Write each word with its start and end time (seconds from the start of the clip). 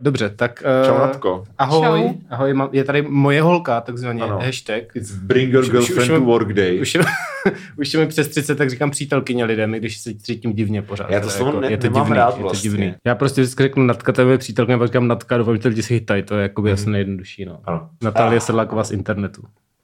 Dobře, 0.00 0.30
tak... 0.36 0.62
Čau, 0.86 0.94
Uh, 0.94 1.00
Natko. 1.00 1.44
ahoj, 1.58 2.02
Čau. 2.02 2.14
ahoj, 2.30 2.54
mám, 2.54 2.68
je 2.72 2.84
tady 2.84 3.02
moje 3.02 3.42
holka, 3.42 3.80
takzvaně, 3.80 4.22
Ano. 4.22 4.38
hashtag. 4.44 4.96
It's 4.96 5.12
bring 5.12 5.52
your 5.52 5.62
Už- 5.62 5.68
už- 5.68 5.72
girlfriend 5.72 6.10
už- 6.12 6.18
to 6.18 6.20
work 6.24 6.52
day. 6.52 6.80
Už 6.80 6.94
je, 6.94 7.00
už 7.78 7.94
je 7.94 8.00
mi 8.00 8.06
přes 8.06 8.28
30, 8.28 8.54
tak 8.54 8.70
říkám 8.70 8.90
přítelkyně 8.90 9.44
lidem, 9.44 9.74
i 9.74 9.78
když 9.78 9.98
se 9.98 10.14
cítím 10.14 10.52
divně 10.52 10.82
pořád. 10.82 11.10
Já 11.10 11.20
to 11.20 11.26
je 11.26 11.30
slovo 11.30 11.60
ne- 11.60 11.70
je 11.70 11.76
to 11.76 11.86
nemám 11.86 12.04
divný, 12.04 12.16
rád 12.16 12.36
je 12.36 12.42
vlastně. 12.42 12.70
to 12.70 12.76
divný. 12.76 12.94
Já 13.06 13.14
prostě 13.14 13.40
vždycky 13.40 13.62
řeknu 13.62 13.84
Natka, 13.84 14.12
to 14.12 14.20
je 14.20 14.24
moje 14.24 14.38
přítelkyně, 14.38 14.78
pak 14.78 14.86
říkám 14.88 15.08
Natka, 15.08 15.38
doufám, 15.38 15.56
že 15.60 15.68
lidi 15.68 15.82
si 15.82 15.98
chytají, 15.98 16.22
to 16.22 16.34
je 16.36 16.42
jakoby 16.42 16.72
asi 16.72 16.90
nejjednodušší. 16.90 17.44
No. 17.44 17.60
Ano. 17.64 17.88
Natálie 18.02 18.40
Sedláková 18.40 18.84
z 18.84 18.90
internetu. 18.90 19.42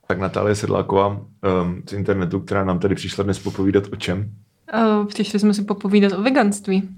Tak 0.09 0.19
Natálie 0.19 0.55
Sedláková 0.55 1.09
um, 1.09 1.83
z 1.89 1.93
internetu, 1.93 2.41
která 2.41 2.65
nám 2.65 2.79
tady 2.79 2.95
přišla 2.95 3.25
dnes 3.25 3.39
popovídat 3.39 3.85
o 3.93 3.97
čem? 3.97 4.31
Uh, 4.99 5.07
přišli 5.07 5.39
jsme 5.39 5.55
si 5.55 5.63
popovídat 5.65 6.13
o 6.13 6.23
veganství. 6.23 6.89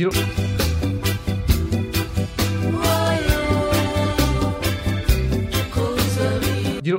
Díl... 0.00 0.10
Díl... 6.82 6.98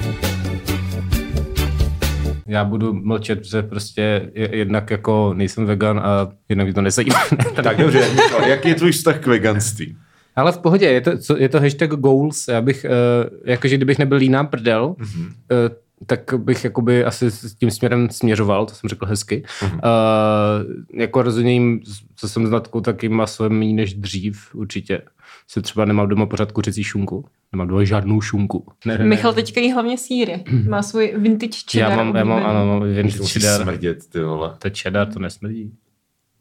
Já 2.47 2.63
budu 2.63 2.93
mlčet, 2.93 3.39
protože 3.39 3.61
prostě 3.61 4.31
je- 4.33 4.55
jednak 4.55 4.91
jako 4.91 5.33
nejsem 5.33 5.65
vegan 5.65 5.99
a 5.99 6.31
jednak 6.49 6.67
mi 6.67 6.73
to 6.73 6.81
nezajímá. 6.81 7.19
Tak 7.63 7.77
dobře, 7.77 8.07
jaký 8.47 8.69
je 8.69 8.75
tvůj 8.75 8.91
vztah 8.91 9.19
k 9.19 9.27
veganství? 9.27 9.97
Ale 10.35 10.51
v 10.51 10.57
pohodě, 10.57 10.85
je 10.85 11.01
to, 11.01 11.17
co- 11.17 11.37
je 11.37 11.49
to 11.49 11.59
hashtag 11.59 11.89
goals, 11.89 12.47
já 12.47 12.61
bych, 12.61 12.85
uh, 12.85 13.37
jakože 13.45 13.77
kdybych 13.77 13.99
nebyl 13.99 14.17
líná 14.17 14.43
prdel, 14.43 14.95
mm-hmm. 14.99 15.25
uh, 15.25 15.75
tak 16.05 16.33
bych 16.37 16.63
jakoby 16.63 17.05
asi 17.05 17.31
s 17.31 17.55
tím 17.55 17.71
směrem 17.71 18.09
směřoval, 18.09 18.65
to 18.65 18.75
jsem 18.75 18.89
řekl 18.89 19.05
hezky. 19.05 19.43
Mm-hmm. 19.59 19.73
Uh, 19.73 21.01
jako 21.01 21.21
rozhodně 21.21 21.53
jim, 21.53 21.81
co 22.21 22.29
jsem 22.29 22.47
s 22.47 22.49
Natkou, 22.49 22.81
tak 22.81 23.03
jim 23.03 23.13
maso 23.13 23.43
je 23.43 23.49
méně 23.49 23.73
než 23.73 23.93
dřív, 23.93 24.55
určitě. 24.55 25.01
Se 25.47 25.61
třeba 25.61 25.85
nemám 25.85 26.07
doma 26.07 26.25
pořád 26.25 26.51
kuřecí 26.51 26.83
šunku. 26.83 27.25
Nemám 27.51 27.67
doma 27.67 27.83
žádnou 27.83 28.21
šunku. 28.21 28.65
Ne, 28.85 28.97
ne, 28.97 29.05
Michal 29.05 29.33
teďka 29.33 29.61
jí 29.61 29.71
hlavně 29.71 29.97
síry. 29.97 30.43
Má 30.69 30.81
svůj 30.83 31.13
vintage 31.17 31.57
cheddar. 31.71 31.91
já 31.91 31.97
mám, 32.03 32.15
já 32.15 32.23
mám, 32.23 32.45
ano, 32.45 32.79
vintage 32.79 33.27
cheddar. 33.27 33.61
smrdět, 33.61 34.09
ty 34.09 34.19
vole. 34.19 34.55
To 34.59 34.69
cheddar, 34.81 35.13
to 35.13 35.19
nesmrdí. 35.19 35.73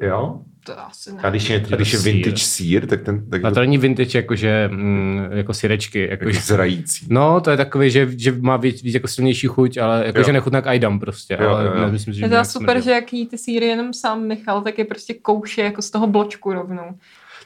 Jo? 0.00 0.41
To 0.64 0.80
asi 0.86 1.12
ne. 1.12 1.19
A 1.22 1.30
když 1.30 1.50
je, 1.50 1.64
a 1.72 1.77
když 1.77 1.92
je 1.92 1.98
vintage 1.98 2.36
sír, 2.44 2.86
tak 2.86 3.03
ten 3.03 3.30
tak 3.30 3.44
A 3.44 3.50
to 3.50 3.61
není 3.61 3.78
vintage 3.78 4.19
jakože, 4.19 4.69
mm, 4.72 5.20
jako 5.33 5.55
syrečky. 5.55 6.08
jako 6.11 6.28
Jako, 6.28 6.41
zrající. 6.42 7.06
No, 7.11 7.41
to 7.41 7.50
je 7.50 7.56
takový, 7.56 7.91
že, 7.91 8.08
že 8.16 8.33
má 8.33 8.56
víc, 8.56 8.83
víc 8.83 8.94
jako 8.94 9.08
silnější 9.08 9.47
chuť, 9.47 9.77
ale 9.77 10.06
jako, 10.06 10.19
Jo. 10.19 10.25
že 10.25 10.33
nechutná 10.33 10.56
jak 10.56 10.66
Aidam 10.66 11.00
prostě, 11.00 11.38
Jo, 11.41 11.48
ale 11.48 11.64
jo, 11.64 11.72
jo. 11.75 11.81
nemyslím, 11.81 12.14
že 12.14 12.25
Je 12.25 12.28
to 12.28 12.44
super, 12.44 12.66
smrdil. 12.66 12.83
že 12.83 12.91
jak 12.91 13.12
jí 13.12 13.27
ty 13.27 13.38
síry 13.38 13.66
jenom 13.66 13.92
sám 13.92 14.27
Michal, 14.27 14.62
tak 14.62 14.78
je 14.78 14.84
prostě 14.84 15.14
kouše 15.14 15.62
jako 15.62 15.83
z 15.83 15.91
toho 15.91 16.06
bločku 16.06 16.53
rovnou. 16.53 16.84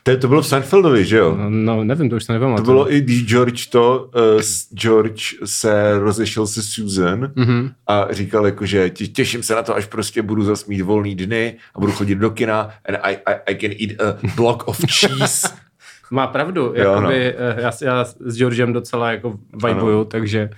To, 0.07 0.17
to 0.17 0.29
bylo 0.29 0.43
v 0.43 0.47
Seinfeldovi, 0.47 1.05
že 1.05 1.17
jo? 1.17 1.37
No, 1.39 1.51
no, 1.51 1.85
nevím, 1.85 2.11
to 2.11 2.17
už 2.17 2.25
se 2.25 2.33
nevím. 2.33 2.57
To 2.57 2.63
bylo 2.63 2.93
i 2.93 3.01
když 3.01 3.27
George 3.27 3.67
to, 3.67 4.11
uh, 4.37 4.41
George 4.75 5.35
se 5.45 5.99
rozešel 5.99 6.47
se 6.47 6.63
Susan 6.63 7.33
Mhm. 7.37 7.71
a 7.87 8.07
říkal 8.11 8.47
jako, 8.47 8.67
že 8.67 8.91
tě, 8.91 9.07
těším 9.07 9.43
se 9.43 9.55
na 9.55 9.63
to, 9.63 9.77
až 9.77 9.87
prostě 9.87 10.23
budu 10.23 10.43
zase 10.45 10.65
mít 10.69 10.81
volný 10.81 11.15
dny 11.15 11.57
a 11.75 11.81
budu 11.81 11.93
chodit 11.93 12.15
do 12.15 12.31
kina 12.31 12.71
and 12.89 12.97
I, 13.03 13.15
I, 13.27 13.35
I 13.47 13.55
can 13.55 13.71
eat 13.71 14.01
a 14.15 14.19
block 14.37 14.69
of 14.69 14.81
cheese. 15.01 15.49
Má 16.11 16.27
pravdu, 16.27 16.61
Jo, 16.77 16.91
jakoby, 16.93 17.35
no. 17.57 17.63
já, 17.63 17.73
já 17.83 18.05
s 18.05 18.37
Georgem 18.37 18.73
docela 18.73 19.11
jako 19.13 19.35
vibuju, 19.67 20.05
takže 20.05 20.51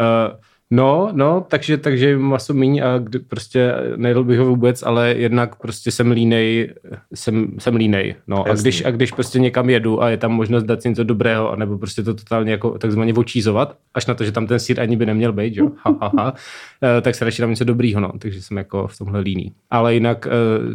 uh, 0.00 0.36
no, 0.70 1.10
no, 1.12 1.46
takže, 1.48 1.78
takže 1.78 2.18
maso 2.18 2.54
míň 2.54 2.82
a 2.84 2.98
kdy, 2.98 3.18
prostě 3.18 3.74
nejedl 3.96 4.24
bych 4.24 4.38
ho 4.38 4.46
vůbec, 4.46 4.82
ale 4.82 5.14
jednak 5.16 5.56
prostě 5.56 5.90
jsem 5.90 6.10
línej, 6.10 6.74
jsem, 7.14 7.48
jsem 7.58 7.76
línej, 7.76 8.14
no, 8.26 8.44
a 8.48 8.54
když, 8.54 8.84
a 8.84 8.90
když 8.90 9.12
prostě 9.12 9.38
někam 9.38 9.70
jedu 9.70 10.02
a 10.02 10.10
je 10.10 10.16
tam 10.16 10.32
možnost 10.32 10.64
dát 10.64 10.82
si 10.82 10.88
něco 10.88 11.04
dobrého, 11.04 11.52
anebo 11.52 11.78
prostě 11.78 12.02
to 12.02 12.14
totálně 12.14 12.52
jako 12.52 12.78
takzvaně 12.78 13.14
očízovat, 13.14 13.76
až 13.94 14.06
na 14.06 14.14
to, 14.14 14.24
že 14.24 14.32
tam 14.32 14.46
ten 14.46 14.58
sír 14.58 14.80
ani 14.80 14.96
by 14.96 15.06
neměl 15.06 15.32
být, 15.32 15.56
jo, 15.56 15.70
ha, 15.76 15.98
ha, 16.00 16.12
ha, 16.18 16.34
eh, 16.82 17.00
tak 17.00 17.14
se 17.14 17.24
radši 17.24 17.42
dám 17.42 17.50
něco 17.50 17.64
dobrýho, 17.64 18.00
no, 18.00 18.12
takže 18.18 18.42
jsem 18.42 18.56
jako 18.56 18.86
v 18.86 18.98
tomhle 18.98 19.20
líný. 19.20 19.52
Ale 19.70 19.94
jinak 19.94 20.26
eh, 20.26 20.30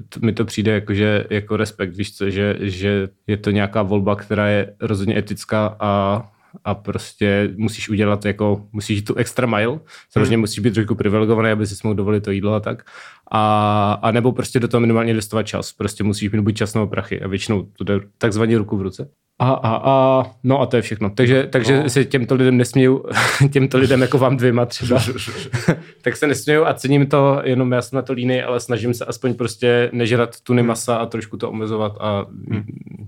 t- 0.09 0.19
mi 0.25 0.33
to 0.33 0.45
přijde 0.45 0.71
jako, 0.71 0.94
že, 0.94 1.25
jako 1.29 1.57
respekt, 1.57 1.95
víš 1.95 2.16
co, 2.17 2.29
že, 2.29 2.56
že 2.59 3.09
je 3.27 3.38
to 3.38 3.51
nějaká 3.51 3.81
volba, 3.81 4.16
která 4.16 4.47
je 4.47 4.73
rozhodně 4.81 5.17
etická 5.17 5.75
a 5.79 6.23
a 6.65 6.75
prostě 6.75 7.53
musíš 7.57 7.89
udělat 7.89 8.25
jako, 8.25 8.67
musíš 8.71 8.95
jít 8.97 9.05
tu 9.05 9.15
extra 9.15 9.47
mile, 9.47 9.79
samozřejmě 10.09 10.35
hmm. 10.35 10.41
musíš 10.41 10.59
být 10.59 10.73
trošku 10.73 10.95
privilegovaný, 10.95 11.51
aby 11.51 11.67
si 11.67 11.75
mohl 11.83 11.95
dovolit 11.95 12.23
to 12.23 12.31
jídlo 12.31 12.53
a 12.53 12.59
tak, 12.59 12.83
a, 13.31 14.00
a 14.01 14.12
nebo 14.12 14.31
prostě 14.31 14.59
do 14.59 14.67
toho 14.67 14.81
minimálně 14.81 15.09
investovat 15.09 15.44
čas, 15.44 15.72
prostě 15.73 16.03
musíš 16.03 16.31
mít 16.31 16.41
buď 16.41 16.56
čas 16.56 16.73
nebo 16.73 16.88
prachy 16.88 17.22
a 17.22 17.28
většinou 17.28 17.67
to 17.78 17.84
jde 17.84 18.00
takzvaně 18.17 18.57
ruku 18.57 18.78
v 18.78 18.81
ruce. 18.81 19.09
A, 19.41 19.50
a, 19.51 19.75
a, 19.91 20.25
no 20.44 20.62
a 20.62 20.66
to 20.66 20.75
je 20.75 20.81
všechno. 20.81 21.09
Takže, 21.09 21.47
takže 21.51 21.84
No. 21.84 21.89
se 21.89 22.06
těmto 22.06 22.35
lidem 22.35 22.57
nesměju, 22.57 23.06
těmto 23.51 23.78
lidem 23.78 24.01
jako 24.01 24.18
vám 24.18 24.38
dvěma 24.38 24.66
třeba, 24.66 25.01
tak 26.01 26.18
se 26.18 26.28
nesměju 26.28 26.66
a 26.66 26.73
cením 26.73 27.07
to, 27.07 27.41
jenom 27.44 27.72
já 27.72 27.81
jsem 27.81 27.95
na 27.95 28.01
to 28.01 28.13
líný, 28.13 28.41
ale 28.41 28.59
snažím 28.59 28.94
se 28.94 29.06
aspoň 29.06 29.34
prostě 29.34 29.89
nežrat 29.94 30.41
tuny 30.41 30.63
masa 30.63 30.95
a 30.95 31.06
trošku 31.06 31.38
to 31.38 31.50
omezovat 31.50 31.97
a 32.00 32.25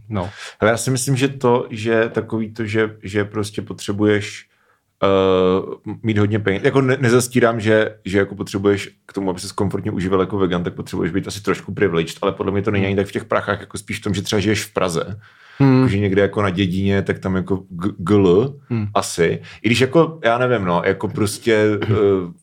no. 0.10 0.30
Ale 0.60 0.72
já 0.72 0.78
si 0.78 0.92
myslím, 0.92 1.16
že 1.16 1.28
to, 1.28 1.68
že 1.70 2.10
takový 2.10 2.54
to, 2.54 2.66
že, 2.66 2.96
že 3.04 3.26
prostě 3.26 3.62
potřebuješ 3.62 4.48
uh, 5.04 5.96
mít 6.04 6.18
hodně 6.18 6.40
peněz. 6.40 6.64
Jako 6.64 6.82
ne, 6.82 6.98
nezastírám, 7.02 7.60
že, 7.60 7.96
že 8.06 8.18
jako 8.18 8.36
potřebuješ 8.36 8.90
k 9.06 9.14
tomu, 9.14 9.30
aby 9.30 9.40
se 9.40 9.54
komfortně 9.56 9.92
užíval 9.92 10.20
jako 10.20 10.38
vegan, 10.38 10.64
tak 10.64 10.74
potřebuješ 10.74 11.12
být 11.12 11.28
asi 11.28 11.44
trošku 11.44 11.74
privileged, 11.74 12.18
ale 12.22 12.32
podle 12.32 12.52
mě 12.52 12.62
to 12.62 12.72
není 12.72 12.86
ani 12.86 12.96
tak 12.96 13.08
v 13.08 13.12
těch 13.12 13.26
prachách, 13.26 13.60
jako 13.60 13.78
spíš 13.78 14.00
v 14.00 14.04
tom, 14.04 14.14
že 14.14 14.22
třeba 14.22 14.40
žiješ 14.40 14.66
v 14.66 14.74
Praze. 14.74 15.20
Hmm. 15.60 15.90
Že 15.90 16.00
někde 16.00 16.22
jako 16.22 16.42
na 16.42 16.50
dědině, 16.50 17.02
tak 17.02 17.20
tam 17.20 17.36
jako 17.36 17.64
gl 17.98 18.56
hmm. 18.70 18.88
asi. 18.94 19.42
I 19.62 19.68
když 19.68 19.82
jako, 19.82 20.20
já 20.24 20.38
nevím, 20.38 20.66
no, 20.66 20.82
jako 20.86 21.08
prostě 21.08 21.66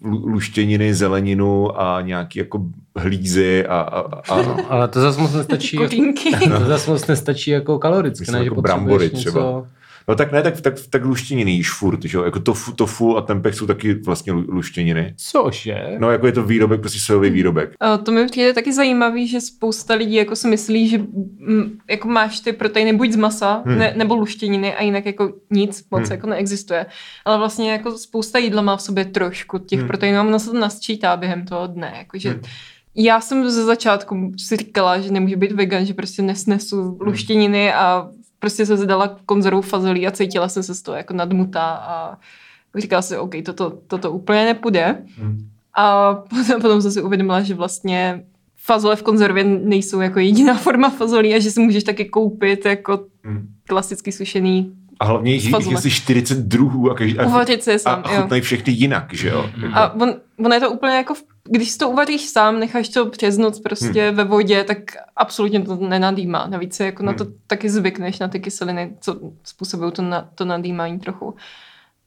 uh, 0.03 0.25
luštěniny, 0.25 0.95
zeleninu 0.95 1.81
a 1.81 2.01
nějaký 2.01 2.39
jako 2.39 2.67
hlízy 2.97 3.67
a, 3.67 3.81
a, 3.81 4.01
a, 4.01 4.41
a 4.41 4.67
Ale 4.69 4.89
to 4.89 5.01
zase 5.01 5.21
moc 5.21 5.35
nestačí. 5.35 5.77
Korínky. 5.77 6.31
To 6.59 6.65
zase 6.65 6.91
moc 6.91 7.07
nestačí 7.07 7.51
jako 7.51 7.79
kaloricky, 7.79 8.23
Myslím, 8.23 8.39
ne? 8.39 8.45
jako 8.45 8.55
že 8.55 8.61
brambory 8.61 9.11
třeba. 9.11 9.67
No 10.09 10.15
tak 10.15 10.33
ne, 10.33 10.43
tak, 10.43 10.61
tak, 10.61 10.75
tak 10.91 11.05
luštěniny 11.05 11.51
jíš 11.51 11.71
furt, 11.71 12.05
že 12.05 12.19
jo? 12.19 12.25
Jako 12.25 12.41
tofu, 12.41 12.73
tofu 12.73 13.17
a 13.17 13.21
tempeh 13.23 13.55
jsou 13.55 13.67
taky 13.67 13.95
vlastně 13.95 14.33
lu- 14.33 14.45
luštěniny. 14.49 15.15
Cože? 15.17 15.97
No 15.99 16.11
jako 16.11 16.27
je 16.27 16.33
to 16.33 16.43
výrobek, 16.43 16.81
prostě 16.81 16.99
sojový 17.01 17.31
výrobek. 17.31 17.75
Eh, 17.95 17.99
To 17.99 18.13
mi 18.13 18.27
přijde 18.27 18.53
taky 18.53 18.73
zajímavý, 18.73 19.29
že 19.29 19.41
spousta 19.41 19.95
lidí 19.95 20.15
jako 20.15 20.37
si 20.37 20.49
myslí, 20.49 20.89
že 20.89 20.99
mm, 20.99 21.79
jako 21.91 22.09
máš 22.09 22.41
ty 22.41 22.53
proteiny 22.53 22.93
buď 22.93 23.13
z 23.13 23.17
masa, 23.17 23.63
hmm. 23.67 23.79
ne, 23.79 23.95
nebo 23.97 24.15
luštěniny 24.15 24.75
a 24.75 24.83
jinak 24.83 25.07
jako 25.07 25.33
nic 25.51 25.85
moc 25.91 26.03
Hmm. 26.03 26.11
jako 26.13 26.27
neexistuje. 26.27 26.87
Ale 27.25 27.39
vlastně 27.39 27.73
jako 27.73 27.99
spousta 27.99 28.39
jídla 28.39 28.63
má 28.63 28.77
v 28.77 28.83
sobě 28.83 29.05
trošku 29.05 29.59
těch 29.59 29.79
Hmm. 29.79 29.89
proteinů 29.89 30.19
a 30.19 30.23
ono 30.23 30.39
se 30.39 30.51
to 30.51 30.59
nasčítá 30.59 31.17
během 31.17 31.45
toho 31.45 31.67
dne. 31.67 31.95
Jakože 31.99 32.31
Hmm. 32.31 32.41
Já 33.01 33.21
jsem 33.21 33.51
ze 33.51 33.65
začátku 33.65 34.33
si 34.39 34.57
říkala, 34.57 34.99
že 35.01 35.13
nemůžu 35.13 35.37
být 35.37 35.53
vegan, 35.53 35.87
že 35.87 35.95
prostě 35.95 36.23
nesnesu 36.23 36.99
luštěniny 37.01 37.73
a 37.73 38.09
prostě 38.41 38.67
se 38.67 38.77
zdala 38.77 39.17
konzervu 39.27 39.63
fazolí 39.63 40.07
a 40.07 40.11
cítila 40.11 40.49
jsem 40.49 40.63
se 40.63 40.75
z 40.75 40.83
toho 40.83 40.97
jako 40.97 41.15
nadmutá 41.15 41.65
a 41.65 42.19
říkala 42.77 43.03
si, 43.03 43.17
OK, 43.17 43.35
toto, 43.45 43.79
toto 43.87 44.13
úplně 44.13 44.45
nepůjde. 44.45 45.03
Hmm. 45.19 45.49
A 45.75 46.15
potom, 46.15 46.61
potom 46.61 46.83
jsem 46.83 46.93
si 46.93 47.03
uvědomila, 47.03 47.43
že 47.43 47.55
vlastně 47.55 48.25
fazole 48.57 48.97
v 48.97 49.03
konzervě 49.03 49.45
nejsou 49.45 50.01
jako 50.01 50.19
jediná 50.19 50.55
forma 50.59 50.91
fazolí 50.91 51.35
a 51.35 51.39
že 51.39 51.51
si 51.51 51.61
můžeš 51.61 51.85
taky 51.85 52.05
koupit 52.05 52.67
jako 52.67 53.01
Hmm. 53.25 53.49
klasicky 53.67 54.13
sušený 54.13 54.73
A 55.01 55.05
hlavně 55.05 55.33
jich 55.33 55.45
jich 55.45 55.75
asi 55.75 55.91
40 55.91 56.39
druhů 56.39 56.91
a, 56.91 56.95
každý, 56.95 57.19
a, 57.19 57.27
uvařit 57.27 57.67
je 57.67 57.75
a, 57.75 57.79
sám. 57.79 58.03
a 58.05 58.09
chutnají 58.09 58.43
všechny 58.43 58.73
jinak, 58.73 59.15
že 59.15 59.29
jo? 59.29 59.51
A 59.73 59.95
on, 59.95 60.15
on 60.45 60.53
je 60.53 60.61
to 60.61 60.71
úplně 60.71 60.97
jako, 60.97 61.15
v, 61.15 61.25
když 61.45 61.71
si 61.71 61.79
to 61.79 61.91
uvaříš 61.91 62.29
sám, 62.29 62.61
necháš 62.61 62.89
to 62.89 63.07
přes 63.07 63.39
noc 63.39 63.61
prostě 63.61 64.09
hmm. 64.09 64.17
ve 64.17 64.25
vodě, 64.25 64.65
tak 64.65 64.79
absolutně 65.17 65.63
to 65.63 65.77
nenadýmá. 65.77 66.47
Navíc 66.47 66.75
se 66.75 66.85
jako 66.85 67.03
hmm. 67.03 67.07
na 67.07 67.13
to 67.13 67.27
taky 67.47 67.71
zvykneš, 67.71 68.19
na 68.19 68.29
ty 68.29 68.41
kyseliny, 68.41 68.97
co 69.01 69.21
způsobují 69.45 69.93
to, 69.93 70.03
na, 70.03 70.29
to 70.35 70.45
nadýmání 70.45 70.99
trochu. 70.99 71.35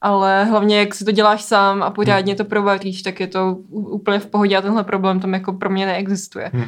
Ale 0.02 0.46
hlavně, 0.46 0.80
jak 0.80 0.96
si 0.96 1.06
to 1.06 1.12
děláš 1.12 1.42
sám 1.42 1.84
a 1.84 1.90
pořádně 1.90 2.36
to 2.36 2.46
provaříš, 2.46 3.02
tak 3.02 3.20
je 3.20 3.28
to 3.28 3.56
úplně 3.70 4.20
v 4.20 4.26
pohodě 4.26 4.58
a 4.58 4.62
tenhle 4.62 4.84
problém 4.84 5.20
tam 5.20 5.34
jako 5.34 5.54
pro 5.54 5.70
mě 5.70 5.86
neexistuje. 5.86 6.52
Hmm. 6.54 6.66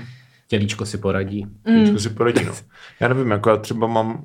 Tělíčko 0.48 0.86
si 0.86 0.98
poradí. 0.98 1.46
Mm. 1.68 1.80
Těžko 1.80 2.00
si 2.00 2.10
poradí, 2.10 2.46
no. 2.46 2.54
Já 3.00 3.08
nevím, 3.08 3.32
jako 3.32 3.50
já 3.50 3.58
třeba 3.58 3.88
mám 3.88 4.24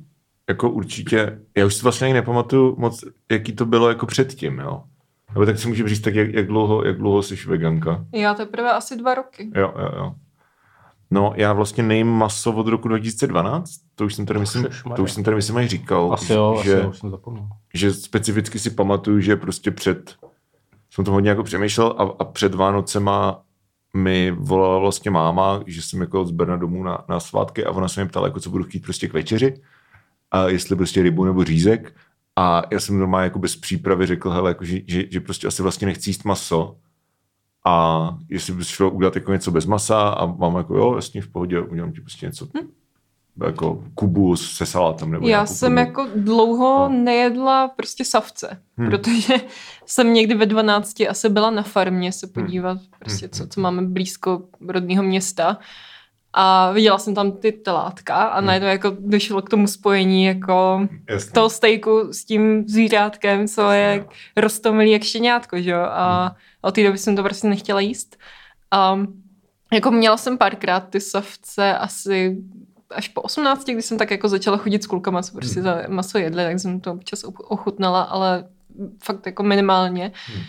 jako 0.48 0.70
určitě, 0.70 1.38
já 1.56 1.66
už 1.66 1.74
si 1.74 1.82
vlastně 1.82 2.04
ani 2.04 2.14
nepamatuju 2.14 2.76
moc, 2.78 3.04
jaký 3.30 3.52
to 3.52 3.66
bylo 3.66 3.88
jako 3.88 4.06
předtím, 4.06 4.58
jo. 4.58 4.82
Nebo 5.34 5.46
tak 5.46 5.58
si 5.58 5.68
můžu 5.68 5.88
říct, 5.88 6.00
tak 6.00 6.14
jak, 6.14 6.32
jak, 6.32 6.46
dlouho, 6.46 6.84
jak 6.84 6.96
dlouho 6.96 7.22
jsi 7.22 7.34
veganka? 7.46 8.04
Já 8.12 8.34
teprve 8.34 8.72
asi 8.72 8.96
dva 8.96 9.14
roky. 9.14 9.50
Jo, 9.54 9.74
jo, 9.78 9.90
jo. 9.96 10.14
No, 11.10 11.32
já 11.36 11.52
vlastně 11.52 11.82
nejím 11.82 12.06
maso 12.06 12.52
od 12.52 12.66
roku 12.68 12.88
2012, 12.88 13.70
to 13.94 14.04
už 14.04 14.14
jsem 14.14 14.26
tady 14.26 14.40
myslím, 14.40 14.66
to 14.96 15.02
už 15.02 15.12
jsem 15.12 15.24
tady 15.24 15.36
myslím 15.36 15.68
říkal, 15.68 16.12
Asi 16.12 16.32
jo, 16.32 16.60
že, 16.64 16.74
asi 16.74 16.82
jo, 16.84 16.90
už 16.90 16.98
jsem 16.98 17.10
zapomněl. 17.10 17.48
že 17.74 17.92
specificky 17.94 18.58
si 18.58 18.70
pamatuju, 18.70 19.20
že 19.20 19.36
prostě 19.36 19.70
před, 19.70 20.14
jsem 20.90 21.04
to 21.04 21.12
hodně 21.12 21.30
jako 21.30 21.42
přemýšlel 21.42 21.94
a, 21.98 22.02
a 22.02 22.24
před 22.24 22.54
Vánocema 22.54 23.42
mi 23.94 24.30
volala 24.30 24.78
vlastně 24.78 25.10
máma, 25.10 25.60
že 25.66 25.82
jsem 25.82 26.00
jako 26.00 26.24
z 26.24 26.30
Brna 26.30 26.56
domů 26.56 26.82
na, 26.82 27.04
na 27.08 27.20
svátky 27.20 27.64
a 27.64 27.70
ona 27.70 27.88
se 27.88 28.00
mě 28.00 28.08
ptala, 28.08 28.26
jako 28.26 28.40
co 28.40 28.50
budu 28.50 28.64
chtít 28.64 28.82
prostě 28.82 29.08
k 29.08 29.12
večeři 29.12 29.54
a 30.30 30.48
jestli 30.48 30.76
prostě 30.76 31.02
rybu 31.02 31.24
nebo 31.24 31.44
řízek 31.44 31.94
a 32.38 32.62
já 32.70 32.80
jsem 32.80 32.98
normálně 32.98 33.24
jako 33.24 33.38
bez 33.38 33.56
přípravy 33.56 34.06
řekl, 34.06 34.30
hele, 34.30 34.50
jako, 34.50 34.64
že, 34.64 34.80
že, 34.86 35.04
že, 35.10 35.20
prostě 35.20 35.46
asi 35.46 35.62
vlastně 35.62 35.86
nechci 35.86 36.10
jíst 36.10 36.24
maso 36.24 36.76
a 37.66 38.16
jestli 38.28 38.52
bys 38.52 38.68
šlo 38.68 38.90
udělat 38.90 39.14
jako 39.14 39.32
něco 39.32 39.50
bez 39.50 39.66
masa 39.66 40.08
a 40.08 40.26
mám 40.26 40.56
jako 40.56 40.76
jo, 40.76 40.96
jasně 40.96 41.22
v 41.22 41.28
pohodě, 41.28 41.60
udělám 41.60 41.92
ti 41.92 42.00
prostě 42.00 42.26
něco 42.26 42.44
hm? 42.46 42.68
jako 43.46 43.84
kubu 43.94 44.36
se 44.36 44.66
salátem. 44.66 45.10
Nebo 45.10 45.28
Já 45.28 45.46
jsem 45.46 45.72
kubu. 45.72 45.78
jako 45.78 46.08
dlouho 46.16 46.88
no. 46.88 46.88
nejedla 46.88 47.68
prostě 47.68 48.04
savce, 48.04 48.62
hmm. 48.76 48.90
protože 48.90 49.34
jsem 49.86 50.12
někdy 50.12 50.34
ve 50.34 50.46
12 50.46 51.00
asi 51.08 51.28
byla 51.28 51.50
na 51.50 51.62
farmě 51.62 52.12
se 52.12 52.26
hm. 52.26 52.30
podívat, 52.30 52.78
hmm. 52.78 52.86
prostě 52.98 53.28
co, 53.28 53.46
co 53.46 53.60
máme 53.60 53.82
blízko 53.82 54.42
rodného 54.68 55.02
města 55.02 55.58
a 56.32 56.72
viděla 56.72 56.98
jsem 56.98 57.14
tam 57.14 57.32
ty 57.32 57.52
telátka 57.52 58.14
a 58.14 58.38
hmm. 58.38 58.46
najednou 58.46 58.68
jako 58.68 58.96
došlo 59.00 59.42
k 59.42 59.48
tomu 59.48 59.66
spojení 59.66 60.24
jako 60.24 60.88
Jasně. 61.08 61.32
toho 61.32 61.50
stejku 61.50 62.12
s 62.12 62.24
tím 62.24 62.68
zvířátkem, 62.68 63.48
co 63.48 63.60
Jasně. 63.60 63.78
je 63.78 64.06
roztomilý 64.36 64.90
jak 64.90 65.02
štěňátko, 65.02 65.60
že 65.60 65.70
jo? 65.70 65.80
A 65.80 66.24
hmm. 66.24 66.36
od 66.60 66.74
té 66.74 66.82
doby 66.82 66.98
jsem 66.98 67.16
to 67.16 67.22
prostě 67.22 67.48
nechtěla 67.48 67.80
jíst. 67.80 68.16
A 68.70 68.98
jako 69.72 69.90
měla 69.90 70.16
jsem 70.16 70.38
párkrát 70.38 70.80
ty 70.80 71.00
savce 71.00 71.78
asi 71.78 72.36
až 72.90 73.08
po 73.08 73.22
18, 73.22 73.64
když 73.64 73.84
jsem 73.84 73.98
tak 73.98 74.10
jako 74.10 74.28
začala 74.28 74.56
chodit 74.56 74.82
s 74.82 74.86
klukama, 74.86 75.22
co 75.22 75.32
prostě 75.32 75.60
hmm. 75.60 75.64
za 75.64 75.82
maso 75.88 76.18
jedli, 76.18 76.44
tak 76.44 76.60
jsem 76.60 76.80
to 76.80 76.92
občas 76.92 77.24
ochutnala, 77.24 78.02
ale 78.02 78.44
fakt 79.04 79.26
jako 79.26 79.42
minimálně. 79.42 80.12
Hmm. 80.26 80.42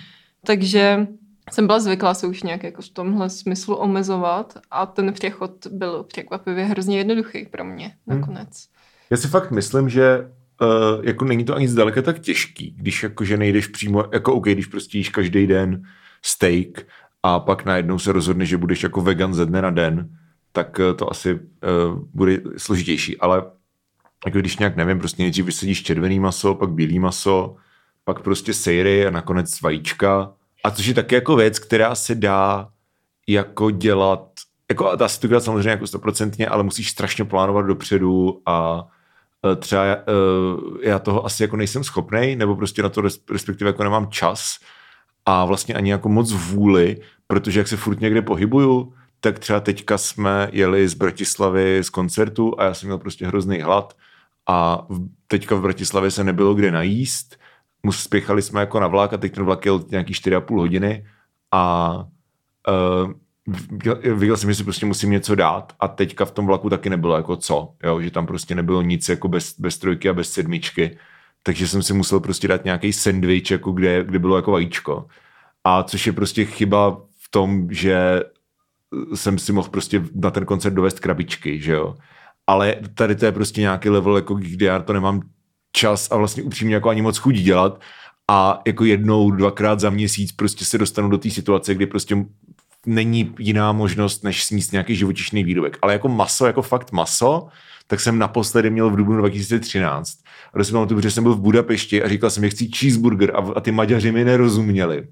Takže 0.45 1.07
jsem 1.51 1.67
byla 1.67 1.79
zvyklá 1.79 2.13
se 2.13 2.27
už 2.27 2.43
nějak 2.43 2.63
jako 2.63 2.81
v 2.81 2.89
tomhle 2.89 3.29
smyslu 3.29 3.75
omezovat 3.75 4.57
a 4.71 4.85
ten 4.85 5.13
přechod 5.13 5.67
byl 5.71 6.03
překvapivě 6.03 6.65
hrozně 6.65 6.97
jednoduchý 6.97 7.45
pro 7.45 7.65
mě 7.65 7.95
hmm. 8.07 8.19
nakonec. 8.19 8.67
Já 9.09 9.17
si 9.17 9.27
fakt 9.27 9.51
myslím, 9.51 9.89
že 9.89 10.19
uh, 10.61 11.05
jako 11.05 11.25
není 11.25 11.45
to 11.45 11.55
ani 11.55 11.67
zdaleka 11.67 12.01
tak 12.01 12.19
těžký, 12.19 12.75
když 12.77 13.03
jakože 13.03 13.37
nejdeš 13.37 13.67
přímo, 13.67 14.05
jako 14.13 14.33
OK, 14.33 14.45
když 14.45 14.65
prostě 14.65 14.97
jíš 14.97 15.09
každý 15.09 15.47
den 15.47 15.83
steak 16.21 16.87
a 17.23 17.39
pak 17.39 17.65
najednou 17.65 17.99
se 17.99 18.11
rozhodne, 18.11 18.45
že 18.45 18.57
budeš 18.57 18.83
jako 18.83 19.01
vegan 19.01 19.33
ze 19.33 19.45
dne 19.45 19.61
na 19.61 19.69
den, 19.69 20.09
tak 20.51 20.79
uh, 20.79 20.97
to 20.97 21.11
asi 21.11 21.33
uh, 21.33 21.39
bude 22.13 22.41
složitější, 22.57 23.17
ale 23.17 23.43
jako 24.25 24.39
když 24.39 24.57
nějak 24.57 24.75
nevím, 24.75 24.99
prostě 24.99 25.23
nejdřív 25.23 25.45
vysadíš 25.45 25.83
červený 25.83 26.19
maso, 26.19 26.55
pak 26.55 26.69
bílý 26.69 26.99
maso, 26.99 27.55
pak 28.03 28.21
prostě 28.21 28.53
sejry 28.53 29.07
a 29.07 29.11
nakonec 29.11 29.61
vajíčka, 29.61 30.33
a 30.63 30.71
což 30.71 30.85
je 30.85 30.93
taky 30.93 31.15
jako 31.15 31.35
věc, 31.35 31.59
která 31.59 31.95
se 31.95 32.15
dá 32.15 32.67
jako 33.27 33.71
dělat, 33.71 34.29
jako 34.69 34.95
dá 34.95 35.07
se 35.07 35.19
to 35.19 35.27
dělat 35.27 35.43
samozřejmě 35.43 35.69
jako 35.69 35.87
stoprocentně, 35.87 36.47
ale 36.47 36.63
musíš 36.63 36.89
strašně 36.89 37.25
plánovat 37.25 37.65
dopředu 37.65 38.41
a 38.45 38.87
e, 39.51 39.55
třeba 39.55 39.85
e, 39.85 39.97
já 40.83 40.99
toho 40.99 41.25
asi 41.25 41.43
jako 41.43 41.57
nejsem 41.57 41.83
schopnej, 41.83 42.35
nebo 42.35 42.55
prostě 42.55 42.83
na 42.83 42.89
to 42.89 43.01
respektive 43.31 43.69
jako 43.69 43.83
nemám 43.83 44.11
čas 44.11 44.57
a 45.25 45.45
vlastně 45.45 45.75
ani 45.75 45.91
jako 45.91 46.09
moc 46.09 46.31
vůli, 46.31 46.97
protože 47.27 47.59
jak 47.59 47.67
se 47.67 47.77
furt 47.77 47.99
někde 47.99 48.21
pohybuju, 48.21 48.93
tak 49.19 49.39
třeba 49.39 49.59
teďka 49.59 49.97
jsme 49.97 50.49
jeli 50.51 50.87
z 50.87 50.93
Bratislavy 50.93 51.83
z 51.83 51.89
koncertu 51.89 52.59
a 52.59 52.63
já 52.63 52.73
jsem 52.73 52.87
měl 52.87 52.97
prostě 52.97 53.27
hrozný 53.27 53.61
hlad 53.61 53.93
a 54.47 54.87
teďka 55.27 55.55
v 55.55 55.61
Bratislavě 55.61 56.11
se 56.11 56.23
nebylo 56.23 56.53
kde 56.53 56.71
najíst 56.71 57.38
spěchali 57.91 58.41
jsme 58.41 58.59
jako 58.59 58.79
na 58.79 58.87
vlak 58.87 59.13
a 59.13 59.17
teď 59.17 59.33
ten 59.35 59.43
vlak 59.43 59.65
jel 59.65 59.85
nějaký 59.91 60.13
4,5 60.13 60.57
hodiny 60.57 61.05
a 61.51 61.93
uh, 62.67 63.11
viděl 64.13 64.37
jsem, 64.37 64.49
že 64.49 64.55
si 64.55 64.63
prostě 64.63 64.85
musím 64.85 65.11
něco 65.11 65.35
dát 65.35 65.73
a 65.79 65.87
teďka 65.87 66.25
v 66.25 66.31
tom 66.31 66.45
vlaku 66.45 66.69
taky 66.69 66.89
nebylo 66.89 67.15
jako 67.15 67.35
co, 67.35 67.73
jo? 67.83 68.01
že 68.01 68.11
tam 68.11 68.25
prostě 68.25 68.55
nebylo 68.55 68.81
nic 68.81 69.09
jako 69.09 69.27
bez, 69.27 69.59
bez 69.59 69.77
trojky 69.77 70.09
a 70.09 70.13
bez 70.13 70.31
sedmičky, 70.31 70.97
takže 71.43 71.67
jsem 71.67 71.83
si 71.83 71.93
musel 71.93 72.19
prostě 72.19 72.47
dát 72.47 72.65
nějaký 72.65 72.93
sandwich, 72.93 73.51
jako 73.51 73.71
kde, 73.71 74.03
kde 74.03 74.19
bylo 74.19 74.35
jako 74.35 74.51
vajíčko. 74.51 75.07
A 75.63 75.83
což 75.83 76.07
je 76.07 76.13
prostě 76.13 76.45
chyba 76.45 76.91
v 77.17 77.31
tom, 77.31 77.67
že 77.71 78.23
jsem 79.15 79.39
si 79.39 79.53
mohl 79.53 79.69
prostě 79.69 80.03
na 80.15 80.31
ten 80.31 80.45
koncert 80.45 80.73
dovést 80.73 80.99
krabičky, 80.99 81.61
že 81.61 81.71
jo. 81.73 81.95
Ale 82.47 82.75
tady 82.93 83.15
to 83.15 83.25
je 83.25 83.31
prostě 83.31 83.61
nějaký 83.61 83.89
level, 83.89 84.15
jako 84.15 84.33
kde 84.33 84.65
já 84.65 84.79
to 84.79 84.93
nemám 84.93 85.21
čas 85.71 86.07
a 86.11 86.17
vlastně 86.17 86.43
upřímně 86.43 86.75
jako 86.75 86.89
ani 86.89 87.01
moc 87.01 87.17
chudí 87.17 87.43
dělat 87.43 87.81
a 88.27 88.61
jako 88.67 88.85
jednou, 88.85 89.31
dvakrát 89.31 89.79
za 89.79 89.89
měsíc 89.89 90.31
prostě 90.31 90.65
se 90.65 90.77
dostanu 90.77 91.09
do 91.09 91.17
té 91.17 91.29
situace, 91.29 91.75
kdy 91.75 91.85
prostě 91.85 92.25
není 92.85 93.35
jiná 93.39 93.71
možnost, 93.71 94.23
než 94.23 94.45
sníst 94.45 94.71
nějaký 94.71 94.95
živočišný 94.95 95.43
výrobek. 95.43 95.77
Ale 95.81 95.93
jako 95.93 96.07
maso, 96.07 96.45
jako 96.45 96.61
fakt 96.61 96.91
maso, 96.91 97.47
tak 97.87 97.99
jsem 97.99 98.19
naposledy 98.19 98.69
měl 98.69 98.89
v 98.89 98.95
dubnu 98.95 99.17
2013. 99.17 100.13
A 100.53 100.57
to 100.57 100.63
si 100.63 100.71
pamatuju, 100.71 101.01
že 101.01 101.11
jsem 101.11 101.23
byl 101.23 101.35
v 101.35 101.41
Budapešti 101.41 102.03
a 102.03 102.09
říkal 102.09 102.29
jsem, 102.29 102.43
že 102.43 102.49
chci 102.49 102.69
cheeseburger 102.77 103.31
a, 103.35 103.39
a 103.55 103.59
ty 103.59 103.71
Maďaři 103.71 104.11
mi 104.11 104.25
nerozuměli. 104.25 105.07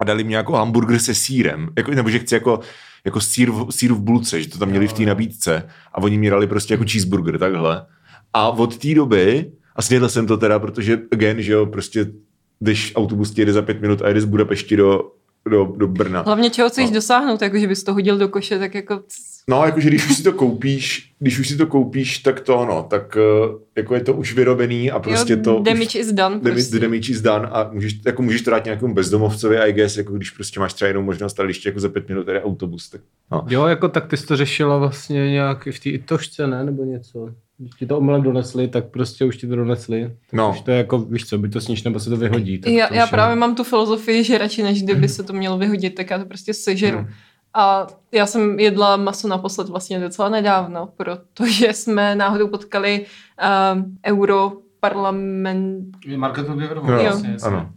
A 0.00 0.04
dali 0.04 0.24
mi 0.24 0.32
jako 0.32 0.52
hamburger 0.52 0.98
se 0.98 1.14
sírem. 1.14 1.68
Jako, 1.76 1.90
nebo 1.90 2.10
že 2.10 2.18
chci 2.18 2.34
jako, 2.34 2.60
jako 3.04 3.20
sír, 3.20 3.50
v, 3.50 3.66
sír 3.70 3.92
v 3.92 4.00
bulce, 4.00 4.42
že 4.42 4.48
to 4.48 4.58
tam 4.58 4.68
měli 4.68 4.88
v 4.88 4.92
té 4.92 5.02
nabídce. 5.02 5.68
A 5.92 5.98
oni 5.98 6.18
mi 6.18 6.30
dali 6.30 6.46
prostě 6.46 6.74
jako 6.74 6.84
cheeseburger, 6.84 7.38
takhle. 7.38 7.86
A 8.32 8.48
od 8.48 8.78
té 8.78 8.94
doby 8.94 9.52
a 9.76 9.82
snědl 9.82 10.08
jsem 10.08 10.26
to 10.26 10.36
teda, 10.36 10.58
protože 10.58 10.98
again, 11.12 11.42
že 11.42 11.52
jo, 11.52 11.66
prostě 11.66 12.06
když 12.60 12.92
autobus 12.96 13.38
jede 13.38 13.52
za 13.52 13.62
pět 13.62 13.80
minut 13.80 14.02
a 14.02 14.08
jede 14.08 14.20
z 14.20 14.24
Budapešti 14.24 14.76
do, 14.76 15.12
do, 15.50 15.72
do 15.76 15.88
Brna. 15.88 16.22
Hlavně 16.22 16.50
čeho 16.50 16.68
chceš 16.68 16.86
no. 16.90 16.94
dosáhnout, 16.94 17.42
jako 17.42 17.58
že 17.58 17.68
bys 17.68 17.84
to 17.84 17.94
hodil 17.94 18.18
do 18.18 18.28
koše, 18.28 18.58
tak 18.58 18.74
jako... 18.74 19.02
No, 19.48 19.64
jakože 19.64 19.88
když 19.88 20.10
už 20.10 20.16
si 20.16 20.22
to 20.22 20.32
koupíš, 20.32 21.12
když 21.18 21.38
už 21.38 21.48
si 21.48 21.56
to 21.56 21.66
koupíš, 21.66 22.18
tak 22.18 22.40
to 22.40 22.58
ano, 22.58 22.86
tak 22.90 23.16
eh, 23.16 23.54
jako 23.76 23.94
je 23.94 24.00
to 24.00 24.12
už 24.12 24.34
vyrobený 24.34 24.90
a 24.90 24.98
prostě 24.98 25.32
jo, 25.32 25.42
to... 25.44 25.62
Damage 25.62 25.86
už, 25.86 25.94
is 25.94 26.12
done. 26.12 26.40
Prostě. 26.40 26.78
Damage 26.78 27.12
is 27.12 27.20
done 27.20 27.48
a 27.48 27.70
můžeš, 27.72 28.00
jako 28.06 28.22
můžeš 28.22 28.42
to 28.42 28.50
dát 28.50 28.64
nějakému 28.64 28.94
bezdomovcovi, 28.94 29.58
I 29.58 29.72
guess, 29.72 29.96
jako 29.96 30.12
když 30.12 30.30
prostě 30.30 30.60
máš 30.60 30.74
třeba 30.74 30.88
jinou 30.88 31.02
možnost, 31.02 31.40
ale 31.40 31.48
ještě 31.48 31.68
jako 31.68 31.80
za 31.80 31.88
pět 31.88 32.08
minut 32.08 32.24
tady 32.24 32.42
autobus, 32.42 32.90
tak 32.90 33.00
no. 33.32 33.46
Jo, 33.48 33.66
jako 33.66 33.88
tak 33.88 34.06
ty 34.06 34.16
jsi 34.16 34.26
to 34.26 34.36
řešila 34.36 34.78
vlastně 34.78 35.30
nějak 35.30 35.68
v 35.70 35.80
té 35.80 35.90
itošce, 35.90 36.46
ne, 36.46 36.64
nebo 36.64 36.84
něco? 36.84 37.34
Když 37.58 37.74
ti 37.74 37.86
to 37.86 37.98
omylem 37.98 38.22
donesli, 38.22 38.68
tak 38.68 38.90
prostě 38.90 39.24
už 39.24 39.36
ti 39.36 39.46
to 39.46 39.56
donesli. 39.56 40.02
Tak 40.04 40.32
no. 40.32 40.50
Už 40.50 40.60
to 40.60 40.70
je 40.70 40.76
jako, 40.76 40.98
víš 40.98 41.26
co, 41.26 41.38
by 41.38 41.48
to 41.48 41.60
sníš 41.60 41.82
nebo 41.82 42.00
se 42.00 42.10
to 42.10 42.16
vyhodí. 42.16 42.58
Tak 42.58 42.72
já, 42.72 42.88
to 42.88 42.94
já 42.94 43.06
právě 43.06 43.32
je... 43.32 43.36
mám 43.36 43.54
tu 43.54 43.64
filozofii, 43.64 44.24
že 44.24 44.38
radši 44.38 44.62
než 44.62 44.82
kdyby 44.82 45.08
se 45.08 45.22
to 45.22 45.32
mělo 45.32 45.58
vyhodit, 45.58 45.94
tak 45.94 46.10
já 46.10 46.18
to 46.18 46.24
prostě 46.24 46.54
sežeru. 46.54 46.98
Hmm. 46.98 47.08
A 47.54 47.86
já 48.12 48.26
jsem 48.26 48.60
jedla 48.60 48.96
maso 48.96 49.28
naposled 49.28 49.68
vlastně 49.68 50.00
docela 50.00 50.28
nedávno, 50.28 50.88
protože 50.96 51.72
jsme 51.72 52.14
náhodou 52.14 52.48
potkali 52.48 53.06
uh, 53.76 53.82
europarlament... 54.06 55.96
Marketový 56.16 56.66
vlastně, 57.02 57.36
ano 57.42 57.72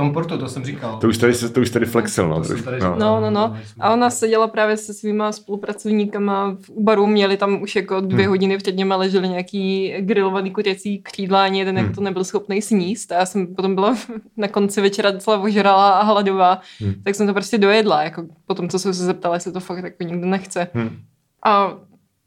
tom 0.00 0.12
portu, 0.12 0.38
to 0.38 0.48
jsem 0.48 0.64
říkal. 0.64 0.98
To 1.00 1.08
už 1.08 1.18
tady, 1.18 1.32
to 1.52 1.60
už 1.60 1.70
tady 1.70 1.86
flexil, 1.86 2.28
no. 2.28 2.42
To 2.42 2.62
tady 2.62 2.80
no. 2.80 2.96
no, 2.98 3.20
no, 3.20 3.30
no. 3.30 3.56
A 3.80 3.92
ona 3.92 4.10
seděla 4.10 4.48
právě 4.48 4.76
se 4.76 4.94
svýma 4.94 5.32
spolupracovníkama 5.32 6.56
v 6.60 6.70
baru, 6.70 7.06
měli 7.06 7.36
tam 7.36 7.62
už 7.62 7.76
jako 7.76 8.00
dvě 8.00 8.24
hmm. 8.24 8.28
hodiny 8.28 8.58
před 8.58 8.76
něma 8.76 8.96
leželi 8.96 9.28
nějaký 9.28 9.94
grilovaný 9.98 10.50
kuřecí 10.50 10.98
křídla, 10.98 11.44
ani 11.44 11.58
jeden 11.58 11.76
hmm. 11.76 11.84
jako 11.84 11.94
to 11.94 12.00
nebyl 12.00 12.24
schopný 12.24 12.62
sníst. 12.62 13.12
A 13.12 13.14
já 13.14 13.26
jsem 13.26 13.54
potom 13.54 13.74
byla 13.74 13.96
na 14.36 14.48
konci 14.48 14.80
večera 14.80 15.10
docela 15.10 15.38
ožrala 15.38 15.90
a 15.90 16.04
hladová, 16.04 16.60
hmm. 16.80 16.94
tak 17.04 17.14
jsem 17.14 17.26
to 17.26 17.32
prostě 17.32 17.58
dojedla, 17.58 18.02
jako 18.02 18.26
potom, 18.46 18.68
co 18.68 18.78
jsem 18.78 18.94
se 18.94 19.04
zeptala, 19.04 19.34
jestli 19.34 19.52
to 19.52 19.60
fakt 19.60 19.84
jako 19.84 20.02
nikdo 20.02 20.26
nechce. 20.26 20.68
Hmm. 20.74 20.98
A 21.44 21.74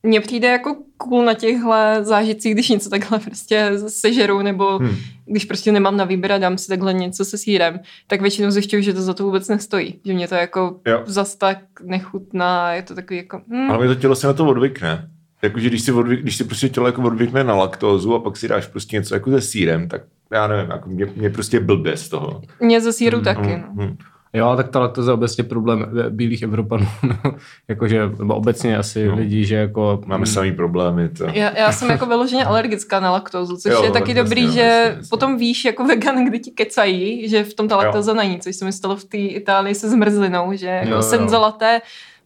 mně 0.04 0.22
přijde 0.22 0.48
jako 0.48 0.76
cool 0.98 1.26
na 1.26 1.34
těchhle 1.34 2.04
zážitcích, 2.04 2.54
když 2.54 2.70
něco 2.70 2.90
takhle 2.90 3.20
prostě 3.20 3.72
sežeru, 3.88 4.42
nebo 4.42 4.78
hmm. 4.78 4.96
když 5.26 5.46
prostě 5.46 5.72
nemám 5.72 5.98
na 5.98 6.06
výběr 6.06 6.32
a 6.32 6.38
dám 6.38 6.58
si 6.58 6.68
takhle 6.68 6.94
něco 6.94 7.26
se 7.26 7.38
sírem, 7.38 7.80
tak 8.08 8.22
většinou 8.22 8.52
zjišťuju, 8.52 8.82
že 8.82 8.94
to 8.94 9.02
za 9.02 9.14
to 9.14 9.24
vůbec 9.24 9.48
nestojí. 9.48 10.00
Že 10.06 10.14
mě 10.14 10.28
to 10.28 10.36
jako 10.36 10.80
jo. 10.88 11.04
zas 11.06 11.36
tak 11.36 11.58
nechutná, 11.84 12.74
je 12.74 12.82
to 12.82 12.96
takový 12.96 13.18
jako... 13.18 13.42
Hmm. 13.50 13.72
Ale 13.72 13.88
to 13.88 13.96
tělo 13.96 14.16
se 14.16 14.28
na 14.28 14.34
to 14.34 14.46
odvykne. 14.46 15.10
Jakože 15.42 15.70
když 15.70 15.82
si, 15.82 15.92
odvyk, 15.92 16.22
když 16.22 16.36
si 16.36 16.44
prostě 16.44 16.70
tělo 16.70 16.88
jako 16.88 17.02
odvykne 17.02 17.44
na 17.44 17.56
laktózu 17.56 18.16
a 18.16 18.20
pak 18.20 18.38
si 18.38 18.48
dáš 18.48 18.68
prostě 18.68 18.96
něco 18.96 19.14
jako 19.14 19.32
se 19.32 19.42
sírem, 19.42 19.88
tak 19.88 20.02
já 20.32 20.48
nevím, 20.48 20.72
jako 20.72 20.90
mě, 20.90 21.06
mě 21.16 21.30
prostě 21.30 21.60
blbě 21.60 21.98
z 21.98 22.10
toho. 22.10 22.42
Mě 22.60 22.82
ze 22.82 22.94
síru 22.94 23.18
hmm. 23.18 23.26
taky, 23.26 23.58
no. 23.58 23.84
Hmm. 23.84 23.98
Jo, 24.34 24.54
tak 24.56 24.68
to 24.68 25.02
je 25.06 25.12
obecně 25.12 25.44
problém 25.44 25.86
bílých 26.10 26.42
Evropanů. 26.42 26.88
No. 27.24 27.36
jakože, 27.68 28.10
nebo 28.20 28.36
obecně 28.36 28.78
asi 28.78 29.08
no. 29.08 29.16
lidí, 29.16 29.46
že 29.46 29.56
jako... 29.56 30.02
Máme 30.06 30.26
samý 30.26 30.52
problémy. 30.52 31.10
To. 31.10 31.26
Já, 31.34 31.58
já 31.58 31.72
jsem 31.72 31.90
jako 31.90 32.06
vyloženě 32.06 32.46
alergická 32.46 33.00
na 33.00 33.12
laktózu, 33.12 33.58
což 33.58 33.72
jo, 33.72 33.84
je 33.84 33.92
taky 33.92 34.14
dobrý, 34.14 34.42
jasně, 34.42 34.62
že 34.62 34.62
jasně, 34.62 35.10
potom 35.10 35.38
víš 35.38 35.66
jako 35.66 35.84
vegan, 35.86 36.26
kdy 36.26 36.40
ti 36.40 36.52
kecají, 36.52 37.30
že 37.30 37.44
v 37.44 37.54
tom 37.54 37.68
ta 37.68 37.78
laktóza 37.78 38.14
není, 38.14 38.40
což 38.40 38.56
se 38.56 38.66
mi 38.66 38.74
stalo 38.74 38.96
v 38.96 39.04
té 39.04 39.18
Itálii 39.18 39.76
se 39.76 39.90
zmrzlinou, 39.90 40.54
že 40.54 40.68
jako 40.68 40.92
jo, 40.92 41.02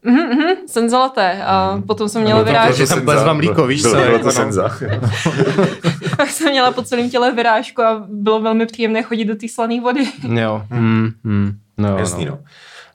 Mhm, 0.02 0.28
mhm, 0.28 0.56
senzalaté. 0.66 1.42
A 1.44 1.76
mm. 1.76 1.82
potom 1.82 2.08
jsem 2.08 2.22
měla 2.22 2.42
vyrážku. 2.42 2.86
Jsem 2.86 3.04
bez 3.04 3.24
vám 3.24 3.36
mlíko, 3.36 3.66
víš 3.66 3.82
co? 3.82 3.90
Bylo 3.90 4.18
to 4.18 4.30
senza. 4.30 4.68
tak 6.16 6.30
jsem 6.30 6.50
měla 6.50 6.70
po 6.70 6.82
celém 6.82 7.10
těle 7.10 7.34
vyrážku 7.34 7.82
a 7.82 8.06
bylo 8.08 8.40
velmi 8.40 8.66
příjemné 8.66 9.02
chodit 9.02 9.24
do 9.24 9.34
té 9.34 9.48
slané 9.48 9.80
vody. 9.80 10.04
jo. 10.34 10.62
Mm, 10.70 11.10
mm. 11.24 11.52
No, 11.78 11.98
Jasný, 11.98 12.24
no. 12.24 12.30
no. 12.30 12.38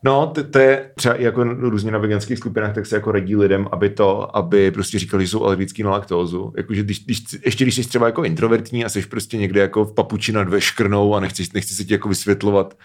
No, 0.06 0.28
to, 0.28 0.44
to 0.44 0.60
je 0.60 0.92
třeba 0.96 1.16
i 1.16 1.24
jako 1.24 1.44
různě 1.44 1.92
na 1.92 1.98
veganských 1.98 2.38
skupinách, 2.38 2.76
tak 2.76 2.86
se 2.86 2.96
jako 2.96 3.12
radí 3.12 3.36
lidem, 3.36 3.68
aby 3.72 3.90
to, 3.90 4.38
aby 4.38 4.72
prostě 4.72 5.00
říkali, 5.00 5.26
že 5.26 5.32
jsou 5.32 5.44
alergický 5.44 5.84
na 5.84 5.92
laktózu. 5.92 6.54
Jakože 6.58 6.84
když, 6.84 7.06
když, 7.06 7.24
ještě 7.46 7.66
když 7.66 7.76
jsi 7.76 7.88
třeba 7.88 8.06
jako 8.06 8.24
introvertní 8.24 8.86
a 8.86 8.90
jsi 8.90 9.02
prostě 9.02 9.38
někde 9.38 9.62
jako 9.62 9.86
v 9.86 9.94
papuči 9.94 10.32
nad 10.32 10.50
veškrnou 10.50 11.16
a 11.16 11.20
nechci, 11.20 11.44
nechci 11.54 11.76
se 11.76 11.84
ti 11.84 11.94
jako 11.94 12.10
vysvětlovat 12.10 12.78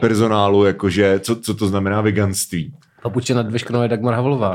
personálu, 0.00 0.64
jakože 0.64 1.20
co, 1.20 1.36
co 1.36 1.54
to 1.54 1.68
znamená 1.68 2.00
veganství. 2.00 2.74
Papuče 3.06 3.34
nad 3.34 3.50
veškrnou 3.50 3.82
je 3.82 3.88
Dagmar 3.88 4.14
Havlová. 4.14 4.54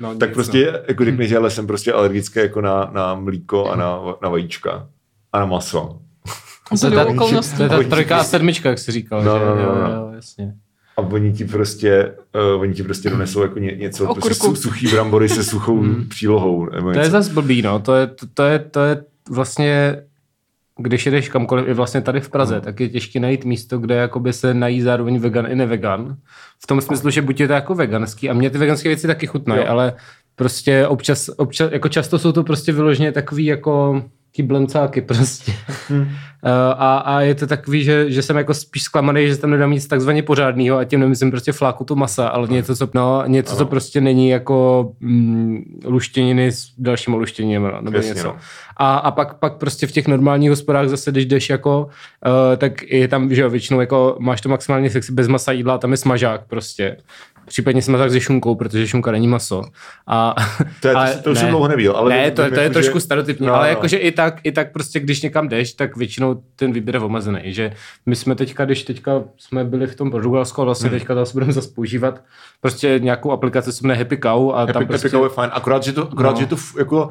no, 0.00 0.14
tak 0.14 0.32
prostě 0.32 0.82
jako 0.88 1.04
řekneš, 1.04 1.28
že 1.28 1.36
ale 1.36 1.50
jsem 1.50 1.66
prostě 1.66 1.92
alergický 1.92 2.38
jako 2.38 2.60
na, 2.60 2.90
na 2.92 3.14
mlíko 3.14 3.70
a 3.70 3.76
na, 3.76 4.00
na 4.22 4.28
vajíčka 4.28 4.88
a 5.32 5.38
na 5.38 5.46
maso. 5.46 5.98
To 6.80 6.86
je 6.86 6.92
ta, 6.92 7.04
to 7.56 7.62
je 7.62 7.68
ta 7.68 7.82
trojka 7.82 8.16
a 8.18 8.24
sedmička, 8.24 8.68
jak 8.68 8.78
jsi 8.78 8.92
říkal. 8.92 9.24
No, 9.24 9.38
že? 9.38 9.44
no, 9.44 9.54
no, 9.54 9.62
jo, 9.62 9.74
no. 9.74 9.90
jo, 9.90 10.10
jasně. 10.14 10.54
A 10.96 11.00
oni 11.00 11.32
ti 11.32 11.44
prostě, 11.44 12.14
uh, 12.54 12.60
oni 12.60 12.74
ti 12.74 12.82
prostě 12.82 13.10
donesou 13.10 13.42
jako 13.42 13.58
ně, 13.58 13.76
něco, 13.76 14.04
Okurku. 14.04 14.28
prostě 14.28 14.46
su, 14.46 14.56
suchý 14.56 14.86
brambory 14.86 15.28
se 15.28 15.44
suchou 15.44 15.84
přílohou. 16.08 16.70
Nebo 16.70 16.92
To 16.92 16.98
je 16.98 17.10
zase 17.10 17.32
blbý, 17.32 17.62
no. 17.62 17.78
To 17.78 17.94
je, 17.94 18.06
to, 18.06 18.26
to, 18.34 18.42
je, 18.42 18.58
to 18.58 18.80
je 18.80 19.04
vlastně, 19.30 20.02
když 20.82 21.06
jedeš 21.06 21.28
kamkoliv, 21.28 21.68
i 21.68 21.74
vlastně 21.74 22.00
tady 22.00 22.20
v 22.20 22.30
Praze, 22.30 22.60
tak 22.60 22.80
je 22.80 22.88
těžké 22.88 23.20
najít 23.20 23.44
místo, 23.44 23.78
kde 23.78 23.94
jakoby 23.94 24.32
se 24.32 24.54
nají 24.54 24.80
zároveň 24.80 25.18
vegan 25.18 25.46
i 25.46 25.54
nevegan. 25.54 26.16
V 26.62 26.66
tom 26.66 26.80
smyslu, 26.80 27.10
že 27.10 27.22
buď 27.22 27.40
je 27.40 27.46
to 27.46 27.52
jako 27.52 27.74
veganský, 27.74 28.30
a 28.30 28.32
mě 28.32 28.50
ty 28.50 28.58
veganské 28.58 28.88
věci 28.88 29.06
taky 29.06 29.26
chutnají, 29.26 29.64
ale 29.64 29.92
prostě 30.34 30.86
občas, 30.86 31.30
občas, 31.36 31.72
jako 31.72 31.88
často 31.88 32.18
jsou 32.18 32.32
to 32.32 32.44
prostě 32.44 32.72
vyloženě 32.72 33.12
takový 33.12 33.44
jako 33.44 34.02
ty 34.32 34.42
blencáky 34.42 35.00
prostě. 35.00 35.52
Hmm. 35.88 36.08
A, 36.44 36.98
a, 36.98 37.20
je 37.20 37.34
to 37.34 37.46
takový, 37.46 37.84
že, 37.84 38.10
že 38.10 38.22
jsem 38.22 38.36
jako 38.36 38.54
spíš 38.54 38.82
zklamaný, 38.82 39.28
že 39.28 39.36
tam 39.36 39.50
nedám 39.50 39.70
nic 39.70 39.86
takzvaně 39.86 40.22
pořádného 40.22 40.78
a 40.78 40.84
tím 40.84 41.00
nemyslím 41.00 41.30
prostě 41.30 41.52
fláku 41.52 41.84
tu 41.84 41.96
masa, 41.96 42.28
ale 42.28 42.48
něco, 42.48 42.76
co, 42.76 42.88
no, 42.94 43.22
něco, 43.26 43.56
co 43.56 43.66
prostě 43.66 44.00
není 44.00 44.28
jako 44.28 44.90
mm, 45.00 45.80
luštěniny 45.84 46.52
s 46.52 46.72
dalšíma 46.78 47.16
luštěninami, 47.16 47.68
nebo 47.82 47.96
Jasně, 47.96 48.08
něco. 48.08 48.26
no. 48.26 48.36
A, 48.76 48.96
a 48.96 49.10
pak, 49.10 49.34
pak 49.34 49.56
prostě 49.56 49.86
v 49.86 49.92
těch 49.92 50.08
normálních 50.08 50.50
hospodách 50.50 50.88
zase, 50.88 51.10
když 51.10 51.26
jdeš 51.26 51.50
jako, 51.50 51.88
uh, 52.26 52.56
tak 52.56 52.82
je 52.82 53.08
tam, 53.08 53.34
že 53.34 53.42
jo, 53.42 53.50
většinou 53.50 53.80
jako 53.80 54.16
máš 54.18 54.40
to 54.40 54.48
maximálně 54.48 54.90
sexy 54.90 55.12
bez 55.12 55.28
masa 55.28 55.52
jídla 55.52 55.74
a 55.74 55.78
tam 55.78 55.90
je 55.90 55.96
smažák 55.96 56.46
prostě. 56.46 56.96
Případně 57.46 57.82
smažák 57.82 58.10
se 58.10 58.20
šunkou, 58.20 58.54
protože 58.54 58.86
šunka 58.88 59.12
není 59.12 59.28
maso. 59.28 59.62
A, 60.06 60.34
To, 60.80 60.88
je, 60.88 60.94
ale 60.94 61.14
to, 61.14 61.22
to 61.22 61.30
už 61.30 61.38
jsem 61.38 61.48
dlouho 61.48 61.68
neviděl. 61.68 61.96
Ale 61.96 62.10
ne, 62.10 62.30
to, 62.30 62.42
vím, 62.42 62.50
to 62.52 62.56
je 62.60 62.62
jako, 62.62 62.72
trošku 62.72 62.98
že- 62.98 63.00
stereotypní, 63.04 63.46
No, 63.46 63.54
ale 63.54 63.62
no. 63.66 63.70
jakože 63.70 63.96
i 63.96 64.12
tak, 64.12 64.40
i 64.44 64.52
tak 64.52 64.72
prostě, 64.72 65.00
když 65.00 65.22
někam 65.22 65.48
jdeš, 65.48 65.72
tak 65.72 65.96
většinou 65.96 66.42
ten 66.56 66.72
výběr 66.72 66.94
je 66.94 67.00
omezený, 67.00 67.40
že 67.44 67.72
my 68.06 68.16
jsme 68.16 68.34
teďka, 68.34 68.64
když 68.64 68.82
teďka 68.82 69.22
jsme 69.38 69.64
byli 69.64 69.86
v 69.86 69.94
tom 69.94 70.10
Portugalsku 70.10 70.62
a 70.62 70.64
vlastně 70.64 70.88
Hmm. 70.90 70.98
teďka 70.98 71.14
zase 71.14 71.32
budeme 71.32 71.52
zase 71.52 71.68
používat 71.74 72.20
prostě 72.60 72.98
nějakou 73.02 73.30
aplikaci, 73.30 73.72
co 73.72 73.76
se 73.78 73.86
jmenuje 73.86 73.98
Happy 73.98 74.18
Cow 74.18 74.50
a 74.54 74.66
tam 74.66 74.82
Epic, 74.82 74.88
prostě... 74.88 75.08
Epic 75.08 75.22
je 75.22 75.28
fajn, 75.28 75.50
akorát, 75.54 75.82
že 75.82 75.92
to, 75.92 76.08
akorát, 76.12 76.34
No. 76.34 76.40
že 76.40 76.46
to 76.46 76.56
jako 76.78 77.08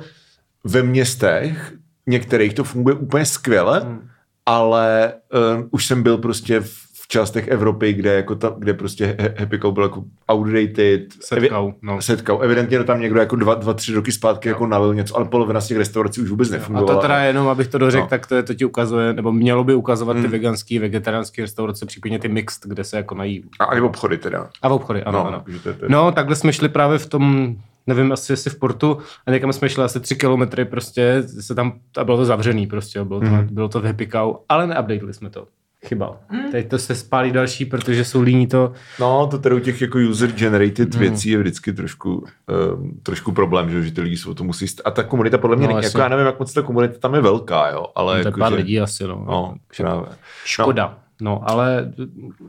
ve 0.63 0.83
městech 0.83 1.73
některých 2.07 2.53
to 2.53 2.63
funguje 2.63 2.95
úplně 2.95 3.25
skvěle, 3.25 3.79
Hmm. 3.79 4.07
ale 4.45 5.13
uh, 5.59 5.67
už 5.71 5.85
jsem 5.85 6.03
byl 6.03 6.17
prostě 6.17 6.59
v 6.59 6.90
částech 7.11 7.47
Evropy, 7.47 7.93
kde, 7.93 8.13
jako 8.13 8.35
ta, 8.35 8.53
kde 8.57 8.73
prostě 8.73 9.17
Happy 9.39 9.59
Cow 9.59 9.73
byl 9.73 9.83
jako 9.83 10.03
outdated. 10.31 11.01
Setkau, 11.19 11.71
no. 11.81 12.01
Setkau. 12.01 12.39
Evidentně 12.39 12.83
tam 12.83 13.01
někdo 13.01 13.19
jako 13.19 13.35
dva, 13.35 13.55
dva 13.55 13.73
tři 13.73 13.93
roky 13.93 14.11
zpátky 14.11 14.49
jako 14.49 14.67
nalil 14.67 14.93
něco, 14.95 15.15
ale 15.17 15.25
polovina 15.25 15.61
z 15.61 15.67
těch 15.67 15.77
restaurací 15.77 16.21
už 16.21 16.29
vůbec 16.29 16.49
A 16.49 16.53
nefungovala. 16.53 16.95
to 16.95 17.01
teda 17.01 17.19
jenom, 17.23 17.47
abych 17.47 17.67
to 17.67 17.77
dořekl, 17.77 17.99
No. 18.01 18.05
no. 18.05 18.09
tak 18.09 18.27
to, 18.27 18.35
je, 18.35 18.43
to 18.43 18.53
ti 18.53 18.65
ukazuje, 18.65 19.13
nebo 19.13 19.31
mělo 19.31 19.63
by 19.63 19.73
ukazovat 19.75 20.13
ty 20.13 20.19
Hmm. 20.21 20.31
veganský, 20.31 20.79
vegetariánský 20.79 21.41
restaurace, 21.41 21.85
případně 21.85 22.19
ty 22.19 22.27
mixed, 22.27 22.63
kde 22.65 22.83
se 22.83 22.97
jako 22.97 23.15
nají. 23.15 23.43
A, 23.59 23.63
a 23.65 23.81
obchody 23.81 24.17
teda. 24.17 24.49
A 24.61 24.69
v 24.69 24.71
obchody, 24.73 25.03
ano, 25.03 25.19
No, 25.19 25.27
ano. 25.27 25.41
takže 25.45 25.59
to 25.59 25.69
je- 25.69 25.75
to 25.75 25.85
je- 25.85 25.89
No, 25.91 26.11
takhle 26.11 26.35
jsme 26.35 26.53
šli 26.53 26.69
právě 26.69 26.97
v 26.97 27.05
tom, 27.05 27.55
nevím, 27.87 28.11
asi 28.11 28.31
jestli 28.33 28.51
v 28.51 28.59
Portu, 28.59 28.97
a 29.27 29.31
někam 29.31 29.53
jsme 29.53 29.69
šli 29.69 29.83
asi 29.83 29.99
tři 29.99 30.15
kilometry 30.15 30.65
prostě, 30.65 31.23
se 31.39 31.55
tam, 31.55 31.73
a 31.97 32.03
bylo 32.03 32.17
to 32.17 32.25
zavřený 32.25 32.67
prostě, 32.67 33.03
bylo 33.03 33.19
to, 33.19 33.25
mm. 33.25 33.47
bylo 33.51 33.69
to 33.69 33.81
v 33.81 33.85
Happy 33.85 34.07
Cow, 34.07 34.35
ale 34.49 34.67
neupdateli 34.67 35.13
jsme 35.13 35.29
to. 35.29 35.47
Chyba. 35.87 36.17
Mm. 36.31 36.51
Teď 36.51 36.69
to 36.69 36.77
se 36.77 36.95
spálí 36.95 37.31
další, 37.31 37.65
protože 37.65 38.05
jsou 38.05 38.21
líní 38.21 38.47
to. 38.47 38.73
No, 38.99 39.27
to 39.27 39.37
teda 39.39 39.55
u 39.55 39.59
těch 39.59 39.81
jako 39.81 39.97
user-generated 39.97 40.93
Hmm. 40.95 40.99
věcí 40.99 41.29
je 41.29 41.37
vždycky 41.37 41.73
trošku, 41.73 42.25
um, 42.75 42.99
trošku 43.03 43.31
problém, 43.31 43.69
že, 43.69 43.81
že 43.83 43.91
ty 43.91 44.01
lidi 44.01 44.17
se 44.17 44.29
o 44.29 44.33
to 44.33 44.43
musí... 44.43 44.65
St- 44.65 44.81
a 44.85 44.91
ta 44.91 45.03
komunita 45.03 45.37
podle 45.37 45.55
mě, 45.55 45.67
No, 45.67 45.73
no, 45.73 45.77
jasně. 45.79 45.87
jako 45.87 45.97
já 45.99 46.07
nevím, 46.09 46.25
jak 46.25 46.39
moc 46.39 46.53
ta 46.53 46.61
komunita 46.61 46.99
tam 46.99 47.15
je 47.15 47.21
velká, 47.21 47.69
jo, 47.69 47.85
ale 47.95 48.13
to 48.13 48.17
je 48.17 48.25
jako, 48.25 48.39
pár 48.39 48.51
že, 48.51 48.57
lidí 48.57 48.79
asi, 48.79 49.03
no. 49.03 49.25
No, 49.27 49.55
právě. 49.77 50.05
Škoda. 50.45 50.97
No, 51.21 51.49
ale 51.49 51.93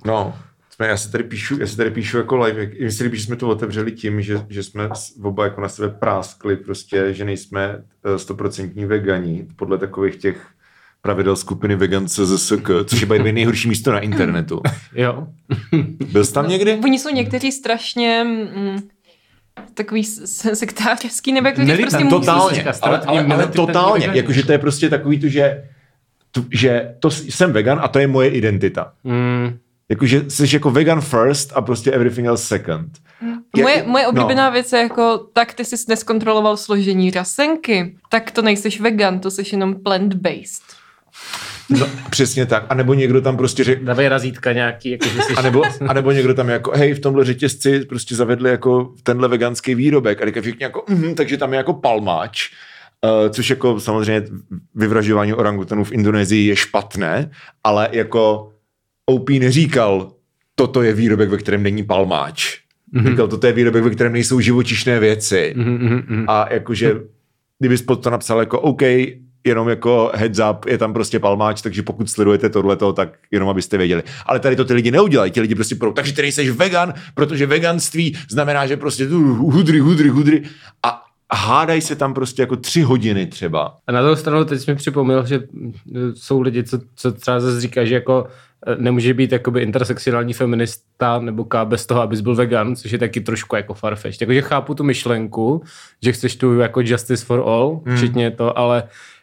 No, 0.04 0.34
jsme, 0.70 0.86
já 0.88 0.96
se 0.96 1.12
tady 1.12 1.24
píšu, 1.24 1.60
já 1.60 1.66
se 1.66 1.76
tady 1.76 1.90
píšu 1.90 2.16
jako 2.16 2.36
live, 2.36 2.60
jak- 2.60 2.92
se 2.92 3.04
líbí, 3.04 3.18
že 3.18 3.24
jsme 3.24 3.36
to 3.36 3.48
otevřeli 3.48 3.92
tím, 3.92 4.22
že, 4.22 4.40
že 4.48 4.62
jsme 4.62 4.88
oba 5.22 5.44
jako 5.44 5.60
na 5.60 5.68
sebe 5.68 5.88
práskli 5.88 6.56
prostě, 6.56 7.14
že 7.14 7.24
nejsme 7.24 7.82
eh, 8.04 8.18
stoprocentní 8.18 8.84
vegani, 8.84 9.46
podle 9.56 9.78
takových 9.78 10.16
těch 10.16 10.46
pravidel 11.02 11.36
skupiny 11.36 11.76
Vegan 11.76 12.06
CZSK, 12.08 12.70
což 12.86 13.00
je 13.00 13.06
by 13.06 13.32
nejhorší 13.32 13.68
místo 13.68 13.92
na 13.92 13.98
internetu. 14.00 14.60
jo. 14.94 15.26
Byl 16.12 16.24
jsi 16.24 16.32
tam 16.32 16.48
někdy? 16.48 16.80
Oni 16.84 16.98
jsou 16.98 17.10
někteří 17.10 17.52
strašně 17.52 18.24
mm, 18.24 18.78
takový 19.74 20.04
sektářský, 20.04 21.32
nebo 21.32 21.46
jak 21.48 21.56
to 21.56 21.64
říct, 21.64 21.80
prostě 21.80 22.04
musí- 22.04 22.10
Totálně, 22.10 22.64
ale, 22.64 22.74
ale, 22.82 23.00
ale 23.06 23.22
militantní 23.22 23.66
totálně, 23.66 24.10
jakože 24.12 24.46
to 24.46 24.52
je 24.52 24.58
prostě 24.58 24.88
takový 24.88 25.20
to, 25.20 25.28
že, 25.28 25.64
to, 26.30 26.44
že 26.52 26.94
to 27.00 27.10
jsem 27.10 27.52
vegan 27.52 27.80
a 27.82 27.88
to 27.88 27.98
je 27.98 28.06
moje 28.06 28.28
identita. 28.28 28.92
Mm, 29.04 29.58
Jakože 29.88 30.24
jsi 30.30 30.56
jako 30.56 30.70
vegan 30.70 31.00
first 31.00 31.52
a 31.54 31.60
prostě 31.60 31.90
everything 31.92 32.26
else 32.28 32.46
second. 32.46 32.88
Moje, 33.56 33.76
Jak- 33.76 33.86
moje 33.86 34.06
oblíbená 34.06 34.46
no. 34.46 34.52
věc 34.52 34.72
je 34.72 34.78
jako, 34.78 35.18
tak 35.32 35.54
ty 35.54 35.64
jsi 35.64 35.76
neskontroloval 35.88 36.56
složení 36.56 37.10
rasenky, 37.10 37.96
tak 38.10 38.30
to 38.30 38.42
nejseš 38.42 38.80
vegan, 38.80 39.18
to 39.20 39.30
jsi 39.30 39.42
jenom 39.52 39.74
plant-based. 39.74 40.62
No, 41.70 41.86
přesně 42.10 42.46
tak. 42.46 42.66
A 42.68 42.74
nebo 42.74 42.94
někdo 42.94 43.20
tam 43.20 43.36
prostě 43.36 43.64
řekl, 43.64 43.84
dávej 43.84 44.08
razítka 44.08 44.52
nějaký, 44.52 44.90
jako 44.90 45.08
že 45.08 45.22
jsi... 45.22 45.34
A 45.34 45.42
nebo, 45.42 45.62
a 45.88 45.92
nebo 45.92 46.12
někdo 46.12 46.34
tam 46.34 46.48
jako, 46.48 46.72
hej, 46.74 46.94
v 46.94 47.00
tomhle 47.00 47.24
řetězci 47.24 47.80
prostě 47.80 48.14
zavedli 48.14 48.50
jako 48.50 48.94
tenhle 49.02 49.28
veganský 49.28 49.74
výrobek 49.74 50.22
a 50.22 50.26
říkají 50.26 50.42
všichni 50.42 50.64
jako, 50.64 50.84
mhm, 50.88 51.14
takže 51.14 51.36
tam 51.36 51.52
je 51.52 51.56
jako 51.56 51.72
palmáč, 51.72 52.50
uh, 53.04 53.30
což 53.30 53.50
jako 53.50 53.80
samozřejmě 53.80 54.22
vyvražování 54.74 55.34
orangutanů 55.34 55.84
v 55.84 55.92
Indonésii 55.92 56.46
je 56.46 56.56
špatné, 56.56 57.30
ale 57.64 57.88
jako 57.92 58.52
OP 59.06 59.30
neříkal, 59.30 60.12
toto 60.54 60.82
je 60.82 60.92
výrobek, 60.92 61.28
ve 61.28 61.36
kterém 61.36 61.62
není 61.62 61.82
palmáč. 61.84 62.58
Mm-hmm. 62.94 63.10
Říkal, 63.10 63.28
toto 63.28 63.46
je 63.46 63.52
výrobek, 63.52 63.84
ve 63.84 63.90
kterém 63.90 64.12
nejsou 64.12 64.40
živočišné 64.40 65.00
věci. 65.00 65.54
Mm, 65.56 65.64
mm, 65.64 66.02
mm. 66.08 66.24
A 66.28 66.52
jakože, 66.52 66.94
kdyby 67.58 67.76
pod 67.76 67.96
to 67.96 68.10
napsal 68.10 68.40
jako 68.40 68.60
OK, 68.60 68.82
jenom 69.44 69.68
jako 69.68 70.10
heads 70.14 70.40
up, 70.50 70.66
je 70.66 70.78
tam 70.78 70.92
prostě 70.92 71.18
palmáč, 71.18 71.62
takže 71.62 71.82
pokud 71.82 72.10
sledujete 72.10 72.48
tohleto, 72.48 72.92
tak 72.92 73.08
jenom 73.30 73.48
abyste 73.48 73.78
věděli. 73.78 74.02
Ale 74.26 74.40
tady 74.40 74.56
to 74.56 74.64
ty 74.64 74.74
lidi 74.74 74.90
neudělají, 74.90 75.30
ti 75.30 75.40
lidi 75.40 75.54
prostě 75.54 75.74
pro, 75.74 75.92
takže 75.92 76.12
ty 76.12 76.22
nejseš 76.22 76.50
vegan, 76.50 76.94
protože 77.14 77.46
veganství 77.46 78.16
znamená, 78.30 78.66
že 78.66 78.76
prostě 78.76 79.06
tu 79.06 79.34
hudry, 79.34 79.78
hudry, 79.78 80.08
hudry 80.08 80.42
a 80.82 81.02
hádají 81.32 81.80
se 81.80 81.96
tam 81.96 82.14
prostě 82.14 82.42
jako 82.42 82.56
tři 82.56 82.82
hodiny 82.82 83.26
třeba. 83.26 83.76
A 83.86 83.92
na 83.92 84.00
druhou 84.00 84.16
stranu 84.16 84.44
teď 84.44 84.60
jsi 84.60 84.70
mi 84.70 84.76
připomněl, 84.76 85.26
že 85.26 85.40
jsou 86.14 86.40
lidi, 86.40 86.64
co, 86.64 86.78
co 86.96 87.12
třeba 87.12 87.40
zase 87.40 87.60
říká, 87.60 87.84
že 87.84 87.94
jako 87.94 88.26
eh, 88.66 88.76
nemůže 88.78 89.14
být 89.14 89.32
jakoby 89.32 89.60
intersekcionální 89.60 90.32
feminista 90.32 91.18
nebo 91.18 91.44
K 91.44 91.64
bez 91.64 91.86
toho, 91.86 92.00
abys 92.00 92.20
byl 92.20 92.34
vegan, 92.34 92.76
což 92.76 92.90
je 92.90 92.98
taky 92.98 93.20
trošku 93.20 93.56
jako 93.56 93.74
farfetch. 93.74 94.18
Takže 94.18 94.42
chápu 94.42 94.74
tu 94.74 94.84
myšlenku, 94.84 95.62
že 96.02 96.12
chceš 96.12 96.36
tu 96.36 96.58
jako 96.58 96.80
justice 96.80 97.24
for 97.24 97.42
all, 97.46 97.80
hmm. 97.86 97.96
včetně 97.96 98.30
to, 98.30 98.58
ale 98.58 98.82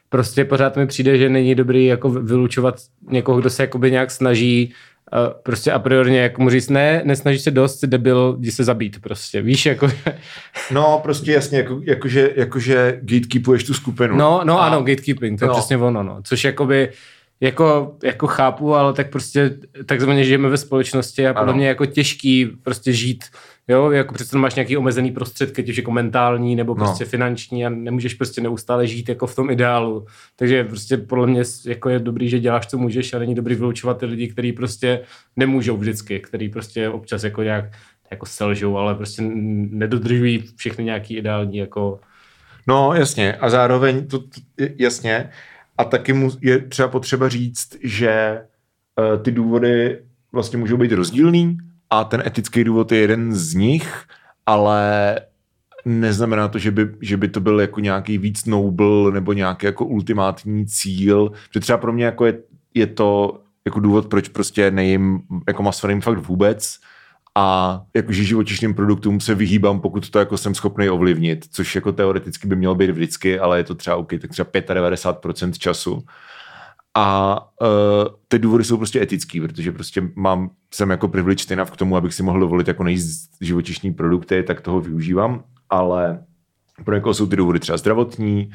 prostě 0.09 0.45
pořád 0.45 0.75
mi 0.75 0.87
přijde, 0.87 1.17
že 1.17 1.29
není 1.29 1.55
dobrý 1.55 1.85
jako 1.85 2.09
vylučovat 2.09 2.75
někoho, 3.09 3.39
kdo 3.39 3.49
se 3.49 3.63
jakoby 3.63 3.91
nějak 3.91 4.11
snaží 4.11 4.73
uh, 5.13 5.33
prostě 5.43 5.71
a 5.71 5.79
priorně 5.79 6.19
jako 6.19 6.41
mu 6.41 6.49
říct, 6.49 6.69
ne, 6.69 7.01
nesnaží 7.05 7.39
se 7.39 7.51
dost, 7.51 7.79
jsi 7.79 7.87
debil, 7.87 8.35
jdi 8.39 8.51
se 8.51 8.63
zabít 8.63 9.01
prostě, 9.01 9.41
víš, 9.41 9.65
jako, 9.65 9.91
No, 10.71 10.99
prostě 11.03 11.31
jasně, 11.31 11.57
jako, 11.57 11.81
jakože, 11.83 12.29
jakože 12.35 12.99
gatekeepuješ 13.01 13.63
tu 13.63 13.73
skupinu. 13.73 14.15
No, 14.17 14.41
no 14.43 14.61
A- 14.61 14.67
ano, 14.67 14.81
gatekeeping, 14.81 15.39
to 15.39 15.45
je 15.45 15.49
no. 15.49 15.53
přesně 15.53 15.77
ono, 15.77 16.03
no. 16.03 16.19
Což 16.23 16.43
jakoby, 16.43 16.89
jako, 17.41 17.95
jako 18.03 18.27
chápu, 18.27 18.75
ale 18.75 18.93
tak 18.93 19.09
prostě 19.09 19.57
takzvaně 19.85 20.23
žijeme 20.23 20.49
ve 20.49 20.57
společnosti 20.57 21.27
a 21.27 21.33
podle 21.33 21.53
mě 21.53 21.67
jako 21.67 21.85
těžký 21.85 22.45
prostě 22.63 22.93
žít, 22.93 23.23
jo, 23.69 23.91
jako 23.91 24.13
přece 24.13 24.37
máš 24.37 24.55
nějaký 24.55 24.77
omezený 24.77 25.11
prostředky, 25.11 25.61
ať 25.61 25.69
už 25.69 25.77
jako 25.77 25.91
mentální 25.91 26.55
nebo 26.55 26.75
No. 26.75 26.85
prostě 26.85 27.05
finanční 27.05 27.65
a 27.65 27.69
nemůžeš 27.69 28.13
prostě 28.13 28.41
neustále 28.41 28.87
žít 28.87 29.09
jako 29.09 29.27
v 29.27 29.35
tom 29.35 29.49
ideálu. 29.49 30.05
Takže 30.35 30.63
prostě 30.63 30.97
podle 30.97 31.27
mě 31.27 31.43
jako 31.65 31.89
je 31.89 31.99
dobrý, 31.99 32.29
že 32.29 32.39
děláš, 32.39 32.67
co 32.67 32.77
můžeš 32.77 33.13
a 33.13 33.19
není 33.19 33.35
dobrý 33.35 33.55
vylučovat 33.55 33.97
ty 33.97 34.05
lidi, 34.05 34.27
kteří 34.27 34.53
prostě 34.53 35.01
nemůžou 35.35 35.77
vždycky, 35.77 36.19
který 36.19 36.49
prostě 36.49 36.89
občas 36.89 37.23
jako 37.23 37.43
nějak 37.43 37.65
jako 38.11 38.25
selžou, 38.25 38.77
ale 38.77 38.95
prostě 38.95 39.21
nedodržují 39.21 40.43
všechny 40.55 40.83
nějaký 40.83 41.15
ideální 41.17 41.57
jako 41.57 41.99
No, 42.67 42.93
jasně. 42.93 43.33
A 43.33 43.49
zároveň, 43.49 44.07
to, 44.07 44.19
to, 44.19 44.25
jasně. 44.77 45.29
A 45.77 45.83
taky 45.83 46.13
mu 46.13 46.31
je 46.41 46.59
třeba 46.59 46.87
potřeba 46.87 47.29
říct, 47.29 47.75
že 47.83 48.41
uh, 49.13 49.23
ty 49.23 49.31
důvody 49.31 49.99
vlastně 50.31 50.57
můžou 50.59 50.77
být 50.77 50.91
rozdílný 50.91 51.57
a 51.89 52.03
ten 52.03 52.23
etický 52.25 52.63
důvod 52.63 52.91
je 52.91 52.97
jeden 52.97 53.33
z 53.33 53.53
nich, 53.53 54.03
ale 54.45 55.15
neznamená 55.85 56.47
to, 56.47 56.59
že 56.59 56.71
by, 56.71 56.89
že 57.01 57.17
by 57.17 57.27
to 57.27 57.39
byl 57.39 57.59
jako 57.59 57.79
nějaký 57.79 58.17
víc 58.17 58.45
noble 58.45 59.11
nebo 59.11 59.33
nějaký 59.33 59.65
jako 59.65 59.85
ultimátní 59.85 60.65
cíl. 60.65 61.31
Že 61.53 61.59
třeba 61.59 61.77
pro 61.77 61.93
mě 61.93 62.05
jako 62.05 62.25
je, 62.25 62.37
je 62.73 62.87
to 62.87 63.39
jako 63.65 63.79
důvod, 63.79 64.07
proč 64.07 64.27
prostě 64.27 64.71
nejím 64.71 65.19
jako 65.47 65.63
masovým 65.63 66.01
fakt 66.01 66.17
vůbec 66.17 66.79
a 67.35 67.81
jakože 67.95 68.23
živočišným 68.23 68.73
produktům 68.73 69.19
se 69.19 69.35
vyhýbám, 69.35 69.79
pokud 69.79 70.09
to 70.09 70.19
jako 70.19 70.37
jsem 70.37 70.55
schopný 70.55 70.89
ovlivnit, 70.89 71.45
což 71.51 71.75
jako 71.75 71.91
teoreticky 71.91 72.47
by 72.47 72.55
mělo 72.55 72.75
být 72.75 72.89
vždycky, 72.89 73.39
ale 73.39 73.57
je 73.57 73.63
to 73.63 73.75
třeba 73.75 73.95
OK, 73.95 74.09
tak 74.21 74.31
třeba 74.31 74.49
95% 74.51 75.51
času. 75.51 76.03
A 76.97 77.37
uh, 77.61 77.67
ty 78.27 78.39
důvody 78.39 78.63
jsou 78.63 78.77
prostě 78.77 79.01
etický, 79.01 79.41
protože 79.41 79.71
prostě 79.71 80.03
mám, 80.15 80.49
jsem 80.73 80.89
jako 80.89 81.07
privileged 81.07 81.51
enough 81.51 81.69
k 81.69 81.77
tomu, 81.77 81.97
abych 81.97 82.13
si 82.13 82.23
mohl 82.23 82.39
dovolit 82.39 82.67
jako 82.67 82.83
nejíst 82.83 83.31
živočišní 83.41 83.93
produkty, 83.93 84.43
tak 84.43 84.61
toho 84.61 84.81
využívám, 84.81 85.43
ale 85.69 86.23
pro 86.85 86.95
někoho 86.95 87.13
jsou 87.13 87.27
ty 87.27 87.35
důvody 87.35 87.59
třeba 87.59 87.77
zdravotní. 87.77 88.51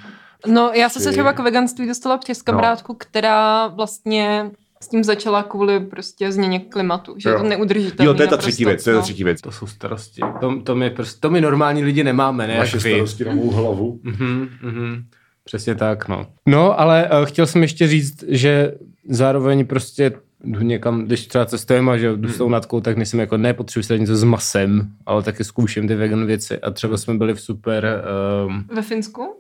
No, 0.46 0.70
já 0.74 0.88
jsem 0.88 1.02
se 1.02 1.12
třeba 1.12 1.32
k 1.32 1.38
veganství 1.38 1.86
dostala 1.86 2.18
přes 2.18 2.42
kamarádku, 2.42 2.92
no. 2.92 2.96
která 2.98 3.66
vlastně 3.66 4.50
s 4.82 4.88
tím 4.88 5.04
začala 5.04 5.42
kvůli 5.42 5.80
prostě 5.80 6.32
změně 6.32 6.60
klimatu, 6.60 7.14
že 7.18 7.28
jo. 7.28 7.34
je 7.34 7.40
to 7.42 7.48
neudržitelné. 7.48 8.08
Jo, 8.08 8.14
to 8.14 8.22
je 8.22 8.28
ta 8.28 8.36
třetí 8.36 8.64
věc, 8.64 8.84
to 8.84 8.90
je 8.90 8.96
ta 8.96 9.02
třetí 9.02 9.24
věc. 9.24 9.40
To 9.40 9.52
jsou 9.52 9.66
starosti. 9.66 10.20
To, 10.40 10.62
to, 10.62 10.74
my, 10.74 10.90
prostě, 10.90 11.20
to 11.20 11.30
my 11.30 11.40
normální 11.40 11.84
lidi 11.84 12.04
nemáme, 12.04 12.46
ne? 12.46 12.58
Naše 12.58 12.80
starosti 12.80 13.24
na 13.24 13.34
mou 13.34 13.50
hlavu. 13.50 14.00
Mm-hmm, 14.04 14.48
mm-hmm. 14.64 15.04
Přesně 15.44 15.74
tak, 15.74 16.08
no. 16.08 16.26
No, 16.46 16.80
ale 16.80 17.10
uh, 17.10 17.26
chtěl 17.26 17.46
jsem 17.46 17.62
ještě 17.62 17.86
říct, 17.86 18.24
že 18.28 18.74
zároveň 19.08 19.66
prostě 19.66 20.12
jdu 20.44 20.60
někam, 20.60 21.04
když 21.04 21.26
třeba 21.26 21.46
cestujeme 21.46 21.92
a 21.92 21.96
že 21.96 22.16
jdu 22.16 22.28
s 22.28 22.38
tou 22.38 22.48
natkou, 22.48 22.80
tak 22.80 22.96
nejsem 22.96 23.20
jako 23.20 23.36
nepotřebuji 23.36 23.82
si 23.82 24.00
něco 24.00 24.16
s 24.16 24.24
masem, 24.24 24.88
ale 25.06 25.22
taky 25.22 25.44
zkouším 25.44 25.88
ty 25.88 25.94
vegan 25.94 26.26
věci 26.26 26.58
a 26.58 26.70
třeba 26.70 26.96
jsme 26.96 27.14
byli 27.14 27.34
v 27.34 27.40
super... 27.40 28.04
Um, 28.46 28.64
Ve 28.74 28.82
Finsku? 28.82 29.36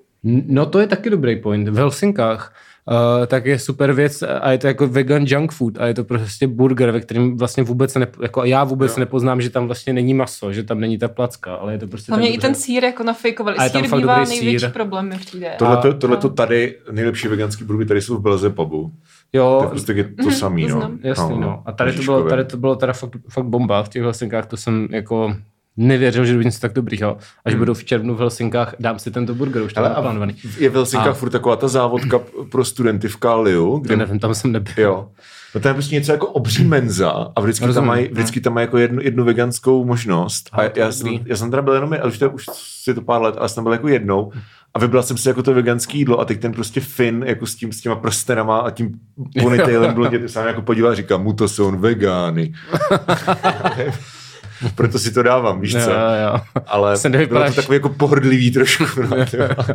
No 0.46 0.66
to 0.66 0.78
je 0.78 0.86
taky 0.86 1.10
dobrý 1.10 1.36
point. 1.36 1.68
V 1.68 1.76
Helsinkách 1.76 2.54
uh, 2.90 3.26
tak 3.26 3.46
je 3.46 3.58
super 3.58 3.92
věc 3.92 4.22
a 4.22 4.50
je 4.50 4.58
to 4.58 4.66
jako 4.66 4.88
vegan 4.88 5.24
junk 5.26 5.52
food 5.52 5.78
a 5.78 5.86
je 5.86 5.94
to 5.94 6.04
prostě 6.04 6.46
burger, 6.46 6.90
ve 6.90 7.00
kterém 7.00 7.36
vlastně 7.36 7.62
vůbec 7.62 7.94
ne, 7.94 8.06
jako 8.22 8.44
já 8.44 8.64
vůbec 8.64 8.96
jo. 8.96 9.00
nepoznám, 9.00 9.40
že 9.40 9.50
tam 9.50 9.66
vlastně 9.66 9.92
není 9.92 10.14
maso, 10.14 10.52
že 10.52 10.62
tam 10.62 10.80
není 10.80 10.98
ta 10.98 11.08
placka, 11.08 11.54
ale 11.54 11.72
je 11.72 11.78
to 11.78 11.86
prostě 11.86 12.12
Hlavně 12.12 12.32
i 12.32 12.38
ten 12.38 12.54
sír 12.54 12.84
jako 12.84 13.02
nafejkovali. 13.02 13.56
A 13.56 13.68
sír 13.68 13.96
bývá 13.96 14.24
největší 14.24 14.58
sír. 14.58 14.70
problém, 14.70 15.08
mi 15.08 15.18
přijde. 15.18 15.54
Tohle, 15.58 15.94
tohle 15.94 16.16
to 16.16 16.28
tady, 16.28 16.78
nejlepší 16.92 17.28
veganský 17.28 17.64
burgery 17.64 17.88
tady 17.88 18.00
jsou 18.00 18.16
v 18.16 18.20
Belze 18.20 18.50
pubu. 18.50 18.92
Jo. 19.32 19.56
To 19.58 19.64
je 19.64 19.70
prostě 19.70 19.94
to 19.94 20.22
mm-hmm, 20.22 20.30
samý, 20.30 20.66
no. 20.66 20.90
Jasný, 21.02 21.34
no. 21.34 21.40
no. 21.40 21.62
A 21.66 21.72
tady 21.72 21.92
to, 21.92 22.02
bylo, 22.02 22.24
tady 22.24 22.44
to 22.44 22.56
bylo 22.56 22.76
teda 22.76 22.92
fakt, 22.92 23.16
fakt 23.30 23.46
bomba 23.46 23.82
v 23.82 23.88
těch 23.88 24.02
Helsinkách, 24.02 24.46
to 24.46 24.56
jsem 24.56 24.88
jako 24.90 25.36
nevěřil, 25.76 26.24
že 26.24 26.38
by 26.38 26.44
něco 26.44 26.60
tak 26.60 26.72
dobrýho. 26.72 27.16
Až 27.44 27.52
hmm. 27.52 27.58
budu 27.58 27.74
v 27.74 27.84
červnu 27.84 28.14
v 28.14 28.18
Helsinkách, 28.18 28.74
dám 28.78 28.98
si 28.98 29.10
tento 29.10 29.34
burger, 29.34 29.62
už 29.62 29.72
to 29.72 29.80
je 29.80 29.88
naplánovaný. 29.88 30.36
Je 30.58 30.70
v 30.70 30.72
Helsinkách 30.74 31.06
a... 31.06 31.12
furt 31.12 31.30
taková 31.30 31.56
ta 31.56 31.68
závodka 31.68 32.20
pro 32.50 32.64
studenty 32.64 33.08
v 33.08 33.16
Kaliu. 33.16 33.78
Kde... 33.78 33.96
nevím, 33.96 34.18
tam 34.18 34.34
jsem 34.34 34.52
nebyl. 34.52 34.74
Jo. 34.76 35.08
No 35.54 35.60
to 35.60 35.68
je 35.68 35.74
prostě 35.74 35.94
něco 35.94 36.12
jako 36.12 36.26
obří 36.26 36.64
menza 36.64 37.32
a 37.36 37.40
vždycky 37.40 37.66
Rozumím. 37.66 37.82
tam 37.82 37.86
mají, 37.86 38.08
vždycky 38.08 38.40
tam 38.40 38.54
mají 38.54 38.64
jako 38.64 38.78
jednu, 38.78 39.02
jednu 39.02 39.24
veganskou 39.24 39.84
možnost. 39.84 40.50
A, 40.52 40.62
a 40.62 40.70
já, 40.76 40.92
jsem, 40.92 41.18
já 41.26 41.36
jsem 41.36 41.50
teda 41.50 41.62
byl 41.62 41.74
jenom, 41.74 41.92
ale 41.92 42.04
už 42.04 42.18
to, 42.18 42.30
už 42.30 42.46
je 42.86 42.94
to 42.94 43.00
pár 43.00 43.22
let, 43.22 43.34
ale 43.38 43.48
jsem 43.48 43.64
byl 43.64 43.72
jako 43.72 43.88
jednou 43.88 44.32
a 44.74 44.78
vybral 44.78 45.02
jsem 45.02 45.16
si 45.16 45.28
jako 45.28 45.42
to 45.42 45.54
veganské 45.54 45.98
jídlo 45.98 46.20
a 46.20 46.24
teď 46.24 46.40
ten 46.40 46.52
prostě 46.52 46.80
Finn 46.80 47.24
jako 47.26 47.46
s, 47.46 47.54
tím, 47.54 47.72
s 47.72 47.80
těma 47.80 47.96
prstenama 47.96 48.58
a 48.58 48.70
tím 48.70 49.00
ponytailem 49.42 49.94
blondě 49.94 50.28
sám 50.28 50.46
jako 50.46 50.62
podíval 50.62 50.92
a 50.92 50.94
říká, 50.94 51.16
mu 51.16 51.32
to 51.32 51.48
jsou 51.48 51.70
vegány. 51.76 52.54
proto 54.74 54.98
si 54.98 55.12
to 55.12 55.22
dávám, 55.22 55.60
víš 55.60 55.72
co? 55.72 55.78
Jo, 55.78 55.96
jo. 56.24 56.40
Ale 56.66 56.96
Jsem 56.96 57.12
bylo 57.12 57.44
to 57.44 57.52
takový 57.52 57.76
jako 57.76 57.88
pohrdlivý 57.88 58.50
trošku. 58.50 58.84
No, 59.02 59.16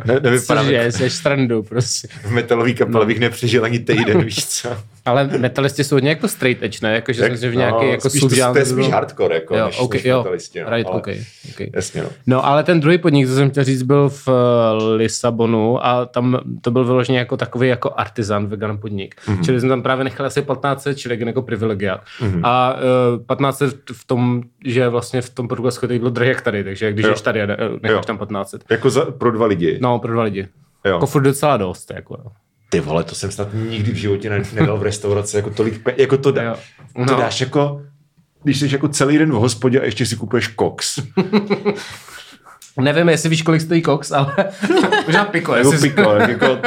ne, 0.04 0.20
nevypadám 0.20 0.64
Cože, 0.64 0.76
jako... 0.76 0.98
jsi 0.98 1.10
strandu 1.10 1.62
prostě. 1.62 2.08
V 2.24 2.30
metalový 2.30 2.74
kapele 2.74 3.04
no. 3.04 3.06
bych 3.06 3.20
nepřežil 3.20 3.64
ani 3.64 3.78
týden, 3.78 4.24
víš 4.24 4.46
co? 4.46 4.76
Ale 5.04 5.30
metalisti 5.38 5.84
jsou 5.84 5.96
hodně 5.96 6.08
jako 6.08 6.28
straight 6.28 6.62
edge, 6.62 6.78
ne? 6.82 6.94
Jako, 6.94 7.12
že 7.12 7.22
jsem 7.22 7.36
si 7.36 7.48
v 7.48 7.56
nějaký 7.56 7.84
no, 7.84 7.90
jako 7.90 8.10
spíš 8.10 8.20
to, 8.20 8.28
to, 8.28 8.58
je 8.58 8.66
spíš 8.66 8.88
hardcore, 8.88 9.34
jako, 9.34 9.56
jo, 9.56 9.66
než, 9.66 9.78
okay, 9.80 9.98
než 9.98 10.04
jo, 10.04 10.18
metalisti. 10.18 10.60
No, 10.60 10.70
right, 10.70 10.86
ale, 10.86 10.98
okay, 10.98 11.24
okay. 11.50 11.70
Jasně, 11.74 12.02
no. 12.02 12.08
no. 12.26 12.46
ale 12.46 12.64
ten 12.64 12.80
druhý 12.80 12.98
podnik, 12.98 13.28
co 13.28 13.34
jsem 13.34 13.50
chtěl 13.50 13.64
říct, 13.64 13.82
byl 13.82 14.08
v 14.08 14.28
uh, 14.28 14.34
Lisabonu 14.96 15.86
a 15.86 16.04
tam 16.04 16.40
to 16.60 16.70
byl 16.70 16.84
vyloženě 16.84 17.18
jako 17.18 17.36
takový 17.36 17.68
jako 17.68 17.92
artisan 17.96 18.46
vegan 18.46 18.78
podnik. 18.78 19.14
Mm-hmm. 19.26 19.44
Čili 19.44 19.60
jsem 19.60 19.68
tam 19.68 19.82
právě 19.82 20.04
nechal 20.04 20.26
asi 20.26 20.42
15 20.42 20.88
čili 20.94 21.26
jako 21.26 21.42
privilegiat. 21.42 22.00
Mm-hmm. 22.20 22.40
A 22.44 22.76
uh, 23.16 23.24
15 23.26 23.62
v 23.92 24.04
tom, 24.06 24.42
že 24.64 24.88
vlastně 24.88 25.22
v 25.22 25.30
tom 25.30 25.48
Portugalsku 25.48 25.86
to 25.86 25.94
bylo 25.94 26.10
drahé 26.10 26.30
jak 26.30 26.40
tady, 26.40 26.64
takže 26.64 26.92
když 26.92 27.06
jsi 27.06 27.24
tady, 27.24 27.40
necháš 27.82 28.06
tam 28.06 28.18
15. 28.18 28.54
Jako 28.70 28.90
za, 28.90 29.04
pro 29.04 29.32
dva 29.32 29.46
lidi? 29.46 29.78
No, 29.82 29.98
pro 29.98 30.12
dva 30.12 30.22
lidi. 30.22 30.48
Jo. 30.84 30.92
Jako 30.92 31.06
furt 31.06 31.22
docela 31.22 31.56
dost. 31.56 31.90
Jako, 31.94 32.14
jo. 32.24 32.30
Ty 32.72 32.80
vole, 32.80 33.04
to 33.04 33.14
jsem 33.14 33.30
snad 33.30 33.48
nikdy 33.54 33.92
v 33.92 33.96
životě 33.96 34.30
nedal 34.52 34.78
v 34.78 34.82
restauraci, 34.82 35.36
jako 35.36 35.50
tolik 35.50 35.86
pe- 35.86 35.94
jako 35.96 36.16
to, 36.16 36.32
dá, 36.32 36.56
no. 36.96 37.06
to 37.06 37.16
dáš 37.16 37.40
jako, 37.40 37.82
když 38.42 38.58
jsi 38.60 38.68
jako 38.72 38.88
celý 38.88 39.18
den 39.18 39.30
v 39.30 39.34
hospodě 39.34 39.80
a 39.80 39.84
ještě 39.84 40.06
si 40.06 40.16
kupuješ 40.16 40.46
koks. 40.46 40.98
Nevím, 42.80 43.08
jestli 43.08 43.28
víš, 43.28 43.42
kolik 43.42 43.60
stojí 43.60 43.82
koks, 43.82 44.12
ale 44.12 44.34
možná 45.06 45.24
piko. 45.24 45.54
Jako 45.54 45.72
piko, 45.72 46.10
jako, 46.12 46.58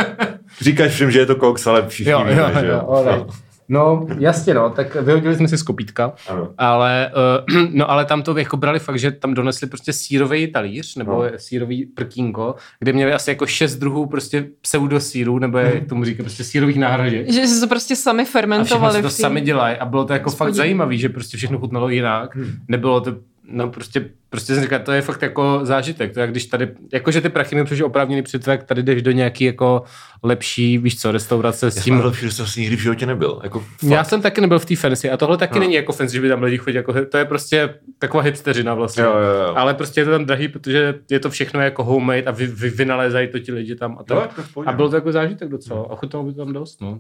říkáš 0.62 0.92
všem, 0.92 1.12
že 1.12 1.20
je 1.20 1.26
to 1.26 1.36
koks, 1.36 1.68
ale 1.68 1.88
všichni 1.88 2.12
jo, 2.12 2.20
víme, 2.20 2.42
jo, 2.42 2.60
že 2.60 2.68
jo. 2.68 2.74
jo, 2.74 3.06
jo. 3.06 3.28
No, 3.74 4.08
jasně, 4.20 4.54
no, 4.54 4.70
tak 4.70 4.96
vyhodili 4.96 5.36
jsme 5.36 5.48
si 5.48 5.58
z 5.58 5.64
kopítka, 5.64 6.14
ano. 6.30 6.50
ale, 6.58 7.12
uh, 7.50 7.68
no, 7.74 7.92
ale 7.92 8.06
tam 8.06 8.22
to 8.22 8.38
jako 8.38 8.58
brali 8.58 8.80
fakt, 8.80 9.00
že 9.00 9.12
tam 9.12 9.34
donesli 9.34 9.68
prostě 9.68 9.94
sírový 9.94 10.52
talíř, 10.52 10.96
nebo 10.96 11.24
no. 11.24 11.30
sírový 11.38 11.86
prkínko, 11.86 12.56
kde 12.80 12.94
měli 12.94 13.14
asi 13.14 13.32
jako 13.32 13.46
šest 13.46 13.76
druhů 13.76 14.06
prostě 14.06 14.48
pseudosíru, 14.62 15.40
nebo 15.40 15.58
jak 15.58 15.86
tomu 15.90 16.06
říká, 16.06 16.24
prostě 16.24 16.44
sírových 16.44 16.80
náhražek. 16.80 17.32
Že 17.32 17.48
se 17.48 17.62
to 17.62 17.68
prostě 17.68 17.96
sami 17.96 18.26
fermentovali. 18.26 19.00
A 19.00 19.02
to 19.02 19.10
sami 19.10 19.42
dělají 19.42 19.78
a 19.78 19.86
bylo 19.86 20.06
to 20.06 20.14
jako 20.14 20.32
Spodí. 20.32 20.48
fakt 20.48 20.56
zajímavé, 20.56 20.98
že 20.98 21.10
prostě 21.10 21.38
všechno 21.38 21.60
chutnalo 21.60 21.90
jinak. 21.90 22.36
Hmm. 22.36 22.52
Nebylo 22.68 23.02
to 23.02 23.16
No 23.48 23.70
prostě, 23.70 24.10
prostě 24.34 24.54
jsem 24.54 24.64
říkal, 24.64 24.80
to 24.80 24.92
je 24.92 25.02
fakt 25.02 25.22
jako 25.22 25.60
zážitek. 25.64 26.14
To 26.14 26.20
je, 26.20 26.28
když 26.28 26.46
tady, 26.46 26.70
jakože 26.94 27.22
ty 27.22 27.30
prachy 27.30 27.56
mi 27.56 27.64
přišly 27.64 27.84
oprávněný 27.84 28.24
jak 28.48 28.64
tady 28.64 28.84
jdeš 28.84 29.02
do 29.02 29.12
nějaký 29.12 29.44
jako 29.44 29.84
lepší, 30.24 30.78
víš 30.78 31.02
co, 31.02 31.12
restaurace 31.12 31.72
s 31.72 31.84
tím. 31.84 31.94
Já 31.94 32.00
jsem 32.00 32.06
lepší 32.06 32.26
restaurace 32.26 32.60
nikdy 32.60 32.76
v 32.76 32.80
životě 32.80 33.06
nebyl. 33.06 33.40
Jako 33.44 33.60
fakt. 33.60 33.84
Já 33.84 34.04
jsem 34.04 34.22
taky 34.22 34.42
nebyl 34.42 34.60
v 34.60 34.66
té 34.66 34.76
fancy 34.76 35.10
a 35.10 35.18
tohle 35.18 35.38
taky 35.38 35.56
no. 35.56 35.60
není 35.60 35.74
jako 35.74 35.94
fancy, 35.94 36.14
že 36.14 36.22
by 36.22 36.30
tam 36.30 36.44
lidi 36.44 36.58
chodili, 36.58 36.78
jako, 36.78 37.06
to 37.06 37.18
je 37.18 37.26
prostě 37.26 37.76
taková 38.00 38.24
hipsteřina 38.24 38.74
vlastně. 38.74 39.04
Jo, 39.04 39.10
jo, 39.12 39.48
jo. 39.48 39.54
Ale 39.56 39.74
prostě 39.74 40.02
je 40.02 40.06
to 40.06 40.12
tam 40.12 40.26
drahý, 40.26 40.48
protože 40.48 40.96
je 41.12 41.20
to 41.20 41.30
všechno 41.30 41.62
jako 41.62 41.84
homemade 41.84 42.24
a 42.24 42.32
vy, 42.32 42.48
vy 42.48 42.70
vynalézají 42.70 43.28
to 43.28 43.40
ti 43.40 43.52
lidi 43.52 43.76
tam. 43.76 43.98
A, 44.00 44.04
tak. 44.04 44.32
Jo, 44.58 44.64
a 44.66 44.72
byl 44.72 44.90
to 44.90 44.96
jako 44.96 45.12
zážitek 45.12 45.50
docela. 45.50 45.88
A 45.90 45.96
chutnalo 45.96 46.26
by 46.26 46.34
to 46.34 46.46
tam 46.46 46.54
dost, 46.54 46.82
no. 46.82 47.00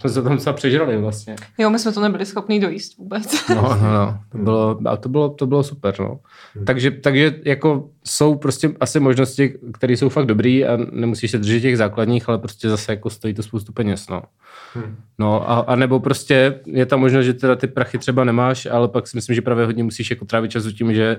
Jsme 0.00 0.10
se 0.10 0.22
tam 0.22 0.36
docela 0.36 0.52
přežrali 0.52 0.98
vlastně. 0.98 1.36
Jo, 1.58 1.70
my 1.70 1.78
jsme 1.78 1.92
to 1.92 2.00
nebyli 2.00 2.26
schopni 2.26 2.60
dojíst 2.60 2.98
vůbec. 2.98 3.48
No, 3.48 3.62
no, 3.82 3.92
no. 3.92 4.18
To 4.32 4.38
bylo, 4.38 4.78
a 4.86 4.96
to 4.96 5.08
bylo, 5.08 5.28
to 5.28 5.46
bylo 5.46 5.62
super, 5.62 5.94
no. 6.00 6.18
Hmm. 6.54 6.64
Takže, 6.72 6.90
takže 6.90 7.34
jako 7.44 7.88
jsou 8.04 8.34
prostě 8.34 8.70
asi 8.80 9.00
možnosti, 9.00 9.54
které 9.72 9.92
jsou 9.92 10.08
fakt 10.08 10.26
dobrý 10.26 10.64
a 10.64 10.78
nemusíš 10.92 11.30
se 11.30 11.38
držet 11.38 11.60
těch 11.60 11.76
základních, 11.76 12.28
ale 12.28 12.38
prostě 12.38 12.68
zase 12.68 12.92
jako 12.92 13.10
stojí 13.10 13.34
to 13.34 13.42
spoustu 13.42 13.72
peněz, 13.72 14.08
no. 14.08 14.22
Hmm. 14.74 14.96
No 15.18 15.50
a, 15.50 15.58
a, 15.58 15.76
nebo 15.76 16.00
prostě 16.00 16.60
je 16.66 16.86
ta 16.86 16.96
možnost, 16.96 17.24
že 17.24 17.34
teda 17.34 17.56
ty 17.56 17.66
prachy 17.66 17.98
třeba 17.98 18.24
nemáš, 18.24 18.66
ale 18.66 18.88
pak 18.88 19.06
si 19.06 19.16
myslím, 19.16 19.34
že 19.34 19.42
právě 19.42 19.66
hodně 19.66 19.84
musíš 19.84 20.10
jako 20.10 20.24
trávit 20.24 20.50
čas 20.50 20.64
tím, 20.64 20.94
že 20.94 21.16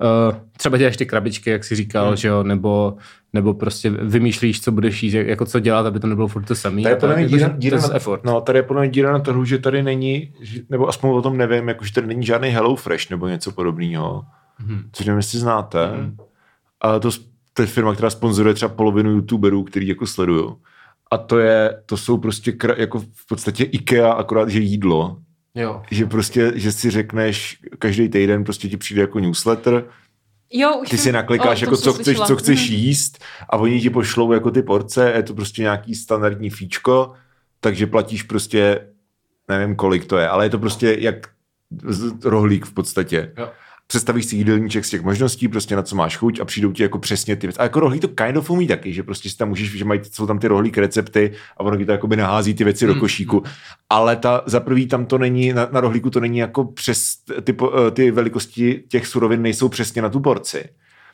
uh, 0.00 0.36
třeba 0.56 0.76
děláš 0.76 0.96
ty 0.96 1.06
krabičky, 1.06 1.50
jak 1.50 1.64
jsi 1.64 1.74
říkal, 1.76 2.06
hmm. 2.06 2.16
že 2.16 2.28
jo, 2.28 2.42
nebo, 2.42 2.96
nebo 3.32 3.54
prostě 3.54 3.90
vymýšlíš, 3.90 4.60
co 4.60 4.72
budeš 4.72 5.02
jíst, 5.02 5.14
jako 5.14 5.46
co 5.46 5.60
dělat, 5.60 5.86
aby 5.86 6.00
to 6.00 6.06
nebylo 6.06 6.28
furt 6.28 6.44
to 6.44 6.54
samé. 6.54 6.82
Tady 6.82 6.92
je 6.92 6.96
podle 6.96 7.16
mě 7.16 7.26
díra, 7.26 7.48
díra, 7.56 7.80
na, 7.80 7.94
effort. 7.94 8.24
No, 8.24 8.40
tady 8.40 8.58
je 8.58 8.62
podle 8.62 8.82
mě 8.82 8.90
díra 8.90 9.12
na 9.12 9.18
trhu, 9.18 9.44
že 9.44 9.58
tady 9.58 9.82
není, 9.82 10.32
nebo 10.70 10.88
aspoň 10.88 11.10
o 11.10 11.22
tom 11.22 11.36
nevím, 11.36 11.68
jako, 11.68 11.84
že 11.84 11.92
tady 11.92 12.06
není 12.06 12.26
žádný 12.26 12.48
Hello 12.48 12.76
Fresh 12.76 13.10
nebo 13.10 13.28
něco 13.28 13.52
podobného. 13.52 14.24
Hmm. 14.60 14.88
Což 14.92 15.06
nevím, 15.06 15.16
jestli 15.16 15.38
znáte. 15.38 15.86
Hmm. 15.86 16.16
A 16.80 16.98
to, 16.98 17.10
to 17.54 17.62
je 17.62 17.66
firma, 17.66 17.94
která 17.94 18.10
sponzoruje 18.10 18.54
třeba 18.54 18.74
polovinu 18.74 19.10
youtuberů, 19.10 19.64
který 19.64 19.88
jako 19.88 20.06
sledují. 20.06 20.54
A 21.10 21.18
to 21.18 21.38
je, 21.38 21.82
to 21.86 21.96
jsou 21.96 22.18
prostě 22.18 22.52
kra, 22.52 22.74
jako 22.78 23.00
v 23.00 23.26
podstatě 23.28 23.64
IKEA, 23.64 24.12
akorát, 24.12 24.48
že 24.48 24.58
jídlo. 24.58 25.18
Jo. 25.54 25.82
Že 25.90 26.06
prostě, 26.06 26.52
že 26.54 26.72
si 26.72 26.90
řekneš, 26.90 27.58
každý 27.78 28.08
týden 28.08 28.44
prostě 28.44 28.68
ti 28.68 28.76
přijde 28.76 29.00
jako 29.00 29.18
newsletter, 29.18 29.84
Jo, 30.52 30.76
už 30.76 30.88
ty 30.88 30.98
si 30.98 31.12
naklikáš, 31.12 31.58
oh, 31.58 31.62
jako 31.62 31.76
co 31.76 31.92
chceš, 31.92 32.18
co 32.18 32.36
chceš 32.36 32.70
mm. 32.70 32.76
jíst 32.76 33.24
a 33.50 33.56
oni 33.56 33.80
ti 33.80 33.90
pošlou 33.90 34.32
jako 34.32 34.50
ty 34.50 34.62
porce, 34.62 35.12
je 35.16 35.22
to 35.22 35.34
prostě 35.34 35.62
nějaký 35.62 35.94
standardní 35.94 36.50
fíčko, 36.50 37.12
takže 37.60 37.86
platíš 37.86 38.22
prostě, 38.22 38.86
nevím 39.48 39.76
kolik 39.76 40.04
to 40.04 40.16
je, 40.16 40.28
ale 40.28 40.46
je 40.46 40.50
to 40.50 40.58
prostě 40.58 40.96
jak 41.00 41.28
rohlík 42.24 42.66
v 42.66 42.72
podstatě. 42.72 43.32
Jo 43.38 43.50
představíš 43.90 44.26
si 44.26 44.36
jídelníček 44.36 44.84
z 44.84 44.90
těch 44.90 45.02
možností, 45.02 45.48
prostě 45.48 45.76
na 45.76 45.82
co 45.82 45.96
máš 45.96 46.16
chuť 46.16 46.40
a 46.40 46.44
přijdou 46.44 46.72
ti 46.72 46.82
jako 46.82 46.98
přesně 46.98 47.36
ty 47.36 47.46
věci. 47.46 47.58
A 47.58 47.62
jako 47.62 47.80
rohlík 47.80 48.00
to 48.02 48.08
kind 48.08 48.36
of 48.36 48.50
umí 48.50 48.66
taky, 48.66 48.92
že 48.92 49.02
prostě 49.02 49.30
si 49.30 49.36
tam 49.36 49.48
můžeš, 49.48 49.70
že 49.78 49.84
mají, 49.84 50.00
jsou 50.12 50.26
tam 50.26 50.38
ty 50.38 50.48
rohlík 50.48 50.78
recepty 50.78 51.32
a 51.56 51.60
ono 51.60 51.76
ti 51.76 51.86
to 51.86 51.92
jakoby 51.92 52.16
nahází 52.16 52.54
ty 52.54 52.64
věci 52.64 52.86
do 52.86 52.92
Hmm. 52.92 53.00
košíku. 53.00 53.42
Ale 53.90 54.16
ta, 54.16 54.42
za 54.46 54.60
prvý 54.60 54.86
tam 54.86 55.06
to 55.06 55.18
není, 55.18 55.52
na, 55.52 55.68
na 55.72 55.80
rohlíku 55.80 56.10
to 56.10 56.20
není 56.20 56.38
jako 56.38 56.64
přes, 56.64 57.14
ty, 57.42 57.56
eh, 57.86 57.90
ty 57.90 58.10
velikosti 58.10 58.84
těch 58.88 59.06
surovin 59.06 59.42
nejsou 59.42 59.68
přesně 59.68 60.02
na 60.02 60.08
tu 60.08 60.20
porci. 60.20 60.64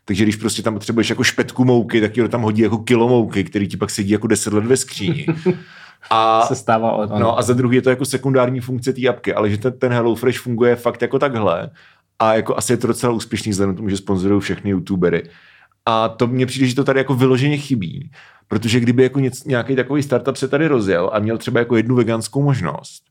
Takže 0.04 0.22
když 0.22 0.36
prostě 0.36 0.62
tam 0.62 0.74
potřebuješ 0.74 1.10
jako 1.10 1.24
špetku 1.24 1.64
mouky, 1.64 2.00
tak 2.00 2.12
ti 2.12 2.28
tam 2.28 2.42
hodí 2.42 2.62
jako 2.62 2.78
kilo 2.78 3.08
mouky, 3.08 3.44
který 3.44 3.68
ti 3.68 3.76
pak 3.76 3.90
sedí 3.90 4.10
jako 4.10 4.26
10 4.26 4.52
let 4.52 4.64
ve 4.64 4.76
skříni. 4.76 5.26
A, 6.10 6.42
Se 6.46 6.54
stává 6.56 6.92
od, 6.92 7.10
no, 7.18 7.38
a 7.38 7.42
za 7.42 7.52
druhý 7.52 7.76
je 7.76 7.82
to 7.82 7.90
jako 7.90 8.04
sekundární 8.04 8.60
funkce 8.60 8.92
té 8.92 9.08
apky, 9.08 9.34
ale 9.34 9.50
že 9.50 9.58
ten, 9.58 9.78
ten 9.78 9.92
HelloFresh 9.92 10.38
funguje 10.38 10.76
fakt 10.76 11.02
jako 11.02 11.18
takhle 11.18 11.70
a 12.18 12.35
jako 12.35 12.57
asi 12.57 12.72
je 12.72 12.76
to 12.76 12.87
docela 12.87 13.12
úspěšný 13.12 13.50
vzhledem 13.50 13.76
tomu, 13.76 13.88
že 13.88 13.96
sponzorují 13.96 14.40
všechny 14.40 14.70
youtubery. 14.70 15.22
A 15.87 16.09
to 16.09 16.26
mně 16.26 16.46
přijde, 16.46 16.66
že 16.66 16.74
to 16.74 16.85
tady 16.85 17.00
jako 17.00 17.14
vyloženě 17.14 17.57
chybí, 17.57 18.11
protože 18.48 18.81
kdyby 18.81 19.02
jako 19.02 19.20
nějaký 19.46 19.76
takový 19.76 20.02
startup 20.02 20.37
se 20.37 20.48
tady 20.48 20.66
rozjel 20.66 21.11
a 21.12 21.18
měl 21.18 21.38
třeba 21.38 21.61
jako 21.61 21.76
jednu 21.76 21.96
veganskou 21.96 22.42
možnost, 22.42 23.02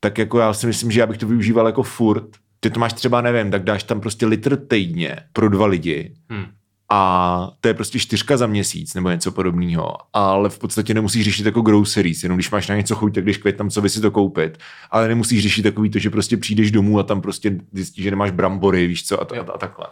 tak 0.00 0.18
jako 0.18 0.38
já 0.38 0.54
si 0.54 0.66
myslím, 0.66 0.90
že 0.90 1.00
já 1.00 1.06
bych 1.06 1.18
to 1.18 1.26
využíval 1.26 1.66
jako 1.66 1.82
furt. 1.82 2.26
Ty 2.60 2.70
to 2.70 2.80
máš 2.80 2.92
třeba, 2.92 3.20
nevím, 3.20 3.50
tak 3.50 3.64
dáš 3.64 3.82
tam 3.82 4.00
prostě 4.00 4.26
litr 4.26 4.56
týdně 4.56 5.16
pro 5.32 5.48
dva 5.48 5.66
lidi 5.66 6.14
Hmm. 6.30 6.46
A 6.94 7.50
to 7.60 7.68
je 7.68 7.74
prostě 7.74 7.98
čtyřka 7.98 8.36
za 8.36 8.46
měsíc 8.46 8.94
nebo 8.94 9.10
něco 9.10 9.32
podobného, 9.32 9.96
ale 10.12 10.48
v 10.48 10.58
podstatě 10.58 10.94
nemusíš 10.94 11.24
řešit 11.24 11.46
jako 11.46 11.60
groceries, 11.60 12.22
jenom 12.22 12.36
když 12.36 12.50
máš 12.50 12.68
na 12.68 12.76
něco 12.76 12.94
chuť, 12.94 13.14
tak 13.14 13.24
když 13.24 13.36
květ 13.36 13.56
tam 13.56 13.70
co 13.70 13.82
by 13.82 13.88
si 13.88 14.00
to 14.00 14.10
koupit, 14.10 14.58
ale 14.90 15.08
nemusíš 15.08 15.42
řešit 15.42 15.62
takový 15.62 15.90
to, 15.90 15.98
že 15.98 16.10
prostě 16.10 16.36
přijdeš 16.36 16.70
domů 16.70 16.98
a 16.98 17.02
tam 17.02 17.20
prostě 17.20 17.58
zjistíš, 17.72 18.04
že 18.04 18.10
nemáš 18.10 18.30
brambory, 18.30 18.86
víš 18.86 19.06
co, 19.06 19.20
a, 19.20 19.24
to, 19.24 19.34
a, 19.34 19.38
a 19.54 19.58
takhle. 19.58 19.86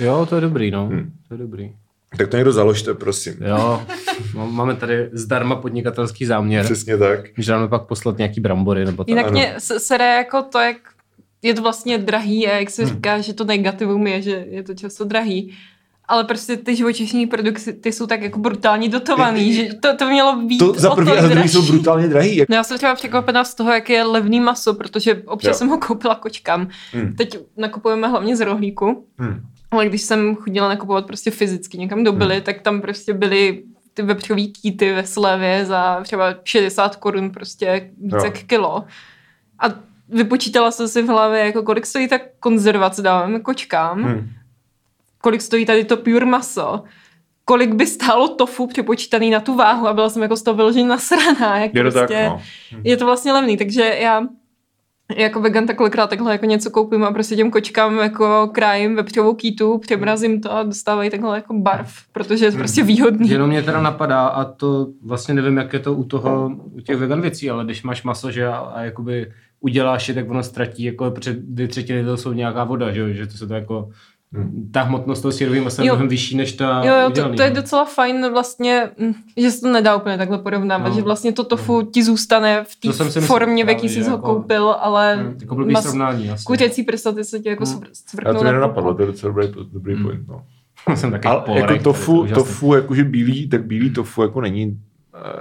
no. 0.00 0.06
Jo, 0.06 0.26
to 0.26 0.34
je 0.34 0.40
dobrý, 0.40 0.70
no. 0.70 0.86
Hmm. 0.86 1.12
To 1.28 1.34
je 1.34 1.38
dobrý. 1.38 1.72
Tak 2.18 2.28
to 2.28 2.36
někdo 2.36 2.52
založte, 2.52 2.94
prosím. 2.94 3.34
Jo, 3.40 3.82
no, 4.34 4.46
máme 4.46 4.76
tady 4.76 5.08
zdarma 5.12 5.56
podnikatelský 5.56 6.26
záměr. 6.26 6.64
Přesně 6.64 6.98
tak. 6.98 7.36
Může 7.36 7.52
nám 7.52 7.68
pak 7.68 7.82
poslat 7.82 8.18
nějaký 8.18 8.40
brambory 8.40 8.84
nebo 8.84 9.04
tak. 9.04 9.08
Jinak 9.08 9.26
ano. 9.26 9.32
mě 9.32 9.54
se- 9.58 9.80
sere 9.80 10.04
jako 10.04 10.42
to, 10.42 10.58
jak 10.58 10.76
je 11.42 11.54
to 11.54 11.62
vlastně 11.62 11.98
drahý 11.98 12.48
a 12.48 12.58
jak 12.58 12.70
se 12.70 12.86
říká, 12.86 13.20
že 13.20 13.34
to 13.34 13.44
negativum 13.44 14.06
je, 14.06 14.22
že 14.22 14.46
je 14.50 14.62
to 14.62 14.74
často 14.74 15.04
drahý. 15.04 15.54
Ale 16.10 16.24
prostě 16.24 16.56
ty 16.56 16.76
živočišní 16.76 17.26
produkty 17.26 17.72
ty 17.72 17.92
jsou 17.92 18.06
tak 18.06 18.22
jako 18.22 18.38
brutálně 18.38 18.88
dotovaný, 18.88 19.54
že 19.54 19.68
to, 19.74 19.96
to 19.96 20.06
mělo 20.08 20.36
být 20.36 20.58
To 20.58 20.72
za 20.72 20.94
tolik 20.94 21.18
a 21.18 21.28
druhý 21.28 21.48
jsou 21.48 21.62
brutálně 21.62 22.08
drahý. 22.08 22.36
Jak... 22.36 22.48
No 22.48 22.56
já 22.56 22.64
jsem 22.64 22.76
třeba 22.76 22.94
překvapená 22.94 23.44
z 23.44 23.54
toho, 23.54 23.72
jak 23.72 23.90
je 23.90 24.02
levný 24.04 24.40
maso, 24.40 24.74
protože 24.74 25.22
občas 25.26 25.48
Jo. 25.48 25.54
jsem 25.58 25.68
ho 25.68 25.78
koupila 25.78 26.14
kočkám. 26.14 26.68
Hmm. 26.92 27.14
Teď 27.16 27.38
nakupujeme 27.56 28.08
hlavně 28.08 28.36
z 28.36 28.40
rohlíku, 28.40 29.06
Hmm. 29.18 29.40
ale 29.70 29.86
když 29.86 30.02
jsem 30.02 30.36
chodila 30.36 30.68
nakupovat 30.68 31.06
prostě 31.06 31.30
fyzicky 31.30 31.78
někam 31.78 32.04
do 32.04 32.12
Billy, 32.12 32.40
tak 32.40 32.62
tam 32.62 32.80
prostě 32.80 33.14
byly 33.14 33.62
ty 33.94 34.02
vepřový 34.02 34.52
kýty 34.52 34.92
ve 34.92 35.06
slevě 35.06 35.64
za 35.64 36.00
třeba 36.02 36.34
60 36.44 36.96
korun 36.96 37.30
prostě 37.30 37.90
více 38.00 38.16
Jo. 38.16 38.24
jak 38.24 38.38
kilo. 38.42 38.84
A 39.58 39.64
vypočítala 40.08 40.70
jsem 40.70 40.88
si 40.88 41.02
v 41.02 41.06
hlavě, 41.06 41.40
jako 41.40 41.62
kolik 41.62 41.86
stojí 41.86 42.08
ta 42.08 42.18
konzervace, 42.40 43.02
dáváme 43.02 43.40
kočkám, 43.40 44.02
Hmm. 44.02 44.28
Kolik 45.20 45.42
stojí 45.42 45.66
tady 45.66 45.84
to 45.84 45.96
pure 45.96 46.26
maso, 46.26 46.82
kolik 47.44 47.74
by 47.74 47.86
stálo 47.86 48.28
tofu 48.28 48.66
přepočítaný 48.66 49.30
na 49.30 49.40
tu 49.40 49.54
váhu 49.54 49.88
a 49.88 49.92
byla 49.92 50.08
jsem 50.08 50.22
jako 50.22 50.36
z 50.36 50.42
toho 50.42 50.54
vyloženě 50.54 50.88
nasraná, 50.88 51.58
jak 51.58 51.74
Je 51.74 51.84
to 51.84 51.90
prostě, 51.90 52.14
tak, 52.14 52.32
no. 52.72 52.80
je 52.84 52.96
to 52.96 53.04
vlastně 53.06 53.32
levný, 53.32 53.56
takže 53.56 53.82
já 53.82 54.22
jako 55.16 55.40
vegan 55.40 55.66
tak 55.66 55.76
kolikrát 55.76 56.10
takhle 56.10 56.32
jako 56.32 56.46
něco 56.46 56.70
koupím 56.70 57.04
a 57.04 57.12
prostě 57.12 57.36
těm 57.36 57.50
kočkám 57.50 57.98
jako 57.98 58.50
krájím 58.54 58.96
vepřovou 58.96 59.34
kýtu, 59.34 59.78
přemrazím 59.78 60.40
to 60.40 60.52
a 60.52 60.62
dostávají 60.62 61.10
takhle 61.10 61.36
jako 61.36 61.54
barv, 61.54 61.94
protože 62.12 62.44
je 62.44 62.50
to 62.50 62.58
prostě 62.58 62.82
výhodný. 62.82 63.30
Jenom 63.30 63.50
mě 63.50 63.62
teda 63.62 63.82
napadá, 63.82 64.26
a 64.26 64.44
to 64.44 64.86
vlastně 65.02 65.34
nevím, 65.34 65.56
jak 65.56 65.72
je 65.72 65.78
to 65.78 65.94
u 65.94 66.04
toho, 66.04 66.50
u 66.76 66.80
těch 66.80 66.96
vegan 66.96 67.20
věcí, 67.20 67.50
ale 67.50 67.64
když 67.64 67.82
máš 67.82 68.02
maso, 68.02 68.30
že 68.30 68.46
a, 68.46 68.56
a 68.56 68.82
jakoby 68.82 69.32
uděláš 69.60 70.08
je, 70.08 70.14
tak 70.14 70.30
ono 70.30 70.42
ztratí, 70.42 70.84
jako 70.84 71.10
protože 71.10 71.36
dvě 71.38 71.68
třetiny 71.68 72.04
to 72.04 72.16
jsou 72.16 72.32
nějaká 72.32 72.64
voda, 72.64 72.92
že, 72.92 73.00
jo, 73.00 73.08
že 73.08 73.26
to 73.26 73.32
se 73.32 73.46
to 73.46 73.54
jako, 73.54 73.90
ta 74.72 74.82
hmotnost 74.82 75.20
toho 75.22 75.32
sírového 75.32 75.64
masa 75.64 75.82
je 75.82 75.88
Jo. 75.88 75.94
mnohem 75.94 76.08
vyšší 76.08 76.36
než 76.36 76.52
ta 76.52 76.82
Jo, 76.84 76.94
jo, 77.02 77.10
to, 77.10 77.34
to 77.36 77.42
je 77.42 77.50
no. 77.50 77.56
docela 77.56 77.84
fajn 77.84 78.30
vlastně, 78.32 78.90
hm, 79.00 79.12
že 79.36 79.50
se 79.50 79.60
to 79.60 79.72
nedá 79.72 79.96
úplně 79.96 80.18
takhle 80.18 80.38
porovnávat, 80.38 80.88
No. 80.88 80.94
že 80.94 81.02
vlastně 81.02 81.32
to 81.32 81.44
tofu 81.44 81.82
ti 81.82 82.04
zůstane 82.04 82.64
v 82.64 82.76
té 83.14 83.20
formě, 83.20 83.64
v 83.64 83.68
jaký 83.68 83.88
jsi 83.88 84.02
ho 84.02 84.10
jako- 84.10 84.34
koupil, 84.34 84.70
ale 84.80 85.16
Hm, 85.16 85.36
Jako 85.40 85.54
blbý 85.54 85.72
mas- 85.72 85.82
srovnání 85.82 86.30
asi. 86.30 86.44
kuřecí 86.44 86.82
prstaty 86.82 87.24
se 87.24 87.38
ti 87.40 87.48
jako 87.48 87.64
Hmm. 87.64 87.74
hmm. 87.74 87.82
Já 87.84 87.90
svrknou 87.92 88.32
to 88.32 88.38
mě 88.42 88.52
na 88.52 88.52
nenapadlo, 88.52 88.94
to 88.94 89.02
je 89.02 89.06
docela 89.06 89.32
dobrý, 89.32 89.48
dobrý 89.72 89.94
Hmm. 89.94 90.04
point. 90.04 90.28
No. 90.28 90.42
jsem 90.96 91.10
taky 91.10 91.28
Ale 91.28 91.60
jako 91.60 91.82
tofu, 91.84 92.26
tofu 92.34 92.74
jakože 92.74 93.04
bílý, 93.04 93.48
tak 93.48 93.64
bílý 93.66 93.90
tofu 93.90 94.22
jako 94.22 94.40
není 94.40 94.78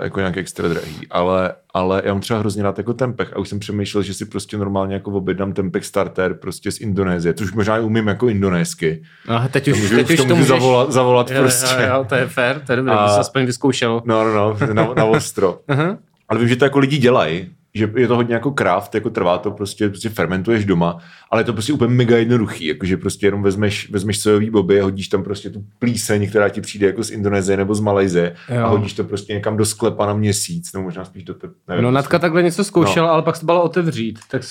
jako 0.04 0.20
nějak 0.20 0.38
extra 0.38 0.68
drahý, 0.68 1.08
ale, 1.10 1.54
ale 1.74 2.02
já 2.06 2.14
mám 2.14 2.22
třeba 2.22 2.40
hrozně 2.40 2.64
rád 2.64 2.78
jako 2.78 2.94
tempeh 2.94 3.34
a 3.34 3.40
už 3.40 3.50
jsem 3.50 3.60
přemýšlel, 3.60 4.04
že 4.04 4.14
si 4.14 4.26
prostě 4.26 4.58
normálně 4.58 4.94
jako 4.94 5.12
objednám 5.12 5.54
tempeh 5.54 5.86
starter 5.86 6.34
prostě 6.34 6.72
z 6.72 6.80
Indonésie, 6.82 7.34
což 7.34 7.52
možná 7.52 7.78
i 7.78 7.82
umím 7.82 8.08
jako 8.08 8.28
indonésky. 8.30 9.04
No, 9.30 9.50
teď 9.52 9.68
už, 9.68 9.82
můžu, 9.82 9.96
teď 9.96 10.10
už 10.12 10.18
to 10.26 10.36
můžeš... 10.36 10.48
zavolat, 10.48 10.92
zavolat 10.92 11.32
Jo, 11.32 11.42
prostě. 11.42 11.76
jo, 11.82 11.88
jo, 11.96 12.06
to 12.10 12.16
je 12.16 12.28
fér, 12.28 12.60
to 12.66 12.72
je 12.72 12.76
dobré, 12.76 12.94
A- 12.94 13.08
to 13.08 13.14
jsi 13.14 13.20
aspoň 13.20 13.46
vyzkoušel. 13.46 14.02
No, 14.06 14.24
no, 14.34 14.58
no, 14.68 14.74
na, 14.74 14.94
na 14.94 15.06
ostro. 15.06 15.60
Ale 16.30 16.40
vím, 16.40 16.48
že 16.48 16.56
to 16.56 16.66
jako 16.66 16.80
lidi 16.80 16.98
dělají, 16.98 17.50
že 17.74 17.92
je 17.96 18.08
to 18.08 18.16
hodně 18.16 18.34
jako 18.34 18.52
craft, 18.52 18.96
jako 18.96 19.10
trvá 19.10 19.38
to 19.38 19.52
prostě, 19.52 19.90
prostě 19.90 20.10
fermentuješ 20.10 20.66
doma, 20.66 20.98
ale 21.32 21.42
je 21.42 21.46
to 21.46 21.54
prostě 21.54 21.74
úplně 21.74 21.94
mega 21.96 22.18
jednoduchý, 22.18 22.66
jakože 22.66 22.98
prostě 22.98 23.28
jenom 23.28 23.44
vezmeš, 23.44 23.90
vezmeš 23.92 24.20
sojový 24.22 24.50
boby 24.50 24.82
a 24.82 24.84
hodíš 24.84 25.08
tam 25.08 25.24
prostě 25.24 25.50
tu 25.50 25.64
plíseň, 25.80 26.30
která 26.30 26.50
ti 26.50 26.62
přijde 26.62 26.88
jako 26.88 27.04
z 27.04 27.12
Indonésie 27.12 27.58
nebo 27.58 27.76
z 27.76 27.80
Malajzie 27.80 28.36
Jo. 28.56 28.64
a 28.66 28.68
hodíš 28.68 28.94
to 28.94 29.04
prostě 29.04 29.34
někam 29.34 29.58
do 29.58 29.66
sklepa 29.66 30.06
na 30.06 30.14
měsíc, 30.14 30.74
nebo 30.74 30.84
možná 30.84 31.06
spíš 31.06 31.24
do 31.24 31.34
te, 31.34 31.48
nevím, 31.68 31.84
No 31.84 31.92
Natka 31.92 32.20
takhle 32.20 32.44
něco 32.44 32.64
zkoušela, 32.64 33.08
No. 33.08 33.14
ale 33.14 33.22
pak 33.24 33.36
se 33.36 33.46
bala 33.46 33.62
otevřít. 33.62 34.20
Tak 34.32 34.42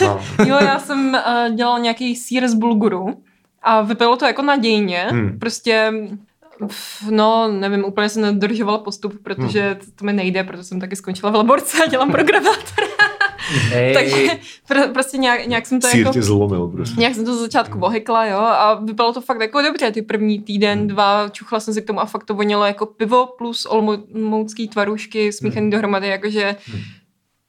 no. 0.00 0.20
Jo, 0.46 0.56
já 0.60 0.78
jsem 0.78 1.14
uh, 1.48 1.54
dělal 1.56 1.78
nějaký 1.80 2.16
sír 2.16 2.48
z 2.48 2.54
bulguru 2.54 3.22
a 3.62 3.82
vypadalo 3.82 4.16
to 4.16 4.26
jako 4.26 4.42
nadějně. 4.42 5.06
Hmm. 5.10 5.38
Prostě, 5.38 5.92
no, 7.10 7.48
nevím, 7.48 7.84
úplně 7.84 8.08
jsem 8.08 8.22
nedržovala 8.22 8.78
postup, 8.78 9.22
protože 9.22 9.62
Hmm. 9.62 9.74
to, 9.76 9.86
to 9.96 10.04
mi 10.04 10.12
nejde, 10.12 10.44
protože 10.44 10.64
jsem 10.64 10.80
taky 10.80 10.96
skončila 10.96 11.32
v 11.32 11.34
laborce 11.34 11.84
a 11.84 11.86
dělám 11.86 12.10
programátor. 12.12 12.84
Hej. 13.68 13.94
Takže 13.94 14.30
pr- 14.70 14.92
prostě 14.92 15.18
nějak, 15.18 15.46
nějak 15.46 15.66
jsem 15.66 15.80
to 15.80 15.88
Sír 15.88 16.00
jako... 16.00 16.12
tě 16.12 16.22
zlomil 16.22 16.68
prostě. 16.68 17.00
Nějak 17.00 17.14
jsem 17.14 17.24
to 17.24 17.36
z 17.36 17.40
začátku 17.40 17.78
ohykla, 17.80 18.26
jo, 18.26 18.38
a 18.38 18.74
vypadalo 18.74 19.12
to 19.12 19.20
fakt 19.20 19.40
jako 19.40 19.62
dobře, 19.62 19.90
ty 19.92 20.02
první 20.02 20.34
Hmm. 20.36 20.44
týden, 20.44 20.86
dva, 20.88 21.28
čuchla 21.28 21.60
jsem 21.60 21.74
si 21.74 21.82
k 21.82 21.86
tomu 21.86 22.00
a 22.00 22.06
fakt 22.06 22.24
to 22.24 22.34
vonilo 22.34 22.64
jako 22.64 22.86
pivo 22.86 23.26
plus 23.38 23.66
olmoucký 23.66 24.68
tvarušky 24.68 25.32
smíchaný 25.32 25.70
dohromady, 25.70 26.08
jakože 26.08 26.56
Hmm. 26.66 26.80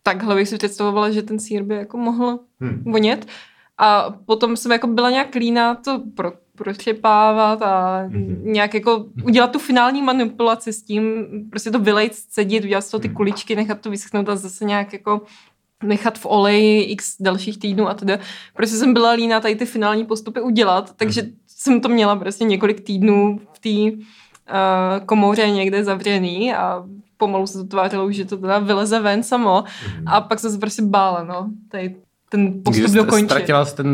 takhle 0.03 0.35
bych 0.35 0.49
si 0.49 0.57
představovala, 0.57 1.11
že 1.11 1.21
ten 1.21 1.39
sír 1.39 1.63
by 1.63 1.75
jako 1.75 1.97
mohl 1.97 2.39
Hmm. 2.61 2.83
vonět. 2.85 3.25
A 3.77 4.13
potom 4.25 4.57
jsem 4.57 4.71
jako 4.71 4.87
byla 4.87 5.09
nějak 5.09 5.35
líná 5.35 5.75
to 5.75 6.01
pro, 6.15 6.31
protřepávat 6.57 7.61
a 7.61 8.03
Mhm. 8.07 8.41
nějak 8.43 8.73
jako 8.73 9.05
udělat 9.25 9.51
tu 9.51 9.59
finální 9.59 10.01
manipulaci 10.01 10.73
s 10.73 10.83
tím, 10.83 11.25
prostě 11.49 11.71
to 11.71 11.79
vylejt, 11.79 12.15
scedit, 12.15 12.63
udělat 12.63 12.81
z 12.81 12.89
toho 12.91 13.01
ty 13.01 13.07
Mhm. 13.07 13.15
kuličky, 13.15 13.55
nechat 13.55 13.81
to 13.81 13.89
vyschnout 13.89 14.29
a 14.29 14.35
zase 14.35 14.65
nějak 14.65 14.93
jako 14.93 15.21
nechat 15.83 16.17
v 16.19 16.25
oleji 16.25 16.81
x 16.83 17.15
dalších 17.19 17.59
týdnů 17.59 17.87
a 17.89 17.93
teda. 17.93 18.17
Prostě 18.55 18.75
jsem 18.77 18.93
byla 18.93 19.11
líná 19.11 19.39
tady 19.39 19.55
ty 19.55 19.65
finální 19.65 20.05
postupy 20.05 20.41
udělat, 20.41 20.93
takže 20.97 21.21
Mhm. 21.21 21.31
jsem 21.47 21.81
to 21.81 21.89
měla 21.89 22.15
prostě 22.15 22.43
několik 22.43 22.81
týdnů 22.81 23.39
v 23.53 23.59
té 23.59 23.97
uh, 23.97 25.05
komoře 25.05 25.49
někde 25.49 25.83
zavřený 25.83 26.53
a 26.53 26.83
pomalu 27.17 27.47
se 27.47 27.57
to 27.57 27.63
tvářilo, 27.63 28.11
že 28.11 28.25
to 28.25 28.37
teda 28.37 28.59
vyleze 28.59 28.99
ven 28.99 29.23
samo 29.23 29.63
Mhm. 29.95 30.07
a 30.07 30.21
pak 30.21 30.39
jsem 30.39 30.51
se 30.51 30.57
prostě 30.57 30.81
bála, 30.81 31.23
no, 31.23 31.49
tady 31.69 31.95
ten 32.33 32.53
postup 32.63 32.83
Když 32.83 32.91
dokončit. 32.91 33.25
Ztratila 33.25 33.65
jsi 33.65 33.75
ten, 33.75 33.87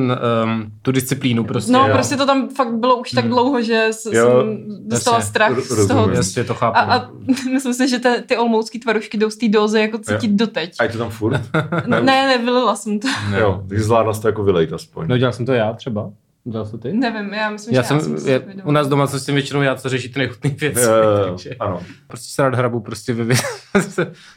um, 0.44 0.72
tu 0.82 0.92
disciplínu 0.92 1.44
prostě. 1.44 1.72
No, 1.72 1.88
jo. 1.88 1.94
prostě 1.94 2.18
to 2.18 2.26
tam 2.26 2.50
fakt 2.50 2.74
bylo 2.74 2.98
už 2.98 3.12
tak 3.12 3.24
Hmm. 3.24 3.34
dlouho, 3.34 3.62
že 3.62 3.88
s, 3.92 4.06
Jo, 4.06 4.12
jsem 4.42 4.66
dostala 4.90 5.18
jasně. 5.18 5.30
strach 5.30 5.52
Ro- 5.52 5.62
z 5.62 5.68
toho. 5.88 6.00
rozumím. 6.00 6.16
Jasně, 6.16 6.44
to 6.44 6.54
chápu. 6.54 6.78
A, 6.78 6.82
a 6.82 7.10
myslím 7.54 7.74
si, 7.74 7.88
že 7.90 8.00
te, 8.00 8.22
ty 8.22 8.38
olmoucký 8.38 8.80
tvarušky 8.80 9.18
jdou 9.18 9.30
z 9.30 9.36
té 9.38 9.48
dozy 9.48 9.80
jako 9.80 9.98
cítit 9.98 10.32
doteď. 10.32 10.76
A 10.80 10.84
je 10.84 10.90
to 10.90 10.98
tam 10.98 11.10
furt? 11.10 11.42
Ne, 11.88 12.02
ne, 12.02 12.38
vylila 12.38 12.76
jsem 12.76 13.00
to. 13.00 13.08
ne. 13.32 13.40
jo, 13.40 13.64
takže 13.70 13.84
zvládla 13.84 14.14
jsi 14.14 14.22
to 14.22 14.28
jako 14.28 14.44
vylejt 14.44 14.74
aspoň. 14.74 15.08
No 15.08 15.18
dělal 15.18 15.34
jsem 15.34 15.46
to 15.46 15.54
já 15.54 15.74
třeba. 15.74 16.10
Dělal 16.44 16.66
jsi 16.66 16.72
to 16.72 16.78
ty? 16.78 16.94
Nevím, 16.94 17.34
já 17.34 17.50
myslím, 17.50 17.76
Já 17.76 17.82
že 17.82 17.88
jsem, 17.88 17.98
já 17.98 18.04
jsem 18.04 18.18
si 18.20 18.30
je, 18.30 18.42
u 18.66 18.72
nás 18.72 18.88
doma 18.88 19.08
jsem 19.08 19.36
většinou 19.36 19.62
já, 19.62 19.76
co 19.76 19.90
řeší 19.90 20.10
ty 20.10 20.20
nechutné 20.20 20.50
věci. 20.50 20.82
Jo, 20.82 20.90
jo, 20.92 21.10
jo, 21.20 21.26
takže 21.30 21.56
ano, 21.56 21.80
prostě 22.08 22.34
se 22.36 22.42
rád 22.42 22.56
hrabu 22.56 22.80
prostě 22.80 23.14
ve 23.14 23.36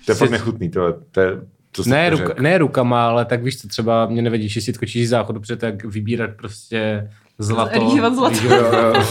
to 0.06 0.12
je 0.12 0.14
fakt 0.14 0.30
nechutný, 0.30 0.70
to 0.70 0.86
je, 0.86 0.94
to 1.10 1.20
je 1.20 1.40
to 1.76 1.82
ne, 1.86 2.10
ruka, 2.10 2.34
ne 2.40 2.58
rukama, 2.58 3.06
ale 3.08 3.24
tak 3.24 3.42
víš 3.42 3.60
co, 3.60 3.68
třeba 3.68 4.06
mě 4.06 4.22
nevadí 4.22 4.48
čistit 4.48 4.78
kočíří 4.78 5.06
záchod, 5.06 5.36
protože 5.40 5.56
tak 5.56 5.84
vybírat 5.84 6.30
prostě 6.36 7.10
zlato. 7.38 7.80
Rýžovat 7.80 8.14
zlato. 8.14 8.34
rýžovat- 8.34 9.06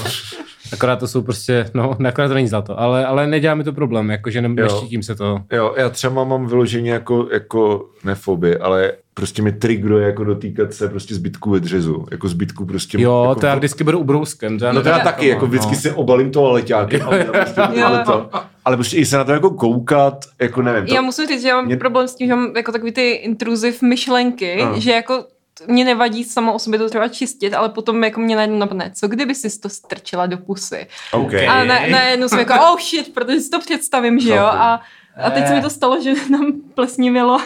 Akorát 0.73 0.95
to 0.95 1.07
jsou 1.07 1.21
prostě, 1.21 1.65
no, 1.73 1.97
akorát 2.07 2.27
to 2.27 2.33
není 2.33 2.47
zlato, 2.47 2.79
ale, 2.79 3.05
ale 3.05 3.27
nedělá 3.27 3.55
mi 3.55 3.63
to 3.63 3.73
problém, 3.73 4.09
jakože 4.09 4.41
ne, 4.41 4.49
neštítím 4.49 5.03
se 5.03 5.15
to. 5.15 5.39
Jo, 5.51 5.73
já 5.77 5.89
třeba 5.89 6.23
mám 6.23 6.47
vyloženě 6.47 6.91
jako, 6.91 7.27
jako 7.33 7.85
nefoby, 8.03 8.57
ale 8.57 8.91
prostě 9.13 9.41
mi 9.41 9.51
triggeruje 9.51 10.05
jako 10.05 10.23
dotýkat 10.23 10.73
se 10.73 10.87
prostě 10.89 11.15
zbytků 11.15 11.49
ve 11.51 11.59
dřezu. 11.59 12.05
Jako 12.11 12.27
zbytků 12.27 12.65
prostě. 12.65 13.01
Jo, 13.01 13.25
jako 13.29 13.39
to 13.39 13.45
já 13.45 13.55
vždycky 13.55 13.83
beru 13.83 13.99
ubrouskem. 13.99 14.59
To 14.59 14.65
já 14.65 14.71
No 14.73 14.81
to 14.81 14.89
já 14.89 14.99
taky, 14.99 15.27
jako 15.27 15.47
vždycky 15.47 15.71
no. 15.71 15.75
si 15.81 15.91
obalím 15.91 16.31
to 16.31 16.51
leťákem. 16.51 17.01
ale, 17.05 17.23
prostě, 17.25 17.61
Jo. 17.73 17.85
ale, 17.85 18.03
to, 18.05 18.29
ale 18.65 18.77
prostě 18.77 18.97
i 18.97 19.05
se 19.05 19.17
na 19.17 19.23
to 19.23 19.31
jako 19.31 19.49
koukat, 19.49 20.25
jako 20.41 20.61
nevím. 20.61 20.87
To, 20.87 20.93
Já 20.93 21.01
musím 21.01 21.27
říct, 21.27 21.41
že 21.41 21.47
já 21.47 21.55
mám 21.55 21.65
Mě- 21.65 21.77
problém 21.77 22.07
s 22.07 22.15
tím, 22.15 22.27
že 22.27 22.35
mám 22.35 22.55
jako 22.55 22.71
takový 22.71 22.91
ty 22.91 23.11
intruziv 23.11 23.81
myšlenky, 23.81 24.61
Ano. 24.61 24.79
že 24.79 24.91
jako 24.91 25.25
mě 25.67 25.85
nevadí 25.85 26.23
samo 26.23 26.53
o 26.53 26.59
sobě 26.59 26.79
to 26.79 26.89
třeba 26.89 27.07
čistit, 27.07 27.53
ale 27.53 27.69
potom 27.69 28.03
jako 28.03 28.19
mě 28.21 28.35
najednou 28.35 28.57
napadne, 28.57 28.91
co 28.95 29.07
kdyby 29.07 29.35
si 29.35 29.59
to 29.59 29.69
strčila 29.69 30.25
do 30.25 30.37
pusy. 30.37 30.87
OK. 31.11 31.33
A 31.33 31.63
na, 31.63 31.79
najednou 31.87 32.27
jsem 32.29 32.39
jako, 32.39 32.53
oh 32.53 32.79
shit, 32.79 33.13
protože 33.13 33.39
si 33.41 33.49
to 33.49 33.59
představím, 33.59 34.19
že 34.19 34.29
jo. 34.35 34.43
A, 34.45 34.81
a 35.23 35.29
teď 35.29 35.47
se 35.47 35.55
mi 35.55 35.61
to 35.61 35.69
stalo, 35.69 36.01
že 36.01 36.13
nám 36.29 36.51
plesnivilo, 36.75 37.39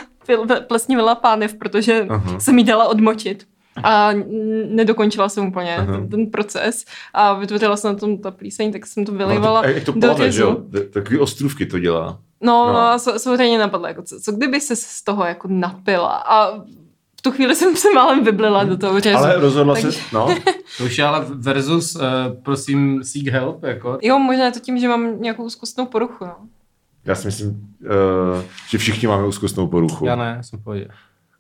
plesnivila 0.68 1.16
pánev, 1.16 1.54
protože 1.54 2.06
Aha. 2.10 2.40
jsem 2.40 2.58
jí 2.58 2.64
dala 2.64 2.88
odmočit. 2.88 3.46
A 3.84 4.10
nedokončila 4.70 5.30
jsem 5.30 5.48
úplně 5.48 5.76
Aha. 5.78 5.86
ten, 5.94 6.10
ten 6.10 6.26
proces 6.26 6.86
a 7.14 7.34
vytvořila 7.34 7.78
jsem 7.78 7.94
na 7.94 8.00
tom 8.00 8.18
ta 8.18 8.32
plíseň, 8.32 8.72
tak 8.72 8.86
jsem 8.86 9.06
to 9.06 9.12
vylivala 9.12 9.62
No, 9.62 9.68
to, 9.68 9.74
jak 9.74 9.84
to 9.84 9.92
do 9.92 10.00
plave, 10.00 10.32
že 10.32 10.42
jo? 10.42 10.58
Takový 10.94 11.20
ostrůvky 11.20 11.66
to 11.66 11.80
dělá. 11.80 12.20
No, 12.42 12.66
No. 12.68 12.74
no. 12.74 12.80
a 12.80 12.98
so- 12.98 13.20
samozřejmě 13.20 13.58
napadlo, 13.60 13.88
jako 13.88 14.02
co, 14.02 14.20
co 14.20 14.32
kdyby 14.32 14.62
se 14.62 14.76
z 14.76 15.04
toho 15.04 15.26
jako 15.26 15.48
napila 15.52 16.16
a 16.28 16.58
v 17.18 17.22
tu 17.22 17.32
chvíli 17.32 17.56
jsem 17.56 17.76
se 17.76 17.88
málem 17.96 18.24
vyblila 18.24 18.64
do 18.64 18.78
toho 18.78 19.00
řezu. 19.00 19.18
Ale 19.18 19.40
rozhodla 19.40 19.74
Takže- 19.74 19.92
se, 19.92 20.00
no, 20.14 20.36
To 20.78 20.84
už 20.86 20.98
je 20.98 21.06
ale 21.06 21.26
versus, 21.34 21.96
uh, 21.96 22.02
prosím, 22.44 23.04
seek 23.04 23.28
help, 23.28 23.64
jako. 23.64 23.98
Jo, 24.02 24.20
možná 24.20 24.46
je 24.46 24.52
to 24.52 24.60
tím, 24.60 24.80
že 24.80 24.88
mám 24.88 25.22
nějakou 25.22 25.44
úzkostnou 25.44 25.86
poruchu, 25.86 26.26
no. 26.26 26.36
já 27.06 27.16
si 27.16 27.28
myslím, 27.28 27.50
uh, 27.50 28.42
že 28.70 28.78
všichni 28.78 29.08
máme 29.08 29.28
úzkostnou 29.28 29.68
poruchu. 29.68 30.06
Já 30.06 30.16
ne, 30.16 30.38
jsem 30.42 30.60
v 30.60 30.64
pohodě. 30.64 30.88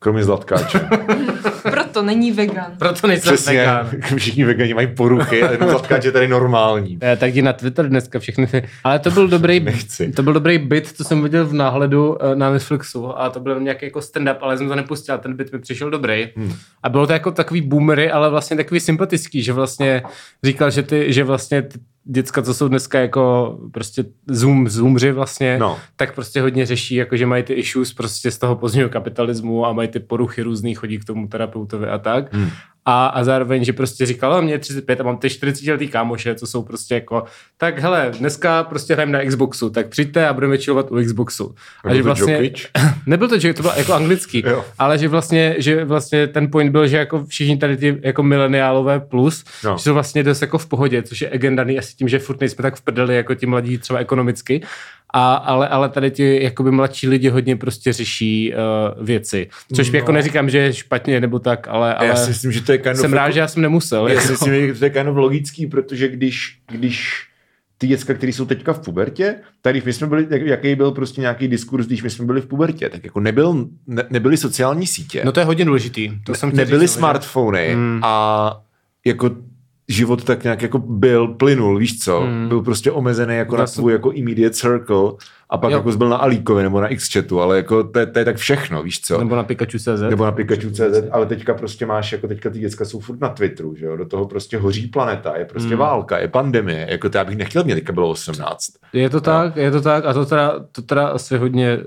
Kromě 0.05 0.23
Zlatkáče. 0.23 0.79
Proto 1.71 2.01
není 2.01 2.31
vegan. 2.31 2.65
Proto 2.79 3.07
nejsem 3.07 3.33
Přesně, 3.35 3.57
vegan. 3.57 3.89
všichni 4.17 4.43
vegani 4.43 4.73
mají 4.73 4.87
poruchy, 4.87 5.43
ale 5.43 5.53
jenom 5.53 5.69
Zlatkáč 5.69 6.05
je 6.05 6.11
tady 6.11 6.27
normální. 6.27 6.97
Eh, 7.03 7.15
Tak 7.17 7.29
jdi 7.33 7.41
na 7.41 7.53
Twitter 7.53 7.89
dneska 7.89 8.19
všechny 8.19 8.47
ty. 8.47 8.63
Ale 8.83 8.99
to 8.99 9.11
byl 9.11 9.27
dobrý, 9.37 9.59
Nechci. 9.59 10.11
to 10.11 10.23
byl 10.23 10.33
dobrý 10.33 10.57
bit, 10.57 10.87
co 10.97 11.03
jsem 11.03 11.23
viděl 11.23 11.45
v 11.45 11.53
náhledu 11.53 12.17
eh, 12.23 12.35
na 12.35 12.49
Netflixu 12.51 13.19
a 13.19 13.29
to 13.29 13.39
byl 13.39 13.59
nějaký 13.59 13.85
jako 13.85 13.99
stand-up, 13.99 14.37
ale 14.41 14.57
jsem 14.57 14.67
to 14.67 14.75
nepustil, 14.75 15.17
ten 15.17 15.35
bit 15.37 15.51
mi 15.53 15.59
přišel 15.59 15.89
dobrý. 15.89 16.29
Hmm. 16.35 16.53
A 16.83 16.89
bylo 16.89 17.07
to 17.07 17.13
jako 17.13 17.31
takový 17.31 17.61
boomery, 17.61 18.11
ale 18.11 18.29
vlastně 18.29 18.57
takový 18.57 18.79
sympatický, 18.79 19.43
že 19.43 19.53
vlastně 19.53 20.03
říkal, 20.43 20.71
že 20.71 20.83
ty, 20.83 21.13
že 21.13 21.23
vlastně 21.23 21.61
ty 21.61 21.79
děcka, 22.05 22.41
co 22.41 22.53
jsou 22.53 22.67
dneska 22.67 22.99
jako 22.99 23.57
prostě 23.71 24.05
zoom, 24.27 24.69
zoomři 24.69 25.11
vlastně, 25.11 25.57
No. 25.59 25.77
tak 25.95 26.15
prostě 26.15 26.41
hodně 26.41 26.65
řeší, 26.65 26.95
jako 26.95 27.17
že 27.17 27.25
mají 27.25 27.43
ty 27.43 27.53
issues 27.53 27.93
prostě 27.93 28.31
z 28.31 28.37
toho 28.37 28.55
pozdního 28.55 28.89
kapitalismu 28.89 29.65
a 29.65 29.73
mají 29.73 29.87
ty 29.87 29.99
poruchy 29.99 30.41
různý, 30.41 30.75
chodí 30.75 30.97
k 30.99 31.05
tomu 31.05 31.27
terapeutovi 31.27 31.87
a 31.87 31.97
tak. 31.97 32.33
Hmm. 32.33 32.49
A, 32.87 33.05
a 33.07 33.23
zároveň, 33.23 33.63
že 33.63 33.73
prostě 33.73 34.05
říkal, 34.05 34.33
"Ale 34.33 34.41
mě 34.41 34.53
je 34.53 34.59
35 34.59 34.99
a 35.01 35.03
mám 35.03 35.17
ty 35.17 35.29
40 35.29 35.71
letý 35.71 35.87
kámoše, 35.87 36.35
co 36.35 36.47
jsou 36.47 36.63
prostě 36.63 36.93
jako, 36.95 37.23
tak 37.57 37.79
hele, 37.79 38.11
dneska 38.19 38.63
prostě 38.63 38.93
hrajeme 38.93 39.11
na 39.17 39.25
Xboxu, 39.25 39.69
tak 39.69 39.87
přijďte 39.87 40.27
a 40.27 40.33
budeme 40.33 40.57
chillovat 40.57 40.91
u 40.91 40.95
Xboxu. 41.03 41.55
A 41.83 41.93
že 41.95 42.01
vlastně, 42.03 42.51
nebyl 43.05 43.27
to, 43.27 43.39
že 43.39 43.53
to 43.53 43.61
bylo 43.61 43.73
jako 43.77 43.93
anglický, 43.93 44.43
ale 44.79 44.97
že 44.97 45.07
vlastně, 45.07 45.55
že 45.57 45.85
vlastně 45.85 46.27
ten 46.27 46.51
point 46.51 46.71
byl, 46.71 46.87
že 46.87 46.97
jako 46.97 47.25
všichni 47.25 47.57
tady 47.57 47.77
ty 47.77 47.99
jako 48.03 48.23
mileniálové 48.23 48.99
plus, 48.99 49.43
No. 49.63 49.77
že 49.77 49.83
jsou 49.83 49.93
vlastně 49.93 50.23
dost 50.23 50.41
jako 50.41 50.57
v 50.57 50.65
pohodě, 50.65 51.03
což 51.03 51.21
je 51.21 51.29
again 51.29 51.55
daný 51.55 51.79
asi 51.79 51.95
tím, 51.95 52.07
že 52.07 52.19
furt 52.19 52.39
nejsme 52.39 52.61
tak 52.61 52.75
v 52.75 52.81
prdeli 52.81 53.15
jako 53.15 53.35
ti 53.35 53.45
mladí 53.45 53.77
třeba 53.77 53.99
ekonomicky, 53.99 54.61
a, 55.17 55.33
ale, 55.35 55.67
ale 55.67 55.89
tady 55.89 56.11
ti 56.11 56.43
jakoby 56.43 56.71
mladší 56.71 57.07
lidi 57.07 57.29
hodně 57.29 57.55
prostě 57.55 57.93
řeší 57.93 58.53
uh, 58.97 59.05
věci, 59.05 59.49
což 59.75 59.91
no. 59.91 59.97
jako 59.97 60.11
neříkám, 60.11 60.49
že 60.49 60.57
je 60.57 60.73
špatně 60.73 61.21
nebo 61.21 61.39
tak, 61.39 61.67
ale, 61.67 61.95
ale 61.95 62.07
Já 62.07 62.15
si 62.15 62.29
myslím, 62.29 62.51
že 62.51 62.61
to 62.61 62.71
je 62.71 62.77
kind 62.77 62.93
of 62.95 63.01
jsem 63.01 63.11
jako- 63.11 63.15
rád, 63.15 63.29
že 63.31 63.39
já 63.39 63.47
jsem 63.47 63.61
nemusel. 63.61 64.07
Já 64.07 64.13
jako. 64.13 64.25
si 64.25 64.31
myslím, 64.31 64.67
že 64.73 64.79
to 64.79 64.85
je 64.85 64.89
kind 64.89 65.07
of 65.09 65.15
logický, 65.17 65.67
protože 65.67 66.07
když, 66.07 66.57
když 66.71 67.23
ty 67.77 67.87
děcka, 67.87 68.13
které 68.13 68.33
jsou 68.33 68.45
teďka 68.45 68.73
v 68.73 68.79
pubertě, 68.79 69.35
tak 69.61 69.73
když 69.73 69.83
my 69.83 69.93
jsme 69.93 70.07
byli, 70.07 70.27
jak- 70.29 70.41
jaký 70.41 70.75
byl 70.75 70.91
prostě 70.91 71.21
nějaký 71.21 71.47
diskurs, 71.47 71.85
když 71.87 72.03
my 72.03 72.09
jsme 72.09 72.25
byli 72.25 72.41
v 72.41 72.45
pubertě, 72.45 72.89
tak 72.89 73.03
jako 73.03 73.19
nebyl, 73.19 73.67
ne, 73.87 74.03
nebyly 74.09 74.37
sociální 74.37 74.87
sítě, 74.87 75.21
No 75.25 75.31
to 75.31 75.39
je 75.39 75.45
hodně 75.45 75.65
důležitý. 75.65 76.11
To 76.25 76.35
jsem 76.35 76.49
chtěl 76.51 76.65
nebyly 76.65 76.81
říct, 76.87 76.91
že- 76.93 76.97
smartfony 76.97 77.69
Hmm. 77.73 77.99
a 78.03 78.61
jako 79.05 79.29
život 79.87 80.23
tak 80.23 80.43
nějak 80.43 80.61
jako 80.61 80.79
byl, 80.79 81.27
plynul, 81.27 81.77
víš 81.77 81.99
co, 81.99 82.19
Hmm. 82.21 82.47
byl 82.47 82.61
prostě 82.61 82.91
omezený 82.91 83.35
jako 83.35 83.57
na 83.57 83.65
tvůj 83.65 83.91
jako 83.93 84.11
immediate 84.11 84.55
circle 84.55 85.11
a 85.49 85.57
pak 85.57 85.71
Jo. 85.71 85.77
jako 85.77 85.91
byl 85.91 86.09
na 86.09 86.17
Alíkovi 86.17 86.63
nebo 86.63 86.81
na 86.81 86.87
Xchatu, 86.95 87.41
ale 87.41 87.57
jako 87.57 87.83
to, 87.83 87.99
je- 87.99 88.05
to 88.05 88.19
je 88.19 88.25
tak 88.25 88.35
všechno, 88.35 88.83
víš 88.83 89.01
co. 89.01 89.17
Nebo 89.17 89.35
na 89.35 89.43
Pikachu.cz. 89.43 90.01
Nebo 90.09 90.25
na 90.25 90.31
Pikachu.cz, 90.31 91.03
ale 91.11 91.25
teďka 91.25 91.53
prostě 91.53 91.85
máš, 91.85 92.11
jako 92.11 92.27
teďka 92.27 92.49
ty 92.49 92.59
děcka 92.59 92.85
jsou 92.85 92.99
furt 92.99 93.21
na 93.21 93.29
Twitteru, 93.29 93.75
že 93.75 93.85
jo, 93.85 93.95
do 93.97 94.05
toho 94.05 94.25
prostě 94.27 94.57
hoří 94.57 94.87
planeta, 94.87 95.37
je 95.37 95.45
prostě 95.45 95.69
Hmm. 95.69 95.77
válka, 95.79 96.17
je 96.19 96.27
pandemie, 96.27 96.87
jako 96.89 97.09
to 97.09 97.17
já 97.17 97.23
bych 97.23 97.37
nechtěl, 97.37 97.63
mě 97.63 97.75
teďka 97.75 97.93
bylo 97.93 98.09
18. 98.09 98.69
Je 98.93 99.09
to 99.09 99.21
tak, 99.21 99.55
je 99.55 99.71
to 99.71 99.81
tak 99.81 100.05
a 100.05 100.13
to 100.13 100.25
teda, 100.25 100.59
to 100.71 100.81
teda 100.81 101.07
asi 101.07 101.37
hodně 101.37 101.79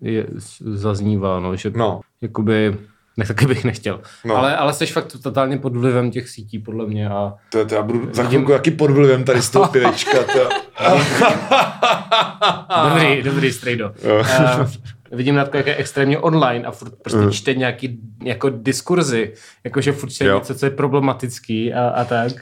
je, 0.00 0.26
zaznívá, 0.60 1.40
no, 1.40 1.56
že 1.56 1.72
No, 1.76 2.00
jakoby, 2.20 2.76
ne, 3.16 3.26
taky 3.26 3.46
bych 3.46 3.64
nechtěl. 3.64 4.00
No. 4.24 4.36
Ale, 4.36 4.56
ale 4.56 4.72
jsi 4.72 4.86
fakt 4.86 5.16
totálně 5.22 5.58
pod 5.58 5.76
vlivem 5.76 6.10
těch 6.10 6.28
sítí, 6.28 6.58
podle 6.58 6.86
mě. 6.86 7.08
A 7.08 7.34
to, 7.48 7.64
to 7.66 7.74
já 7.74 7.82
budu 7.82 8.08
za 8.12 8.24
chvilku 8.24 8.52
jaký 8.52 8.70
pod 8.70 8.90
vlivem 8.90 9.24
tady 9.24 9.42
z 9.42 9.50
toho 9.50 9.68
pivečka, 9.68 10.18
to... 10.22 10.48
dobrý, 12.88 13.22
dobrý, 13.22 13.52
strejdo. 13.52 13.92
Uh, 14.20 14.66
vidím 15.12 15.34
na 15.34 15.44
to, 15.44 15.56
jak 15.56 15.66
je 15.66 15.76
extrémně 15.76 16.18
online 16.18 16.64
a 16.66 16.70
furt 16.70 16.92
prostě 17.02 17.20
Mm. 17.20 17.30
čte 17.30 17.54
nějaký 17.54 17.98
jako 18.24 18.50
diskurzy, 18.50 19.34
jakože 19.64 19.92
furt 19.92 20.10
čte 20.10 20.24
Jo. 20.24 20.34
něco, 20.38 20.54
co 20.54 20.66
je 20.66 20.70
problematický 20.70 21.74
a, 21.74 21.88
a 21.88 22.04
tak. 22.04 22.32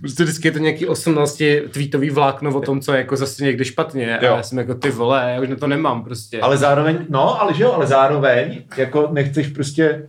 Prostě 0.00 0.22
vždycky 0.24 0.48
je 0.48 0.52
to 0.52 0.58
nějaký 0.58 0.86
18 0.86 1.42
tweetový 1.72 2.10
vlákno 2.10 2.56
o 2.56 2.60
tom, 2.60 2.80
co 2.80 2.92
je 2.92 2.98
jako 2.98 3.16
zase 3.16 3.44
někde 3.44 3.64
špatně. 3.64 4.18
Jo. 4.22 4.32
A 4.32 4.36
já 4.36 4.42
jsem 4.42 4.58
jako 4.58 4.74
ty 4.74 4.90
vole, 4.90 5.32
já 5.34 5.40
už 5.40 5.48
na 5.48 5.56
to 5.56 5.66
nemám 5.66 6.04
prostě. 6.04 6.40
Ale 6.40 6.56
zároveň, 6.56 7.06
no, 7.08 7.42
ale 7.42 7.54
že 7.54 7.62
jo, 7.62 7.72
ale 7.72 7.86
zároveň, 7.86 8.62
jako 8.76 9.08
nechceš 9.12 9.48
prostě, 9.48 10.08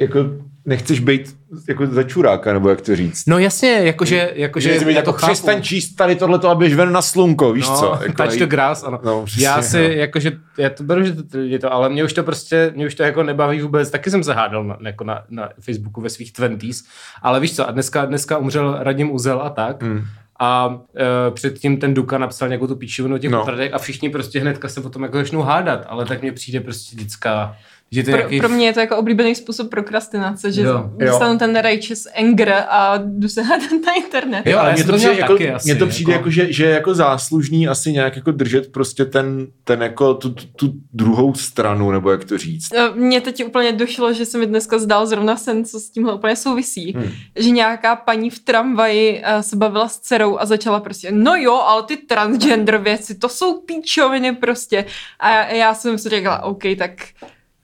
jako 0.00 0.18
nechceš 0.64 1.00
být 1.00 1.36
jako 1.68 1.86
za 1.86 2.02
čuráka, 2.02 2.52
nebo 2.52 2.68
jak 2.68 2.80
to 2.80 2.96
říct. 2.96 3.26
No 3.26 3.38
jasně, 3.38 3.70
jakože, 3.70 4.30
jakože 4.34 4.72
že, 4.72 4.84
že 4.84 4.90
jako 4.90 5.12
to 5.12 5.18
chápu. 5.18 5.32
přestaň 5.32 5.62
číst 5.62 5.94
tady 5.94 6.16
tohleto 6.16 6.48
a 6.48 6.54
běž 6.54 6.74
ven 6.74 6.92
na 6.92 7.02
slunko, 7.02 7.52
víš 7.52 7.68
no, 7.68 7.76
co? 7.76 7.86
Jako, 8.02 8.22
touch 8.22 8.38
the 8.38 8.46
grass, 8.46 8.84
ano. 8.84 9.00
No, 9.04 9.24
přesně, 9.24 9.44
já 9.44 9.62
si, 9.62 9.76
no. 9.88 9.94
jakože, 9.94 10.32
já 10.58 10.70
to 10.70 10.82
beru, 10.84 11.04
že 11.04 11.12
to 11.12 11.38
je 11.38 11.58
to, 11.58 11.72
ale 11.72 11.88
mě 11.88 12.04
už 12.04 12.12
to 12.12 12.22
prostě, 12.22 12.72
mě 12.76 12.86
už 12.86 12.94
to 12.94 13.02
jako 13.02 13.22
nebaví 13.22 13.60
vůbec, 13.60 13.90
taky 13.90 14.10
jsem 14.10 14.24
se 14.24 14.34
hádal 14.34 14.64
na, 14.64 14.76
jako 14.84 15.04
na, 15.04 15.22
na 15.30 15.48
Facebooku 15.60 16.00
ve 16.00 16.10
svých 16.10 16.32
twenties, 16.32 16.84
ale 17.22 17.40
víš 17.40 17.56
co, 17.56 17.68
a 17.68 17.70
dneska, 17.70 18.04
dneska 18.04 18.38
umřel 18.38 18.76
Radim 18.80 19.10
Uzel 19.12 19.40
a 19.42 19.50
tak, 19.50 19.82
Hmm. 19.82 20.02
a 20.40 20.78
e, 20.96 21.30
předtím 21.30 21.76
ten 21.76 21.94
Duka 21.94 22.18
napsal 22.18 22.48
nějakou 22.48 22.66
tu 22.66 22.76
píčovinu 22.76 23.18
těch 23.18 23.30
No. 23.30 23.44
no. 23.46 23.54
a 23.72 23.78
všichni 23.78 24.10
prostě 24.10 24.40
hnedka 24.40 24.68
se 24.68 24.80
o 24.80 24.88
tom 24.90 25.02
jako 25.02 25.16
začnou 25.16 25.40
hádat, 25.42 25.84
ale 25.88 26.04
tak 26.06 26.22
mně 26.22 26.32
přijde 26.32 26.60
prostě 26.60 26.96
vždycká, 26.96 27.56
že 27.92 28.02
to 28.02 28.10
je 28.10 28.16
Pro, 28.16 28.20
nějaký... 28.30 28.38
pro 28.38 28.48
mě 28.48 28.66
je 28.66 28.72
to 28.72 28.80
jako 28.80 28.96
oblíbený 28.96 29.34
způsob 29.34 29.70
prokrastinace, 29.70 30.52
že 30.52 30.62
Jo. 30.62 30.90
dostanu 30.96 31.38
ten 31.38 31.60
righteous 31.60 32.06
anger 32.18 32.64
a 32.68 32.96
jdu 32.96 33.28
se 33.28 33.42
hádat 33.42 33.70
na 33.86 33.92
internet. 33.92 34.46
Jo, 34.46 34.58
ale 34.58 34.72
mně 34.72 34.84
to 34.84 34.90
to 34.92 34.96
přijde, 34.96 35.14
jako, 35.14 35.32
taky 35.32 35.50
asi, 35.50 35.64
mně 35.70 35.76
to 35.78 35.86
přijde 35.86 36.12
jako- 36.12 36.20
jako, 36.20 36.30
že, 36.30 36.52
že 36.52 36.64
je 36.64 36.70
jako 36.70 36.94
záslužný 36.94 37.68
asi 37.68 37.92
nějak 37.92 38.16
jako 38.16 38.30
držet 38.32 38.72
prostě 38.72 39.04
ten, 39.04 39.46
ten 39.64 39.82
jako 39.82 40.14
tu, 40.14 40.30
tu, 40.30 40.44
tu 40.56 40.72
druhou 40.92 41.34
stranu, 41.34 41.90
nebo 41.90 42.10
jak 42.10 42.24
to 42.24 42.38
říct. 42.38 42.68
No, 42.78 42.92
Mně 42.94 43.20
teď 43.20 43.44
úplně 43.44 43.72
došlo, 43.72 44.12
že 44.12 44.26
se 44.26 44.38
mi 44.38 44.46
dneska 44.46 44.78
zdál 44.78 45.06
zrovna 45.06 45.36
sen, 45.36 45.64
co 45.64 45.80
s 45.80 45.90
tímhle 45.90 46.14
úplně 46.14 46.36
souvisí. 46.36 46.92
Hmm. 46.92 47.10
Že 47.36 47.50
nějaká 47.50 47.96
paní 47.96 48.30
v 48.30 48.38
tramvaji 48.38 49.22
uh, 49.34 49.40
se 49.40 49.56
bavila 49.56 49.88
s 49.88 49.98
dcerou 49.98 50.38
a 50.38 50.46
začala 50.46 50.80
prostě, 50.80 51.08
no 51.12 51.34
jo, 51.36 51.54
ale 51.54 51.82
ty 51.82 51.96
transgender 51.96 52.78
věci, 52.78 53.14
to 53.14 53.28
jsou 53.28 53.60
píčoviny 53.60 54.32
prostě. 54.32 54.84
A 55.20 55.30
já, 55.30 55.48
já 55.52 55.74
jsem 55.74 55.98
si 55.98 56.08
řekla, 56.08 56.42
OK, 56.42 56.62
tak 56.78 56.90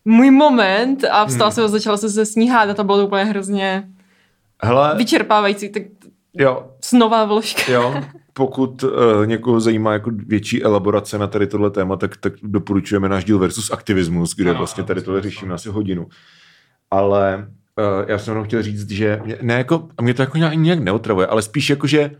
můj 0.06 0.30
moment 0.30 1.04
a 1.10 1.26
vstala 1.26 1.48
Hmm. 1.48 1.54
jsem 1.54 1.64
a 1.64 1.68
začala 1.68 1.96
se 1.96 2.10
se 2.10 2.26
s 2.26 2.34
ní 2.34 2.48
hádat 2.48 2.80
a 2.80 2.84
bylo 2.84 2.98
to 2.98 3.06
úplně 3.06 3.24
hrozně 3.24 3.88
Hele, 4.62 4.94
vyčerpávající. 4.96 5.68
Tak 5.68 5.82
jo, 6.34 6.66
snová 6.80 7.24
vložka. 7.24 7.72
jo, 7.72 8.02
pokud 8.32 8.82
uh, 8.82 8.90
někoho 9.26 9.60
zajímá 9.60 9.92
jako 9.92 10.10
větší 10.26 10.64
elaborace 10.64 11.18
na 11.18 11.26
tady 11.26 11.46
tohle 11.46 11.70
téma, 11.70 11.96
tak, 11.96 12.16
tak 12.16 12.32
doporučujeme 12.42 13.08
náš 13.08 13.24
díl 13.24 13.38
versus 13.38 13.70
aktivismus, 13.70 14.34
kde 14.34 14.50
Ano, 14.50 14.58
vlastně 14.58 14.84
tady 14.84 15.02
tohle 15.02 15.22
řešíme 15.22 15.54
asi 15.54 15.68
hodinu. 15.68 16.06
Ale 16.90 17.46
uh, 17.78 18.08
já 18.08 18.18
jsem 18.18 18.32
jenom 18.32 18.44
chtěl 18.44 18.62
říct, 18.62 18.90
že 18.90 19.20
mě, 19.24 19.38
ne 19.42 19.54
jako, 19.54 19.88
a 19.98 20.02
mě 20.02 20.14
to 20.14 20.22
jako 20.22 20.38
nějak, 20.38 20.54
nějak 20.54 20.78
neotravuje, 20.78 21.26
ale 21.26 21.42
spíš 21.42 21.70
jako, 21.70 21.86
že 21.86 22.10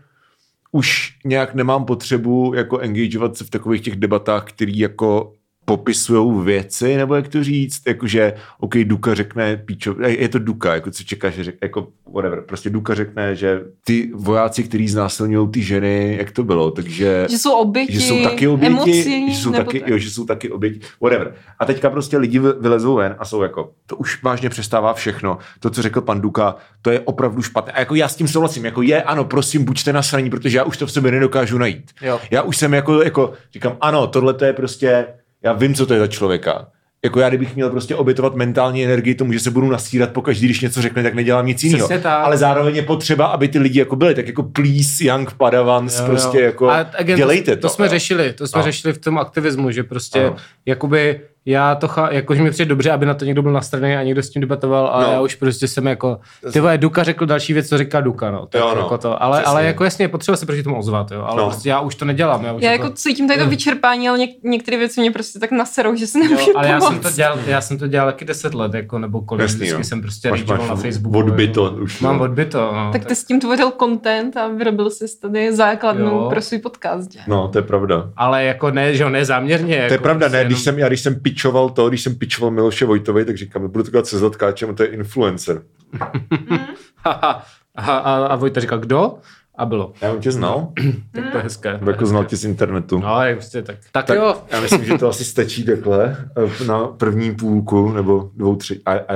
už 0.71 1.13
nějak 1.25 1.53
nemám 1.53 1.85
potřebu 1.85 2.53
jako 2.55 2.79
engageovat 2.79 3.37
se 3.37 3.43
v 3.43 3.49
takových 3.49 3.81
těch 3.81 3.95
debatách, 3.95 4.43
který 4.45 4.79
jako 4.79 5.33
popisují 5.69 6.45
věci, 6.45 6.97
nebo 6.97 7.15
jak 7.15 7.27
to 7.27 7.43
říct, 7.43 7.81
jakože, 7.87 8.33
OK, 8.59 8.75
Duka 8.77 9.13
řekne, 9.13 9.57
píčo, 9.57 9.95
je 10.07 10.29
to 10.29 10.39
Duka, 10.39 10.73
jako 10.73 10.91
co 10.91 11.03
čekáš, 11.03 11.33
že 11.33 11.43
řek, 11.43 11.55
jako 11.61 11.87
whatever, 12.13 12.41
prostě 12.41 12.69
Duka 12.69 12.95
řekne, 12.95 13.35
že 13.35 13.61
ty 13.83 14.11
vojáci, 14.13 14.63
kteří 14.63 14.87
znásilňují 14.87 15.49
ty 15.51 15.61
ženy, 15.61 16.15
jak 16.19 16.31
to 16.31 16.43
bylo, 16.43 16.71
takže... 16.71 17.25
Že 17.29 17.37
jsou 17.37 17.59
oběti, 17.59 17.93
že 17.93 17.99
jsou 17.99 18.23
taky 18.23 18.47
oběti, 18.47 18.73
emocí, 18.73 19.33
že 19.33 19.41
jsou 19.41 19.51
taky, 19.51 19.79
tak. 19.79 19.89
jo, 19.89 19.97
že 19.97 20.11
jsou 20.11 20.25
taky 20.25 20.49
oběti, 20.49 20.79
whatever. 21.01 21.33
A 21.59 21.65
teďka 21.65 21.89
prostě 21.89 22.17
lidi 22.17 22.39
vy- 22.39 22.59
vylezou 22.59 22.95
ven 22.95 23.15
a 23.19 23.25
jsou 23.25 23.41
jako, 23.41 23.71
to 23.85 23.95
už 23.95 24.23
vážně 24.23 24.49
přestává 24.49 24.93
všechno. 24.93 25.37
To, 25.59 25.69
co 25.69 25.81
řekl 25.81 26.01
pan 26.01 26.21
Duka, 26.21 26.55
to 26.81 26.91
je 26.91 26.99
opravdu 26.99 27.41
špatné. 27.41 27.73
A 27.73 27.79
jako 27.79 27.95
já 27.95 28.07
s 28.07 28.15
tím 28.15 28.27
souhlasím, 28.27 28.65
jako 28.65 28.81
je, 28.81 29.03
ano, 29.03 29.25
prosím, 29.25 29.65
buďte 29.65 29.93
nasraní, 29.93 30.29
protože 30.29 30.57
já 30.57 30.63
už 30.63 30.77
to 30.77 30.87
v 30.87 30.91
sobě 30.91 31.11
nedokážu 31.11 31.57
najít. 31.57 31.91
Jo. 32.01 32.19
Já 32.31 32.41
už 32.41 32.57
jsem 32.57 32.73
jako, 32.73 33.03
jako, 33.03 33.33
říkám, 33.53 33.77
ano, 33.81 34.07
tohle 34.07 34.33
to 34.33 34.45
je 34.45 34.53
prostě, 34.53 35.07
já 35.47 35.53
vím, 35.53 35.73
co 35.73 35.85
to 35.85 35.93
je 35.93 35.99
za 35.99 36.07
člověka. 36.07 36.67
Jako 37.05 37.19
já, 37.19 37.29
kdybych 37.29 37.55
měl 37.55 37.69
prostě 37.69 37.95
obětovat 37.95 38.35
mentální 38.35 38.85
energii 38.85 39.15
tomu, 39.15 39.33
že 39.33 39.39
se 39.39 39.51
budu 39.51 39.69
nasírat 39.69 40.09
po 40.11 40.21
každý, 40.21 40.45
když 40.47 40.61
něco 40.61 40.81
řekne, 40.81 41.03
tak 41.03 41.13
nedělám 41.13 41.45
nic 41.45 41.63
jiného. 41.63 41.89
Ale 42.07 42.37
zároveň 42.37 42.75
je 42.75 42.81
potřeba, 42.81 43.25
aby 43.25 43.47
ty 43.47 43.59
lidi 43.59 43.79
jako 43.79 43.95
byli, 43.95 44.15
tak 44.15 44.27
jako 44.27 44.43
please, 44.43 45.03
young 45.03 45.33
padavans, 45.33 45.95
Jo, 45.95 46.01
jo. 46.01 46.07
prostě 46.07 46.39
jako 46.41 46.69
A 46.69 46.75
again, 46.77 47.17
dělejte 47.17 47.55
to. 47.55 47.61
to. 47.61 47.69
Jsme 47.69 47.85
jo. 47.85 47.89
řešili, 47.89 48.33
to 48.33 48.47
jsme 48.47 48.61
Ano. 48.61 48.71
řešili 48.71 48.93
v 48.93 48.97
tom 48.97 49.17
aktivismu, 49.17 49.71
že 49.71 49.83
prostě 49.83 50.19
Ano. 50.23 50.35
jakoby 50.65 51.21
já 51.49 51.75
to 51.75 51.87
chá, 51.87 52.09
jakože 52.11 52.41
mi 52.43 52.51
přijde 52.51 52.69
dobře, 52.69 52.91
aby 52.91 53.05
na 53.05 53.13
to 53.13 53.25
někdo 53.25 53.41
byl 53.41 53.51
nastraný 53.51 53.95
a 53.95 54.03
někdo 54.03 54.23
s 54.23 54.29
tím 54.29 54.39
debatoval, 54.41 54.87
ale 54.87 55.05
No. 55.05 55.11
já 55.13 55.21
už 55.21 55.35
prostě 55.35 55.67
jsem 55.67 55.87
jako, 55.87 56.19
ty 56.53 56.59
vole, 56.59 56.77
Duka 56.77 57.03
řekl 57.03 57.25
další 57.25 57.53
věc, 57.53 57.69
co 57.69 57.77
říká 57.77 58.01
Duka, 58.01 58.31
no. 58.31 58.45
Tak 58.45 58.61
Jo, 58.61 58.71
no. 58.75 58.81
Jako 58.81 58.97
to, 58.97 59.23
ale, 59.23 59.37
Přesně. 59.37 59.51
ale 59.51 59.65
jako 59.65 59.83
jasně, 59.83 60.03
je 60.05 60.09
potřeba 60.09 60.37
se 60.37 60.45
proti 60.45 60.63
tomu 60.63 60.79
ozvat, 60.79 61.11
jo, 61.11 61.23
ale 61.27 61.37
No. 61.41 61.49
prostě 61.49 61.69
já 61.69 61.79
už 61.79 61.95
to 61.95 62.05
nedělám, 62.05 62.45
já 62.45 62.53
už 62.53 62.61
Já 62.63 62.71
jako, 62.71 62.83
jako 62.83 62.95
cítím 62.95 63.27
tady 63.27 63.39
to 63.39 63.47
vyčerpání, 63.49 64.09
ale 64.09 64.17
něk- 64.17 64.35
některé 64.43 64.77
věci 64.77 65.01
mě 65.01 65.11
prostě 65.11 65.39
tak 65.39 65.51
naserou, 65.51 65.95
že 65.95 66.07
si 66.07 66.17
Jo, 66.19 66.23
nemůžu 66.23 66.57
ale 66.57 66.67
já 66.67 66.79
jsem 66.81 66.95
to 66.95 66.99
pomoct. 67.01 67.15
dělal, 67.15 67.39
já 67.47 67.61
jsem 67.61 67.77
to 67.77 67.87
dělal 67.87 68.07
taky 68.11 68.25
10 68.25 68.53
let, 68.53 68.73
jako, 68.73 68.99
nebo 68.99 69.21
kolik, 69.21 69.41
Jasný, 69.41 69.57
vždycky 69.57 69.77
jo. 69.77 69.83
jsem 69.83 70.01
prostě 70.01 70.29
Máš- 70.31 70.45
máš 70.45 70.69
na 70.69 70.75
Facebooku. 70.75 71.17
odbyto 71.17 71.63
jako. 71.65 71.75
už, 71.77 71.99
Mám 72.01 72.17
jo. 72.17 72.23
odbyto, 72.23 72.71
no. 72.73 72.89
Tak 72.91 73.05
ty 73.05 73.15
s 73.15 73.23
tím 73.23 73.39
tvořil 73.39 73.71
content 73.79 74.37
a 74.37 74.47
vyrobil 74.47 74.89
jsi 74.89 75.05
tady 75.21 75.55
základnu 75.55 76.05
Jo. 76.05 76.27
pro 76.29 76.41
svůj 76.41 76.59
podcast. 76.59 77.09
No, 77.27 77.47
to 77.47 77.57
je 77.57 77.61
pravda. 77.63 78.09
Ale 78.17 78.43
jako 78.43 78.71
ne, 78.71 78.93
že 78.95 79.03
jo, 79.03 79.09
ne 79.09 79.25
záměrně. 79.25 79.75
To 79.75 79.81
je 79.83 79.91
jako 79.91 80.03
pravda, 80.03 80.25
prostě 80.25 80.37
ne, 80.37 80.45
když 80.45 80.57
jenom- 80.57 80.63
jsem, 80.63 80.79
já 80.79 80.87
když 80.87 81.01
jsem 81.01 81.19
pitchoval 81.37 81.69
to, 81.69 81.89
když 81.89 82.01
jsem 82.03 82.15
pitchoval 82.15 82.51
Miloše 82.51 82.85
Vojtovi, 82.85 83.25
tak 83.25 83.37
říkám, 83.37 83.67
budu 83.71 83.83
to 83.83 83.91
dělat 83.91 84.07
se 84.07 84.17
zatkáčem, 84.19 84.69
a 84.69 84.73
to 84.73 84.83
je 84.83 84.89
influencer. 84.89 85.61
a, 87.05 87.43
a, 87.75 88.25
a 88.25 88.35
Vojta 88.35 88.59
říkal, 88.61 88.79
kdo? 88.79 89.13
A 89.55 89.65
bylo. 89.65 89.93
Já 90.01 90.11
on 90.13 90.19
tě 90.19 90.31
znal, 90.31 90.73
Tak 91.11 91.31
to 91.31 91.37
je 91.37 91.43
hezké. 91.43 91.79
jako 91.87 92.05
znal 92.05 92.25
tě 92.25 92.37
z 92.37 92.45
internetu. 92.45 92.99
No, 92.99 93.21
jak 93.23 93.37
prostě 93.37 93.61
tak. 93.61 93.75
Tak, 93.91 94.05
Tak 94.05 94.17
jo. 94.17 94.35
já 94.51 94.61
myslím, 94.61 94.85
že 94.85 94.97
to 94.97 95.09
asi 95.09 95.25
stačí 95.25 95.65
takhle 95.65 96.17
eh, 96.61 96.65
na 96.65 96.87
první 96.87 97.35
půlku 97.35 97.91
nebo 97.91 98.29
dvou, 98.35 98.55
tři. 98.55 98.81
A, 98.85 98.91
a, 98.93 99.13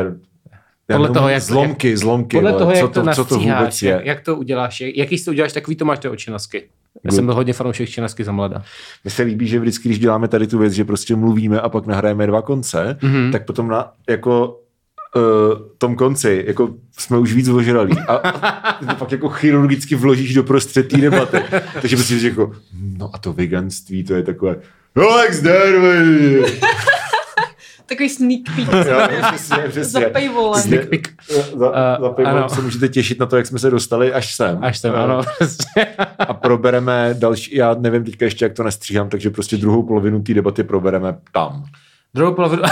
já 0.89 0.97
Podle 0.97 1.09
toho, 1.09 1.29
jak- 1.29 1.41
zlomky, 1.43 1.97
zlomky, 1.97 2.37
Podle 2.37 2.53
toho, 2.53 2.71
co, 2.71 2.77
jak 2.77 2.91
to, 2.91 3.03
to, 3.03 3.13
co 3.13 3.25
to 3.25 3.35
vůbec 3.39 3.81
je. 3.81 3.91
jak, 3.91 4.05
jak, 4.05 4.21
to 4.21 4.35
uděláš, 4.35 4.81
jak, 4.81 4.95
jaký 4.97 5.17
si 5.17 5.25
to 5.25 5.31
uděláš, 5.31 5.53
takový 5.53 5.75
to 5.75 5.85
máš 5.85 5.99
ty 5.99 6.09
očinasky. 6.09 6.69
Já 7.03 7.11
jsem 7.11 7.25
byl 7.25 7.35
hodně 7.35 7.53
fanoušek 7.53 7.89
činasky 7.89 8.23
za 8.23 8.31
mlada. 8.31 8.63
Mně 9.03 9.11
se 9.11 9.23
líbí, 9.23 9.47
že 9.47 9.59
vždycky, 9.59 9.89
když 9.89 9.99
děláme 9.99 10.27
tady 10.27 10.47
tu 10.47 10.57
věc, 10.59 10.73
že 10.73 10.85
prostě 10.85 11.15
mluvíme 11.15 11.61
a 11.61 11.69
pak 11.69 11.85
nahrajeme 11.85 12.27
dva 12.27 12.41
konce, 12.41 12.97
Mhm. 13.01 13.13
mm-hmm. 13.13 13.31
tak 13.31 13.45
potom 13.45 13.67
na 13.67 13.91
jako 14.09 14.59
uh, 15.15 15.21
tom 15.77 15.95
konci, 15.95 16.43
jako 16.47 16.69
jsme 16.97 17.17
už 17.17 17.33
víc 17.33 17.49
ožralí 17.49 17.97
a, 18.07 18.13
a 18.87 18.95
pak 18.99 19.11
jako 19.11 19.29
chirurgicky 19.29 19.95
vložíš 19.95 20.33
do 20.33 20.43
prostřed 20.43 20.87
té 20.87 20.97
debaty. 20.97 21.37
Takže 21.81 21.95
prostě 21.95 22.15
jako, 22.15 22.51
no 22.97 23.09
a 23.13 23.17
to 23.17 23.33
veganství, 23.33 24.03
to 24.03 24.13
je 24.13 24.23
takové, 24.23 24.55
no 24.95 25.03
jak 25.03 25.33
zdar, 25.33 25.75
vole." 25.79 26.51
Takový 27.91 28.09
sneak 28.09 28.41
peek. 28.55 28.67
Jo, 28.87 29.07
přesně, 29.31 29.57
přesně. 29.69 30.01
Za. 30.01 30.59
Sneak 30.61 30.89
peek. 30.89 31.07
Za, 31.57 31.69
Uh, 31.69 32.01
za 32.01 32.09
paywallem 32.09 32.43
ano. 32.43 32.49
se 32.49 32.61
můžete 32.61 32.87
těšit 32.89 33.19
na 33.19 33.25
to, 33.25 33.37
jak 33.37 33.45
jsme 33.45 33.59
se 33.59 33.69
dostali 33.69 34.13
až 34.13 34.35
sem. 34.35 34.57
Až 34.61 34.77
jsem, 34.77 34.93
Eh, 34.93 34.97
ano. 34.97 35.21
A 36.19 36.33
probereme 36.33 37.15
další, 37.19 37.55
já 37.55 37.73
nevím 37.79 38.03
teďka 38.03 38.25
ještě, 38.25 38.45
jak 38.45 38.53
to 38.53 38.63
nestříhám, 38.63 39.09
takže 39.09 39.29
prostě 39.29 39.57
druhou 39.57 39.83
polovinu 39.83 40.21
té 40.21 40.33
debaty 40.33 40.63
probereme 40.63 41.17
tam. 41.33 41.63
Druhou 42.13 42.33
polovinu. 42.33 42.63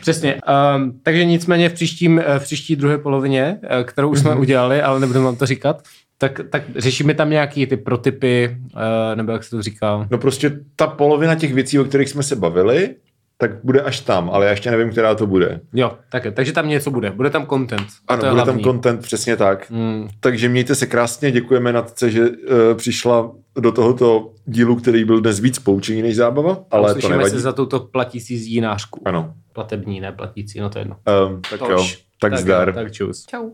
Přesně. 0.00 0.40
Um, 0.76 0.92
takže 1.02 1.24
nicméně 1.24 1.68
v, 1.68 1.72
příštím, 1.72 2.18
eh, 2.26 2.38
v 2.38 2.42
příští 2.42 2.76
druhé 2.76 2.98
polovině, 2.98 3.58
eh, 3.62 3.84
kterou 3.84 4.08
už 4.10 4.18
Mhm. 4.18 4.26
jsme 4.32 4.40
udělali, 4.40 4.82
ale 4.82 5.00
nebudeme 5.00 5.24
vám 5.24 5.36
to 5.36 5.46
říkat, 5.46 5.82
tak, 6.18 6.40
tak 6.50 6.62
řešíme 6.76 7.14
tam 7.14 7.30
nějaký 7.30 7.66
ty 7.66 7.76
protypy, 7.76 8.56
uh, 8.74 8.80
nebo 9.14 9.32
jak 9.32 9.44
se 9.44 9.50
to 9.50 9.62
říká. 9.62 10.06
No 10.10 10.18
prostě 10.18 10.52
ta 10.76 10.86
polovina 10.86 11.34
těch 11.34 11.54
věcí, 11.54 11.78
o 11.78 11.84
kterých 11.84 12.08
jsme 12.08 12.22
se 12.22 12.36
bavili, 12.36 12.94
tak 13.36 13.50
bude 13.64 13.80
až 13.80 14.00
tam, 14.00 14.30
ale 14.30 14.44
já 14.44 14.50
ještě 14.50 14.70
nevím, 14.70 14.90
která 14.90 15.14
to 15.14 15.26
bude. 15.26 15.60
Jo, 15.72 15.92
tak, 16.10 16.26
takže 16.34 16.52
tam 16.52 16.68
něco 16.68 16.90
bude. 16.90 17.10
Bude 17.10 17.30
tam 17.30 17.46
content. 17.46 17.86
Ano, 18.08 18.20
to 18.20 18.26
je 18.26 18.30
bude 18.32 18.42
hlavní. 18.42 18.62
tam 18.62 18.72
content, 18.72 19.00
přesně 19.02 19.36
tak. 19.36 19.70
Mm, 19.70 20.08
Takže 20.20 20.48
mějte 20.48 20.74
se 20.74 20.86
krásně, 20.86 21.30
děkujeme 21.30 21.72
Natce, 21.72 22.10
že 22.10 22.28
uh, 22.30 22.34
přišla 22.76 23.32
do 23.60 23.72
tohoto 23.72 24.30
dílu, 24.46 24.76
který 24.76 25.04
byl 25.04 25.20
dnes 25.20 25.40
víc 25.40 25.58
poučení 25.58 26.02
než 26.02 26.16
zábava, 26.16 26.58
ale 26.70 26.88
to 26.88 26.92
Slyšíme 26.92 27.16
nevadí. 27.16 27.30
se 27.34 27.40
za 27.40 27.52
touto 27.52 27.80
platící 27.80 28.38
zdínářku. 28.38 29.00
Ano. 29.04 29.34
Platební, 29.52 30.00
ne 30.00 30.12
platící, 30.12 30.60
no 30.60 30.70
to 30.70 30.78
je 30.78 30.80
jedno. 30.80 30.96
Um, 31.28 31.40
tak 31.50 31.58
To 31.58 31.70
jo, 31.70 31.86
tak, 32.20 32.30
tak 32.32 32.38
zdar. 32.40 32.68
Jo, 32.68 32.74
tak 32.74 32.92
čus. 32.92 33.26
Čau. 33.26 33.50